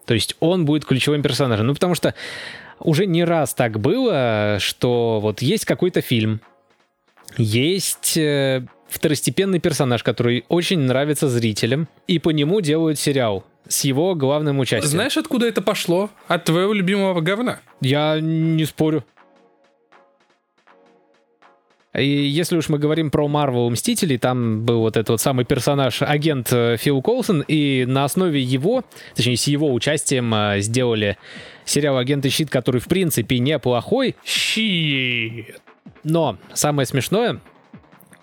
То 0.07 0.15
есть 0.15 0.37
он 0.41 0.65
будет 0.65 0.85
ключевым 0.85 1.23
персонажем. 1.23 1.67
Ну, 1.67 1.75
потому 1.75 1.95
что 1.95 2.15
уже 2.81 3.07
не 3.07 3.25
раз 3.25 3.55
так 3.55 3.79
было, 3.79 4.57
что 4.59 5.21
вот 5.21 5.43
есть 5.43 5.65
какой-то 5.65 6.01
фильм, 6.01 6.41
есть 7.37 8.17
э, 8.17 8.67
второстепенный 8.89 9.61
персонаж, 9.61 10.03
который 10.03 10.45
очень 10.49 10.81
нравится 10.81 11.29
зрителям, 11.29 11.89
и 12.07 12.19
по 12.19 12.31
нему 12.31 12.61
делают 12.61 12.99
сериал 12.99 13.45
с 13.69 13.85
его 13.85 14.15
главным 14.15 14.59
участием. 14.59 14.91
Знаешь, 14.91 15.17
откуда 15.17 15.47
это 15.47 15.63
пошло? 15.63 16.11
От 16.27 16.45
твоего 16.45 16.73
любимого 16.73 17.21
говна. 17.21 17.61
Я 17.81 18.19
не 18.21 18.65
спорю. 18.65 19.05
И 21.95 22.07
если 22.07 22.57
уж 22.57 22.69
мы 22.69 22.79
говорим 22.79 23.11
про 23.11 23.27
Марвел 23.27 23.69
Мстителей, 23.69 24.17
там 24.17 24.65
был 24.65 24.81
вот 24.81 24.97
этот 24.97 25.11
вот 25.11 25.21
самый 25.21 25.45
персонаж, 25.45 26.03
агент 26.03 26.53
э, 26.53 26.77
Фил 26.79 27.03
Колсон, 27.03 27.45
и 27.47 27.85
на 27.85 28.05
основе 28.05 28.41
его, 28.41 28.85
точнее, 29.17 29.37
с 29.37 29.49
его 29.49 29.73
участием 29.75 30.33
э, 30.33 30.61
сделали 30.61 31.19
сериал 31.65 31.99
«Агенты 31.99 32.31
Щит», 32.31 32.49
который, 32.49 32.81
в 32.81 32.87
принципе, 32.87 33.41
неплохой. 33.41 34.15
Щит. 34.25 35.61
Но 36.05 36.39
самое 36.55 36.87
смешное, 36.87 37.41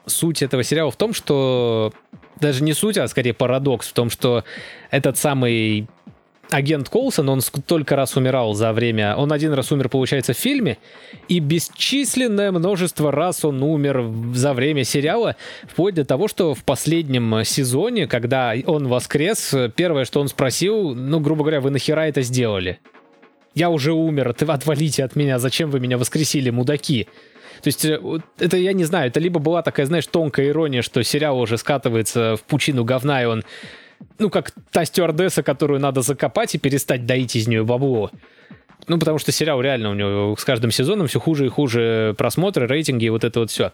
суть 0.05 0.41
этого 0.41 0.63
сериала 0.63 0.89
в 0.89 0.95
том, 0.95 1.13
что 1.13 1.91
даже 2.39 2.63
не 2.63 2.73
суть, 2.73 2.97
а 2.97 3.07
скорее 3.09 3.33
парадокс 3.33 3.89
в 3.89 3.93
том, 3.93 4.09
что 4.09 4.45
этот 4.91 5.17
самый 5.17 5.87
агент 6.49 6.89
Колсон, 6.89 7.29
он 7.29 7.41
столько 7.41 7.95
раз 7.95 8.15
умирал 8.15 8.53
за 8.53 8.73
время... 8.73 9.15
Он 9.15 9.31
один 9.31 9.53
раз 9.53 9.71
умер, 9.71 9.89
получается, 9.89 10.33
в 10.33 10.37
фильме, 10.37 10.77
и 11.27 11.39
бесчисленное 11.39 12.51
множество 12.51 13.11
раз 13.11 13.43
он 13.45 13.61
умер 13.63 14.05
за 14.33 14.53
время 14.53 14.83
сериала, 14.83 15.35
вплоть 15.67 15.95
до 15.95 16.05
того, 16.05 16.27
что 16.27 16.53
в 16.53 16.63
последнем 16.63 17.43
сезоне, 17.43 18.07
когда 18.07 18.53
он 18.65 18.87
воскрес, 18.87 19.53
первое, 19.75 20.05
что 20.05 20.21
он 20.21 20.27
спросил, 20.27 20.95
ну, 20.95 21.19
грубо 21.19 21.43
говоря, 21.43 21.61
вы 21.61 21.69
нахера 21.69 22.01
это 22.01 22.21
сделали? 22.21 22.79
Я 23.53 23.69
уже 23.69 23.93
умер, 23.93 24.33
ты 24.33 24.45
отвалите 24.45 25.03
от 25.03 25.15
меня, 25.15 25.39
зачем 25.39 25.71
вы 25.71 25.79
меня 25.79 25.97
воскресили, 25.97 26.49
мудаки? 26.51 27.07
То 27.63 27.67
есть 27.67 27.85
э, 27.85 27.99
это, 28.37 28.57
я 28.57 28.73
не 28.73 28.83
знаю, 28.83 29.07
это 29.07 29.19
либо 29.19 29.39
была 29.39 29.63
такая, 29.63 29.85
знаешь, 29.85 30.05
тонкая 30.05 30.49
ирония, 30.49 30.81
что 30.81 31.03
сериал 31.03 31.39
уже 31.39 31.57
скатывается 31.57 32.35
в 32.35 32.43
пучину 32.43 32.83
говна, 32.83 33.23
и 33.23 33.25
он 33.25 33.43
ну, 34.19 34.29
как 34.29 34.51
та 34.71 34.85
стюардесса, 34.85 35.43
которую 35.43 35.79
надо 35.79 36.01
закопать 36.01 36.55
и 36.55 36.57
перестать 36.57 37.05
доить 37.05 37.35
из 37.35 37.47
нее 37.47 37.63
бабло. 37.63 38.11
Ну, 38.87 38.99
потому 38.99 39.19
что 39.19 39.31
сериал 39.31 39.61
реально 39.61 39.91
у 39.91 39.93
него 39.93 40.35
с 40.37 40.43
каждым 40.43 40.71
сезоном 40.71 41.07
все 41.07 41.19
хуже 41.19 41.45
и 41.45 41.49
хуже 41.49 42.15
просмотры, 42.17 42.67
рейтинги 42.67 43.05
и 43.05 43.09
вот 43.09 43.23
это 43.23 43.41
вот 43.41 43.51
все. 43.51 43.71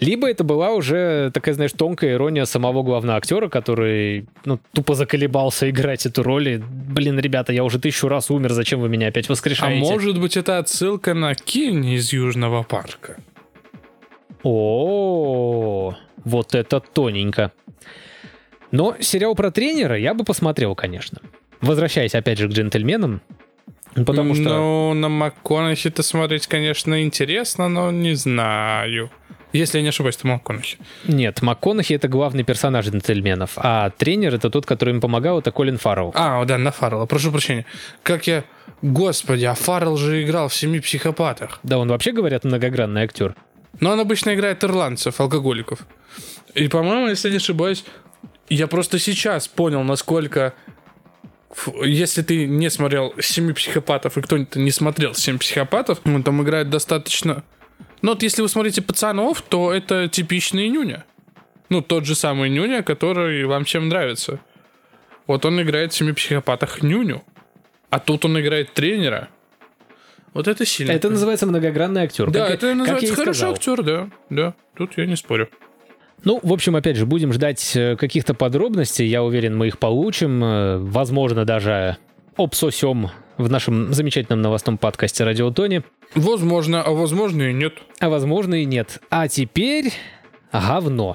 Либо 0.00 0.28
это 0.28 0.44
была 0.44 0.70
уже 0.70 1.30
такая, 1.32 1.54
знаешь, 1.54 1.72
тонкая 1.72 2.14
ирония 2.14 2.44
самого 2.44 2.82
главного 2.82 3.16
актера, 3.16 3.48
который, 3.48 4.26
ну, 4.44 4.58
тупо 4.72 4.94
заколебался 4.94 5.70
играть 5.70 6.04
эту 6.04 6.22
роль. 6.22 6.48
И, 6.48 6.56
блин, 6.58 7.18
ребята, 7.18 7.52
я 7.52 7.64
уже 7.64 7.78
тысячу 7.78 8.08
раз 8.08 8.30
умер, 8.30 8.52
зачем 8.52 8.80
вы 8.80 8.88
меня 8.88 9.08
опять 9.08 9.28
воскрешаете? 9.28 9.86
А 9.86 9.90
может 9.90 10.20
быть, 10.20 10.36
это 10.36 10.58
отсылка 10.58 11.14
на 11.14 11.34
Кенни 11.34 11.96
из 11.96 12.12
Южного 12.12 12.62
парка? 12.62 13.16
О, 14.42 15.94
вот 16.24 16.54
это 16.54 16.80
тоненько. 16.80 17.52
Но 18.74 18.96
сериал 18.98 19.36
про 19.36 19.52
тренера 19.52 19.96
я 19.96 20.14
бы 20.14 20.24
посмотрел, 20.24 20.74
конечно. 20.74 21.20
Возвращаясь 21.60 22.16
опять 22.16 22.38
же 22.38 22.48
к 22.48 22.50
джентльменам, 22.50 23.20
потому 23.94 24.34
что... 24.34 24.42
Ну, 24.42 24.94
на 24.94 25.08
МакКонахи-то 25.08 26.02
смотреть, 26.02 26.48
конечно, 26.48 27.00
интересно, 27.00 27.68
но 27.68 27.92
не 27.92 28.14
знаю. 28.14 29.12
Если 29.52 29.78
я 29.78 29.82
не 29.82 29.90
ошибаюсь, 29.90 30.16
это 30.16 30.26
МакКонахи. 30.26 30.78
Нет, 31.06 31.40
МакКонахи— 31.40 31.92
это 31.94 32.08
главный 32.08 32.42
персонаж 32.42 32.86
джентльменов, 32.86 33.52
а 33.58 33.90
тренер— 33.90 34.34
это 34.34 34.50
тот, 34.50 34.66
который 34.66 34.92
им 34.92 35.00
помогал, 35.00 35.38
это 35.38 35.52
Колин 35.52 35.78
Фаррелл. 35.78 36.10
А, 36.16 36.44
да, 36.44 36.58
на 36.58 36.72
Фаррелла. 36.72 37.06
Прошу 37.06 37.30
прощения. 37.30 37.66
Как 38.02 38.26
я... 38.26 38.42
Господи, 38.82 39.44
а 39.44 39.54
Фаррелл 39.54 39.96
же 39.96 40.24
играл 40.24 40.48
в 40.48 40.54
«Семи 40.54 40.80
психопатах». 40.80 41.60
Да, 41.62 41.78
он 41.78 41.88
вообще, 41.90 42.10
говорят, 42.10 42.42
многогранный 42.42 43.02
актер. 43.02 43.36
Но 43.78 43.92
он 43.92 44.00
обычно 44.00 44.34
играет 44.34 44.64
ирландцев, 44.64 45.20
алкоголиков. 45.20 45.78
И, 46.54 46.66
по-моему, 46.66 47.08
если 47.08 47.30
не 47.30 47.36
ошибаюсь, 47.36 47.84
я 48.48 48.66
просто 48.66 48.98
сейчас 48.98 49.48
понял, 49.48 49.82
насколько... 49.82 50.54
Если 51.84 52.22
ты 52.22 52.46
не 52.46 52.68
смотрел 52.68 53.14
«Семи 53.20 53.52
психопатов» 53.52 54.18
и 54.18 54.20
кто-нибудь 54.20 54.56
не 54.56 54.72
смотрел 54.72 55.14
«Семь 55.14 55.38
психопатов», 55.38 56.00
он 56.04 56.22
там 56.22 56.42
играет 56.42 56.68
достаточно... 56.68 57.44
Ну 58.02 58.10
вот 58.10 58.22
если 58.22 58.42
вы 58.42 58.48
смотрите 58.48 58.82
«Пацанов», 58.82 59.40
то 59.42 59.72
это 59.72 60.08
типичный 60.08 60.68
Нюня. 60.68 61.04
Ну, 61.68 61.80
тот 61.80 62.04
же 62.06 62.14
самый 62.14 62.50
Нюня, 62.50 62.82
который 62.82 63.44
вам 63.44 63.64
чем 63.64 63.88
нравится. 63.88 64.40
Вот 65.26 65.44
он 65.44 65.62
играет 65.62 65.92
в 65.92 65.96
«Семи 65.96 66.12
психопатах» 66.12 66.82
Нюню. 66.82 67.22
А 67.88 68.00
тут 68.00 68.24
он 68.24 68.38
играет 68.40 68.74
тренера. 68.74 69.28
Вот 70.32 70.48
это 70.48 70.66
сильно. 70.66 70.90
Это 70.90 71.08
называется 71.08 71.46
многогранный 71.46 72.02
актер. 72.02 72.30
Да, 72.30 72.46
Как- 72.46 72.56
это 72.56 72.74
называется 72.74 73.14
хороший 73.14 73.36
сказал. 73.36 73.54
актер, 73.54 73.82
да. 73.84 74.10
Да, 74.28 74.54
тут 74.76 74.98
я 74.98 75.06
не 75.06 75.14
спорю. 75.14 75.48
Ну, 76.22 76.40
в 76.42 76.52
общем, 76.52 76.76
опять 76.76 76.96
же, 76.96 77.04
будем 77.06 77.32
ждать 77.32 77.76
э, 77.76 77.96
каких-то 77.96 78.34
подробностей. 78.34 79.06
Я 79.06 79.22
уверен, 79.22 79.56
мы 79.56 79.66
их 79.68 79.78
получим. 79.78 80.42
Э, 80.42 80.78
Возможно, 80.78 81.44
даже 81.44 81.98
обсосем 82.36 83.10
в 83.36 83.50
нашем 83.50 83.92
замечательном 83.92 84.40
новостном 84.40 84.78
подкасте 84.78 85.24
«Радио 85.24 85.50
Тони». 85.50 85.82
Возможно, 86.14 86.82
а 86.82 86.90
возможно 86.92 87.42
и 87.42 87.52
нет. 87.52 87.74
А 88.00 88.08
возможно 88.08 88.54
и 88.54 88.64
нет. 88.64 89.00
А 89.10 89.28
теперь 89.28 89.92
говно. 90.52 91.14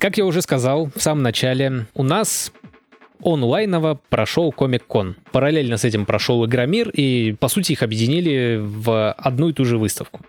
Как 0.00 0.18
я 0.18 0.26
уже 0.26 0.42
сказал 0.42 0.90
в 0.94 1.00
самом 1.00 1.22
начале, 1.22 1.86
у 1.94 2.02
нас 2.02 2.52
онлайново 3.24 4.00
прошел 4.08 4.52
Комик-кон. 4.52 5.16
Параллельно 5.32 5.76
с 5.76 5.84
этим 5.84 6.06
прошел 6.06 6.44
Игромир, 6.46 6.90
и, 6.90 7.34
по 7.38 7.48
сути, 7.48 7.72
их 7.72 7.82
объединили 7.82 8.60
в 8.62 9.12
одну 9.12 9.48
и 9.48 9.52
ту 9.52 9.64
же 9.64 9.78
выставку. 9.78 10.20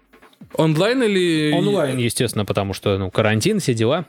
Онлайн 0.56 1.04
или... 1.04 1.52
Онлайн, 1.54 1.98
естественно, 1.98 2.46
потому 2.46 2.74
что, 2.74 2.98
ну, 2.98 3.12
карантин, 3.12 3.60
все 3.60 3.74
дела. 3.74 4.06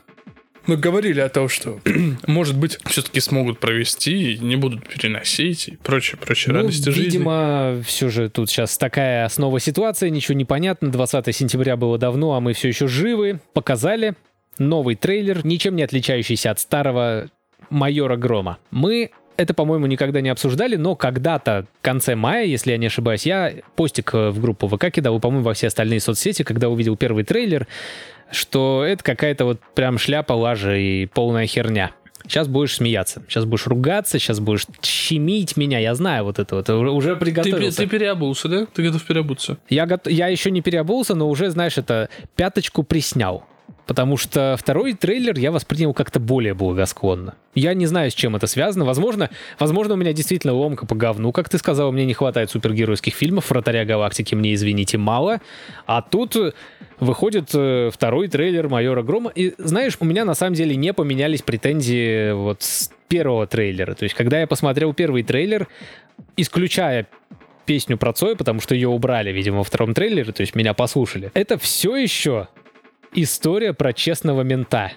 Мы 0.65 0.75
говорили 0.75 1.21
о 1.21 1.29
том, 1.29 1.47
что, 1.47 1.79
может 2.27 2.57
быть, 2.57 2.77
все-таки 2.85 3.19
смогут 3.21 3.59
провести, 3.59 4.33
и 4.33 4.37
не 4.39 4.55
будут 4.57 4.87
переносить 4.87 5.69
и 5.69 5.77
прочее, 5.77 6.17
прочее 6.17 6.53
Ну, 6.53 6.61
радости 6.61 6.89
жизни. 6.89 7.03
видимо, 7.05 7.81
все 7.85 8.09
же 8.09 8.29
тут 8.29 8.49
сейчас 8.49 8.77
такая 8.77 9.25
основа 9.25 9.59
ситуация, 9.61 10.09
ничего 10.09 10.35
не 10.37 10.45
понятно. 10.45 10.89
20 10.91 11.33
сентября 11.35 11.77
было 11.77 11.97
давно, 11.97 12.33
а 12.33 12.41
мы 12.41 12.53
все 12.53 12.67
еще 12.67 12.87
живы. 12.87 13.39
Показали 13.53 14.15
новый 14.57 14.95
трейлер, 14.95 15.45
ничем 15.45 15.75
не 15.75 15.83
отличающийся 15.83 16.51
от 16.51 16.59
старого 16.59 17.29
майора 17.69 18.17
Грома. 18.17 18.57
Мы 18.71 19.11
это, 19.37 19.53
по-моему, 19.53 19.85
никогда 19.85 20.19
не 20.19 20.29
обсуждали, 20.29 20.75
но 20.75 20.95
когда-то 20.95 21.67
в 21.79 21.83
конце 21.83 22.15
мая, 22.15 22.45
если 22.45 22.71
я 22.71 22.77
не 22.77 22.87
ошибаюсь, 22.87 23.25
я 23.25 23.53
постик 23.75 24.13
э, 24.13 24.29
в 24.29 24.41
группу 24.41 24.67
ВК 24.67 24.89
кидал, 24.89 25.17
и, 25.17 25.19
по-моему, 25.19 25.43
во 25.45 25.53
все 25.53 25.67
остальные 25.67 25.99
соцсети, 25.99 26.41
когда 26.43 26.69
увидел 26.69 26.97
первый 26.97 27.23
трейлер, 27.23 27.67
что 28.31 28.83
это 28.83 29.03
какая-то 29.03 29.45
вот 29.45 29.59
прям 29.75 29.99
шляпа, 29.99 30.33
лажа 30.33 30.75
и 30.75 31.05
полная 31.05 31.45
херня. 31.45 31.91
Сейчас 32.23 32.47
будешь 32.47 32.75
смеяться, 32.75 33.23
сейчас 33.29 33.45
будешь 33.45 33.67
ругаться, 33.67 34.19
сейчас 34.19 34.39
будешь 34.41 34.65
щемить 34.81 35.55
меня, 35.55 35.79
я 35.79 35.95
знаю 35.95 36.25
вот 36.25 36.39
это 36.39 36.55
вот, 36.55 36.69
уже 36.69 37.13
Ты, 37.13 37.19
приготовился. 37.19 37.77
ты 37.77 37.87
переобулся, 37.87 38.49
да? 38.49 38.65
Ты 38.65 38.83
готов 38.83 39.03
переобуться? 39.03 39.57
Я, 39.69 39.85
гот- 39.85 40.07
я 40.07 40.27
еще 40.27 40.51
не 40.51 40.61
переобулся, 40.61 41.15
но 41.15 41.29
уже, 41.29 41.49
знаешь, 41.51 41.77
это 41.77 42.09
пяточку 42.35 42.83
приснял. 42.83 43.45
Потому 43.87 44.17
что 44.17 44.57
второй 44.59 44.93
трейлер 44.93 45.39
я 45.39 45.51
воспринял 45.51 45.93
как-то 45.93 46.19
более 46.19 46.53
благосклонно. 46.53 47.35
Я 47.55 47.73
не 47.73 47.85
знаю, 47.85 48.11
с 48.11 48.13
чем 48.13 48.35
это 48.35 48.45
связано. 48.45 48.83
Возможно, 48.83 49.29
возможно, 49.57 49.93
у 49.93 49.97
меня 49.97 50.11
действительно 50.11 50.53
ломка 50.53 50.85
по 50.85 50.93
говну. 50.93 51.31
Как 51.31 51.47
ты 51.47 51.57
сказал, 51.57 51.93
мне 51.93 52.05
не 52.05 52.13
хватает 52.13 52.51
супергеройских 52.51 53.13
фильмов. 53.13 53.49
Вратаря 53.49 53.85
галактики 53.85 54.35
мне, 54.35 54.53
извините, 54.53 54.97
мало. 54.97 55.39
А 55.85 56.01
тут 56.01 56.35
э, 56.35 56.51
выходит 56.99 57.49
э, 57.53 57.89
второй 57.93 58.27
трейлер 58.27 58.67
Майора 58.67 59.03
Грома. 59.03 59.31
И 59.33 59.53
знаешь, 59.57 59.95
у 60.01 60.05
меня 60.05 60.25
на 60.25 60.35
самом 60.35 60.55
деле 60.55 60.75
не 60.75 60.93
поменялись 60.93 61.41
претензии 61.41 62.33
вот 62.33 62.61
с 62.63 62.91
первого 63.07 63.47
трейлера. 63.47 63.95
То 63.95 64.03
есть, 64.03 64.15
когда 64.15 64.41
я 64.41 64.47
посмотрел 64.47 64.93
первый 64.93 65.23
трейлер, 65.23 65.67
исключая 66.35 67.07
песню 67.65 67.97
про 67.97 68.11
Цоя, 68.11 68.35
потому 68.35 68.59
что 68.59 68.75
ее 68.75 68.89
убрали, 68.89 69.31
видимо, 69.31 69.59
во 69.59 69.63
втором 69.63 69.93
трейлере, 69.93 70.31
то 70.31 70.41
есть 70.41 70.55
меня 70.55 70.73
послушали. 70.73 71.31
Это 71.33 71.57
все 71.57 71.95
еще 71.95 72.47
история 73.21 73.73
про 73.73 73.93
честного 73.93 74.41
мента, 74.43 74.91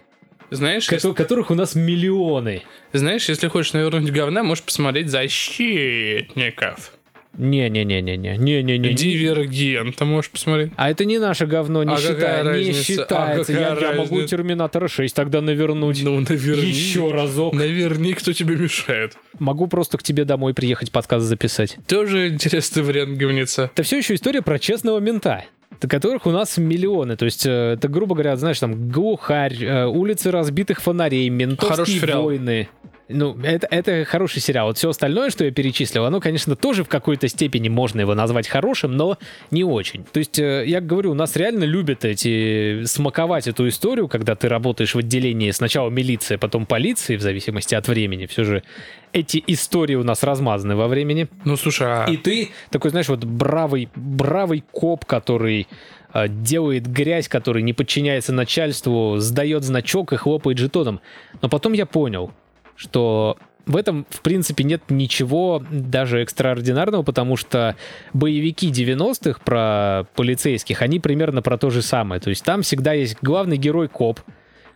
Знаешь, 0.51 0.85
кото- 0.89 0.95
если, 1.09 1.13
которых 1.13 1.51
у 1.51 1.55
нас 1.55 1.75
миллионы. 1.75 2.63
знаешь, 2.93 3.29
если 3.29 3.49
хочешь 3.49 3.73
навернуть 3.73 4.11
говна, 4.13 4.43
можешь 4.43 4.65
посмотреть 4.65 5.09
«Защитников». 5.11 6.93
Не-не-не-не-не, 7.39 8.37
не-не-не. 8.37 8.93
«Дивергента» 8.93 10.05
можешь 10.05 10.33
посмотреть. 10.33 10.73
А 10.77 10.91
это 10.91 11.05
не 11.05 11.19
наше 11.21 11.47
говно, 11.47 11.85
не, 11.85 11.95
А 11.95 11.97
считай- 11.97 12.43
не 12.43 12.49
разница? 12.49 12.83
считается. 12.85 13.53
А 13.57 13.61
я, 13.81 13.91
я 13.93 13.93
могу? 13.97 14.23
Терминатора 14.25 14.89
6 14.89 15.15
тогда 15.15 15.41
навернуть. 15.41 16.03
Ну, 16.03 16.19
наверни. 16.21 16.69
Еще 16.69 17.09
разок. 17.13 17.55
Наверни, 17.55 18.15
кто 18.15 18.33
тебе 18.33 18.57
мешает. 18.57 19.17
Могу 19.39 19.69
просто 19.69 19.97
к 19.97 20.03
тебе 20.03 20.25
домой 20.25 20.55
приехать 20.55 20.91
подкаст 20.91 21.25
записать. 21.25 21.77
Тоже 21.87 22.29
интересный 22.31 22.83
вариант 22.83 23.17
говнеца. 23.17 23.71
Это 23.73 23.85
все 23.85 23.99
еще 23.99 24.15
история 24.15 24.43
про 24.43 24.59
честного 24.59 24.99
мента, 24.99 25.45
которых 25.79 26.27
у 26.27 26.31
нас 26.31 26.59
миллионы. 26.59 27.17
То 27.17 27.25
есть, 27.25 27.47
э, 27.47 27.75
это, 27.75 27.89
грубо 27.89 28.15
говоря, 28.15 28.37
знаешь, 28.37 28.59
там, 28.59 28.89
глухарь, 28.89 29.63
э, 29.63 29.87
улицы 29.87 30.31
разбитых 30.31 30.81
фонарей, 30.81 31.29
ментовские 31.29 32.17
войны. 32.17 32.69
Ну, 33.13 33.37
это, 33.43 33.67
это 33.71 34.05
хороший 34.05 34.41
сериал. 34.41 34.69
Вот 34.69 34.79
все 34.79 34.91
остальное, 34.91 35.31
что 35.31 35.45
я 35.45 35.51
перечислил, 35.51 36.05
оно, 36.05 36.21
конечно, 36.21 36.55
тоже 36.55 36.85
в 36.85 36.89
какой-то 36.89 37.27
степени 37.27 37.69
можно 37.69 38.01
его 38.01 38.15
назвать 38.15 38.47
хорошим, 38.47 38.97
но 38.97 39.19
не 39.51 39.65
очень. 39.65 40.05
То 40.05 40.19
есть, 40.19 40.39
э, 40.39 40.65
я 40.67 40.81
говорю, 40.81 41.11
у 41.11 41.15
нас 41.15 41.35
реально 41.37 41.65
любят 41.65 42.05
эти 42.05 42.85
смаковать 42.85 43.49
эту 43.49 43.67
историю, 43.69 44.07
когда 44.07 44.37
ты 44.37 44.49
работаешь 44.49 44.95
в 44.95 44.99
отделении 44.99 45.51
сначала 45.51 45.91
милиция, 45.91 46.39
потом 46.39 46.67
полиции, 46.67 47.17
в 47.17 47.21
зависимости 47.21 47.75
от 47.75 47.89
времени. 47.89 48.27
Все 48.27 48.45
же 48.45 48.63
эти 49.13 49.43
истории 49.47 49.95
у 49.95 50.05
нас 50.05 50.23
размазаны 50.23 50.77
во 50.77 50.89
времени. 50.89 51.29
Ну, 51.45 51.57
слушай, 51.57 51.87
а... 51.87 52.07
И 52.07 52.17
ты 52.17 52.51
такой, 52.71 52.91
знаешь, 52.91 53.09
вот 53.09 53.25
бравый, 53.25 53.89
бравый 53.95 54.65
коп, 54.73 55.05
который 55.05 55.67
э, 56.13 56.29
делает 56.29 56.87
грязь, 56.87 57.29
который 57.29 57.63
не 57.63 57.73
подчиняется 57.73 58.33
начальству, 58.33 59.17
сдает 59.19 59.65
значок 59.65 60.13
и 60.13 60.17
хлопает 60.17 60.59
жетоном. 60.59 61.01
Но 61.43 61.49
потом 61.49 61.73
я 61.73 61.87
понял, 61.87 62.33
что 62.77 63.37
в 63.67 63.77
этом, 63.77 64.07
в 64.11 64.21
принципе, 64.23 64.65
нет 64.65 64.83
ничего 64.89 65.63
даже 65.71 66.23
экстраординарного, 66.23 67.03
потому 67.03 67.37
что 67.37 67.77
боевики 68.13 68.71
90-х 68.71 69.41
про 69.45 70.07
полицейских, 70.15 70.83
они 70.83 70.99
примерно 70.99 71.43
про 71.43 71.59
то 71.59 71.71
же 71.71 71.83
самое. 71.83 72.21
То 72.21 72.31
есть 72.31 72.45
там 72.45 72.63
всегда 72.63 72.93
есть 72.93 73.17
главный 73.23 73.57
герой 73.57 73.89
коп, 73.89 74.21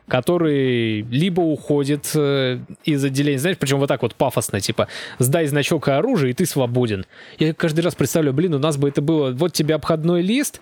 который 0.09 1.03
либо 1.03 1.41
уходит 1.41 2.11
э, 2.15 2.59
из 2.85 3.05
отделения, 3.05 3.39
знаешь, 3.39 3.59
причем 3.59 3.79
вот 3.79 3.87
так 3.87 4.03
вот 4.03 4.15
пафосно, 4.15 4.61
типа, 4.61 4.89
сдай 5.19 5.47
значок 5.47 5.89
и 5.89 5.93
оружие, 5.93 6.31
и 6.31 6.35
ты 6.35 6.47
свободен. 6.47 7.07
Я 7.39 7.55
каждый 7.55 7.81
раз 7.81 7.95
представляю, 7.95 8.35
блин, 8.35 8.55
у 8.55 8.59
нас 8.59 8.77
бы 8.77 8.89
это 8.89 9.01
было, 9.01 9.31
вот 9.33 9.53
тебе 9.53 9.75
обходной 9.75 10.23
лист, 10.23 10.61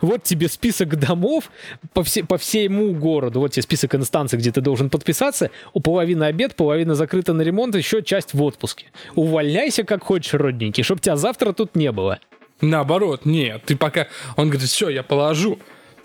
вот 0.00 0.22
тебе 0.22 0.48
список 0.48 0.96
домов 0.98 1.50
по, 1.94 2.02
все, 2.02 2.24
по 2.24 2.36
всему 2.36 2.92
городу, 2.92 3.40
вот 3.40 3.52
тебе 3.52 3.62
список 3.62 3.94
инстанций, 3.94 4.38
где 4.38 4.52
ты 4.52 4.60
должен 4.60 4.90
подписаться, 4.90 5.50
у 5.72 5.80
половины 5.80 6.24
обед, 6.24 6.56
половина 6.56 6.94
закрыта 6.94 7.32
на 7.32 7.42
ремонт, 7.42 7.74
еще 7.74 8.02
часть 8.02 8.34
в 8.34 8.42
отпуске. 8.42 8.86
Увольняйся 9.14 9.84
как 9.84 10.04
хочешь, 10.04 10.34
родненький, 10.34 10.82
чтоб 10.82 11.00
тебя 11.00 11.16
завтра 11.16 11.52
тут 11.52 11.74
не 11.74 11.90
было. 11.90 12.18
Наоборот, 12.60 13.24
нет, 13.24 13.62
ты 13.64 13.76
пока... 13.76 14.08
Он 14.36 14.48
говорит, 14.48 14.68
все, 14.68 14.88
я 14.88 15.02
положу. 15.02 15.58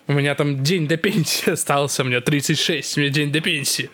У 0.09 0.13
меня 0.13 0.33
там 0.33 0.63
день 0.63 0.87
до 0.87 0.97
пенсии 0.97 1.49
остался, 1.51 2.03
меня 2.03 2.19
36, 2.19 2.97
у 2.97 3.01
меня 3.01 3.09
день 3.11 3.31
до 3.31 3.41
пенсии. 3.41 3.91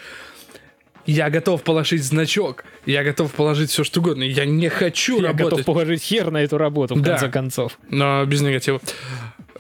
Я 1.06 1.30
готов 1.30 1.62
положить 1.64 2.04
значок, 2.04 2.64
я 2.86 3.04
готов 3.04 3.34
положить 3.34 3.70
все, 3.70 3.84
что 3.84 4.00
угодно. 4.00 4.24
Я 4.24 4.46
не 4.46 4.70
хочу 4.70 5.18
Я 5.22 5.28
работать. 5.28 5.50
готов 5.52 5.66
положить 5.66 6.02
хер 6.02 6.32
на 6.32 6.38
эту 6.42 6.58
работу, 6.58 6.96
в 6.96 7.02
Да. 7.02 7.12
конце 7.12 7.30
концов. 7.30 7.78
но 7.90 8.24
без 8.26 8.42
негатива. 8.42 8.80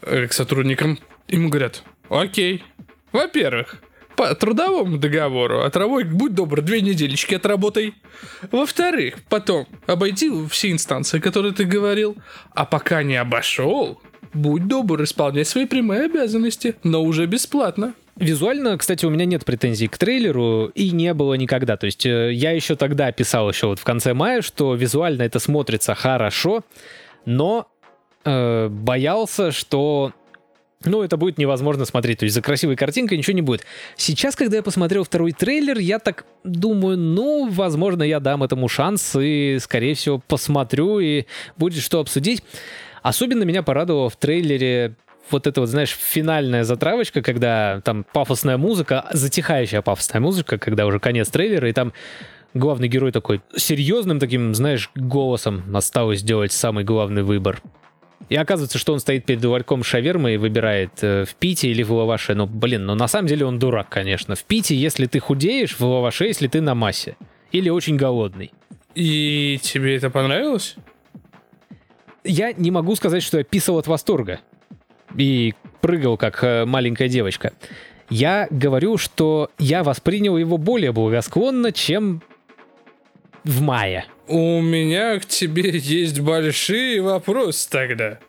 Э, 0.01 0.27
К 0.27 0.33
сотрудникам 0.33 0.97
ему 1.27 1.49
говорят, 1.49 1.83
окей, 2.09 2.63
во-первых, 3.11 3.75
по 4.15 4.33
трудовому 4.33 4.97
договору 4.97 5.59
отработай, 5.61 6.09
будь 6.09 6.33
добр, 6.33 6.61
две 6.61 6.79
недельечки 6.79 7.35
отработай. 7.35 7.93
Во-вторых, 8.49 9.15
потом 9.27 9.67
обойти 9.87 10.31
все 10.49 10.71
инстанции, 10.71 11.19
которые 11.19 11.53
ты 11.53 11.65
говорил, 11.65 12.15
а 12.53 12.65
пока 12.65 13.03
не 13.03 13.17
обошел, 13.17 14.01
будь 14.35 14.67
добр, 14.67 15.03
исполняй 15.03 15.45
свои 15.45 15.65
прямые 15.65 16.05
обязанности, 16.05 16.75
но 16.83 17.03
уже 17.03 17.25
бесплатно. 17.25 17.93
Визуально, 18.17 18.77
кстати, 18.77 19.05
у 19.05 19.09
меня 19.09 19.25
нет 19.25 19.43
претензий 19.43 19.87
к 19.87 19.97
трейлеру 19.97 20.71
и 20.73 20.91
не 20.91 21.13
было 21.13 21.33
никогда. 21.33 21.75
То 21.75 21.85
есть 21.85 22.05
э, 22.05 22.31
я 22.31 22.51
еще 22.51 22.75
тогда 22.75 23.11
писал 23.11 23.49
еще 23.49 23.67
вот 23.67 23.79
в 23.79 23.83
конце 23.83 24.13
мая, 24.13 24.41
что 24.41 24.73
визуально 24.73 25.23
это 25.23 25.39
смотрится 25.39 25.95
хорошо, 25.95 26.63
но 27.25 27.67
э, 28.23 28.69
боялся, 28.69 29.51
что 29.51 30.13
ну, 30.85 31.01
это 31.01 31.17
будет 31.17 31.37
невозможно 31.37 31.83
смотреть. 31.83 32.19
То 32.19 32.25
есть 32.25 32.35
за 32.35 32.41
красивой 32.41 32.75
картинкой 32.75 33.17
ничего 33.17 33.35
не 33.35 33.41
будет. 33.41 33.65
Сейчас, 33.97 34.35
когда 34.35 34.57
я 34.57 34.63
посмотрел 34.63 35.03
второй 35.03 35.31
трейлер, 35.31 35.77
я 35.77 35.99
так 35.99 36.25
думаю, 36.43 36.97
ну, 36.97 37.49
возможно, 37.49 38.03
я 38.03 38.19
дам 38.19 38.43
этому 38.43 38.67
шанс 38.67 39.15
и, 39.19 39.57
скорее 39.59 39.95
всего, 39.95 40.21
посмотрю, 40.25 40.99
и 40.99 41.25
будет 41.57 41.83
что 41.83 41.99
обсудить. 41.99 42.43
Особенно 43.05 43.43
меня 43.43 43.61
порадовало 43.61 44.09
в 44.09 44.15
трейлере 44.15 44.95
вот 45.29 45.45
эта 45.45 45.61
вот, 45.61 45.69
знаешь, 45.69 45.91
финальная 45.91 46.63
затравочка, 46.63 47.21
когда 47.21 47.79
там 47.85 48.03
пафосная 48.03 48.57
музыка, 48.57 49.05
затихающая 49.11 49.83
пафосная 49.83 50.19
музыка, 50.19 50.57
когда 50.57 50.87
уже 50.87 50.99
конец 50.99 51.29
трейлера, 51.29 51.69
и 51.69 51.71
там 51.71 51.93
главный 52.55 52.87
герой 52.87 53.11
такой 53.11 53.41
серьезным 53.55 54.17
таким, 54.17 54.55
знаешь, 54.55 54.89
голосом 54.95 55.63
осталось 55.75 56.21
сделать 56.21 56.51
самый 56.51 56.83
главный 56.83 57.21
выбор. 57.21 57.61
И 58.29 58.35
оказывается, 58.35 58.79
что 58.79 58.91
он 58.91 58.99
стоит 58.99 59.23
перед 59.27 59.45
ларьком 59.45 59.83
шавермы 59.83 60.33
и 60.33 60.37
выбирает 60.37 61.03
э, 61.03 61.25
в 61.25 61.35
Пите 61.35 61.69
или 61.69 61.83
в 61.83 61.91
лаваше. 61.91 62.33
Ну, 62.33 62.47
блин, 62.47 62.87
ну 62.87 62.95
на 62.95 63.07
самом 63.07 63.27
деле 63.27 63.45
он 63.45 63.59
дурак, 63.59 63.87
конечно. 63.87 64.33
В 64.33 64.43
Пите, 64.45 64.75
если 64.75 65.05
ты 65.05 65.19
худеешь, 65.19 65.77
в 65.77 65.85
лаваше, 65.85 66.25
если 66.25 66.47
ты 66.47 66.59
на 66.59 66.73
массе. 66.73 67.17
Или 67.51 67.69
очень 67.69 67.97
голодный. 67.97 68.51
И 68.95 69.59
тебе 69.61 69.95
это 69.95 70.09
понравилось? 70.09 70.75
Я 72.25 72.53
не 72.53 72.71
могу 72.71 72.95
сказать, 72.95 73.21
что 73.21 73.37
я 73.37 73.43
писал 73.43 73.77
от 73.77 73.87
восторга 73.87 74.39
и 75.15 75.53
прыгал 75.81 76.17
как 76.17 76.43
э, 76.43 76.65
маленькая 76.65 77.07
девочка. 77.07 77.53
Я 78.09 78.47
говорю, 78.49 78.97
что 78.97 79.51
я 79.59 79.83
воспринял 79.83 80.37
его 80.37 80.57
более 80.57 80.91
благосклонно, 80.91 81.71
чем 81.71 82.23
в 83.43 83.61
мае. 83.61 84.05
У 84.27 84.59
меня 84.61 85.19
к 85.19 85.25
тебе 85.25 85.77
есть 85.77 86.19
большие 86.19 87.01
вопросы 87.01 87.69
тогда. 87.69 88.19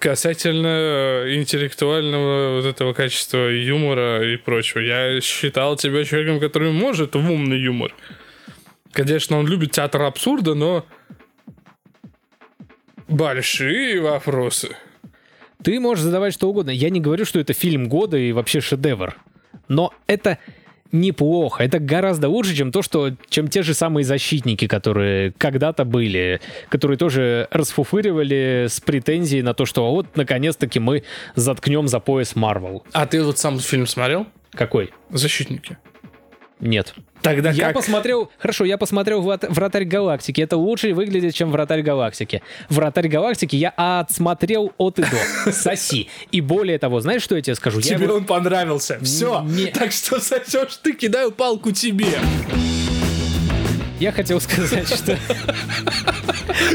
Касательно 0.00 0.66
э, 0.66 1.34
интеллектуального 1.36 2.56
вот 2.56 2.66
этого 2.66 2.92
качества 2.92 3.48
юмора 3.48 4.32
и 4.32 4.36
прочего. 4.36 4.80
Я 4.80 5.20
считал 5.20 5.76
тебя 5.76 6.04
человеком, 6.04 6.40
который 6.40 6.72
может 6.72 7.14
в 7.14 7.30
умный 7.30 7.60
юмор. 7.60 7.94
Конечно, 8.92 9.38
он 9.38 9.46
любит 9.46 9.72
театр 9.72 10.02
абсурда, 10.02 10.54
но 10.54 10.84
большие 13.08 14.00
вопросы. 14.00 14.76
Ты 15.62 15.80
можешь 15.80 16.04
задавать 16.04 16.34
что 16.34 16.48
угодно. 16.48 16.70
Я 16.70 16.90
не 16.90 17.00
говорю, 17.00 17.24
что 17.24 17.40
это 17.40 17.52
фильм 17.52 17.88
года 17.88 18.16
и 18.16 18.32
вообще 18.32 18.60
шедевр. 18.60 19.16
Но 19.66 19.92
это 20.06 20.38
неплохо. 20.92 21.62
Это 21.62 21.78
гораздо 21.78 22.28
лучше, 22.28 22.54
чем 22.54 22.72
то, 22.72 22.82
что, 22.82 23.10
чем 23.28 23.48
те 23.48 23.62
же 23.62 23.74
самые 23.74 24.04
защитники, 24.04 24.66
которые 24.66 25.32
когда-то 25.36 25.84
были, 25.84 26.40
которые 26.68 26.96
тоже 26.96 27.48
расфуфыривали 27.50 28.66
с 28.68 28.80
претензией 28.80 29.42
на 29.42 29.52
то, 29.54 29.66
что 29.66 29.90
вот 29.90 30.16
наконец-таки 30.16 30.78
мы 30.78 31.04
заткнем 31.34 31.88
за 31.88 32.00
пояс 32.00 32.36
Марвел. 32.36 32.84
А 32.92 33.06
ты 33.06 33.22
вот 33.22 33.38
сам 33.38 33.58
фильм 33.58 33.86
смотрел? 33.86 34.26
Какой? 34.52 34.90
Защитники. 35.10 35.76
Нет. 36.60 36.94
Тогда 37.22 37.50
я 37.50 37.66
как? 37.66 37.74
посмотрел, 37.74 38.30
хорошо, 38.38 38.64
я 38.64 38.78
посмотрел 38.78 39.22
«Врат- 39.22 39.44
«Вратарь 39.48 39.84
галактики». 39.84 40.40
Это 40.40 40.56
лучше 40.56 40.92
выглядит, 40.94 41.34
чем 41.34 41.50
«Вратарь 41.50 41.82
галактики». 41.82 42.42
«Вратарь 42.68 43.08
галактики» 43.08 43.56
я 43.56 43.70
отсмотрел 43.76 44.72
от 44.78 44.98
и 45.00 45.02
до. 45.02 45.52
Соси. 45.52 46.08
И 46.30 46.40
более 46.40 46.78
того, 46.78 47.00
знаешь, 47.00 47.22
что 47.22 47.34
я 47.36 47.42
тебе 47.42 47.54
скажу? 47.56 47.78
Я 47.80 47.94
Тебе 47.96 48.04
его- 48.04 48.14
он 48.16 48.24
понравился. 48.24 48.98
Все. 49.02 49.42
Не- 49.42 49.66
Так 49.66 49.90
что 49.92 50.20
сосешь 50.20 50.76
ты, 50.82 50.92
кидаю 50.92 51.32
палку 51.32 51.72
тебе. 51.72 52.06
Я 54.00 54.12
хотел 54.12 54.40
сказать, 54.40 54.88
что 54.88 55.18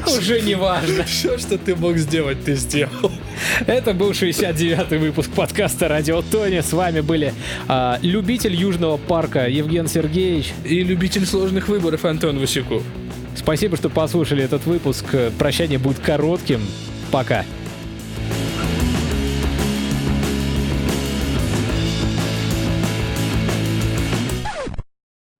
уже 0.17 0.41
не 0.41 0.55
важно. 0.55 1.03
Все, 1.05 1.37
что 1.37 1.57
ты 1.57 1.75
мог 1.75 1.97
сделать, 1.97 2.43
ты 2.43 2.55
сделал. 2.55 3.11
Это 3.65 3.93
был 3.93 4.11
69-й 4.11 4.97
выпуск 4.97 5.31
подкаста 5.31 5.87
«Радио 5.87 6.21
Тони». 6.21 6.59
С 6.59 6.73
вами 6.73 6.99
были 6.99 7.33
а, 7.69 7.97
любитель 8.01 8.53
Южного 8.53 8.97
парка 8.97 9.47
Евген 9.47 9.87
Сергеевич. 9.87 10.53
И 10.65 10.83
любитель 10.83 11.25
сложных 11.25 11.69
выборов 11.69 12.03
Антон 12.03 12.39
Васюков. 12.39 12.83
Спасибо, 13.35 13.77
что 13.77 13.89
послушали 13.89 14.43
этот 14.43 14.65
выпуск. 14.65 15.05
Прощание 15.39 15.79
будет 15.79 15.99
коротким. 15.99 16.61
Пока. 17.09 17.45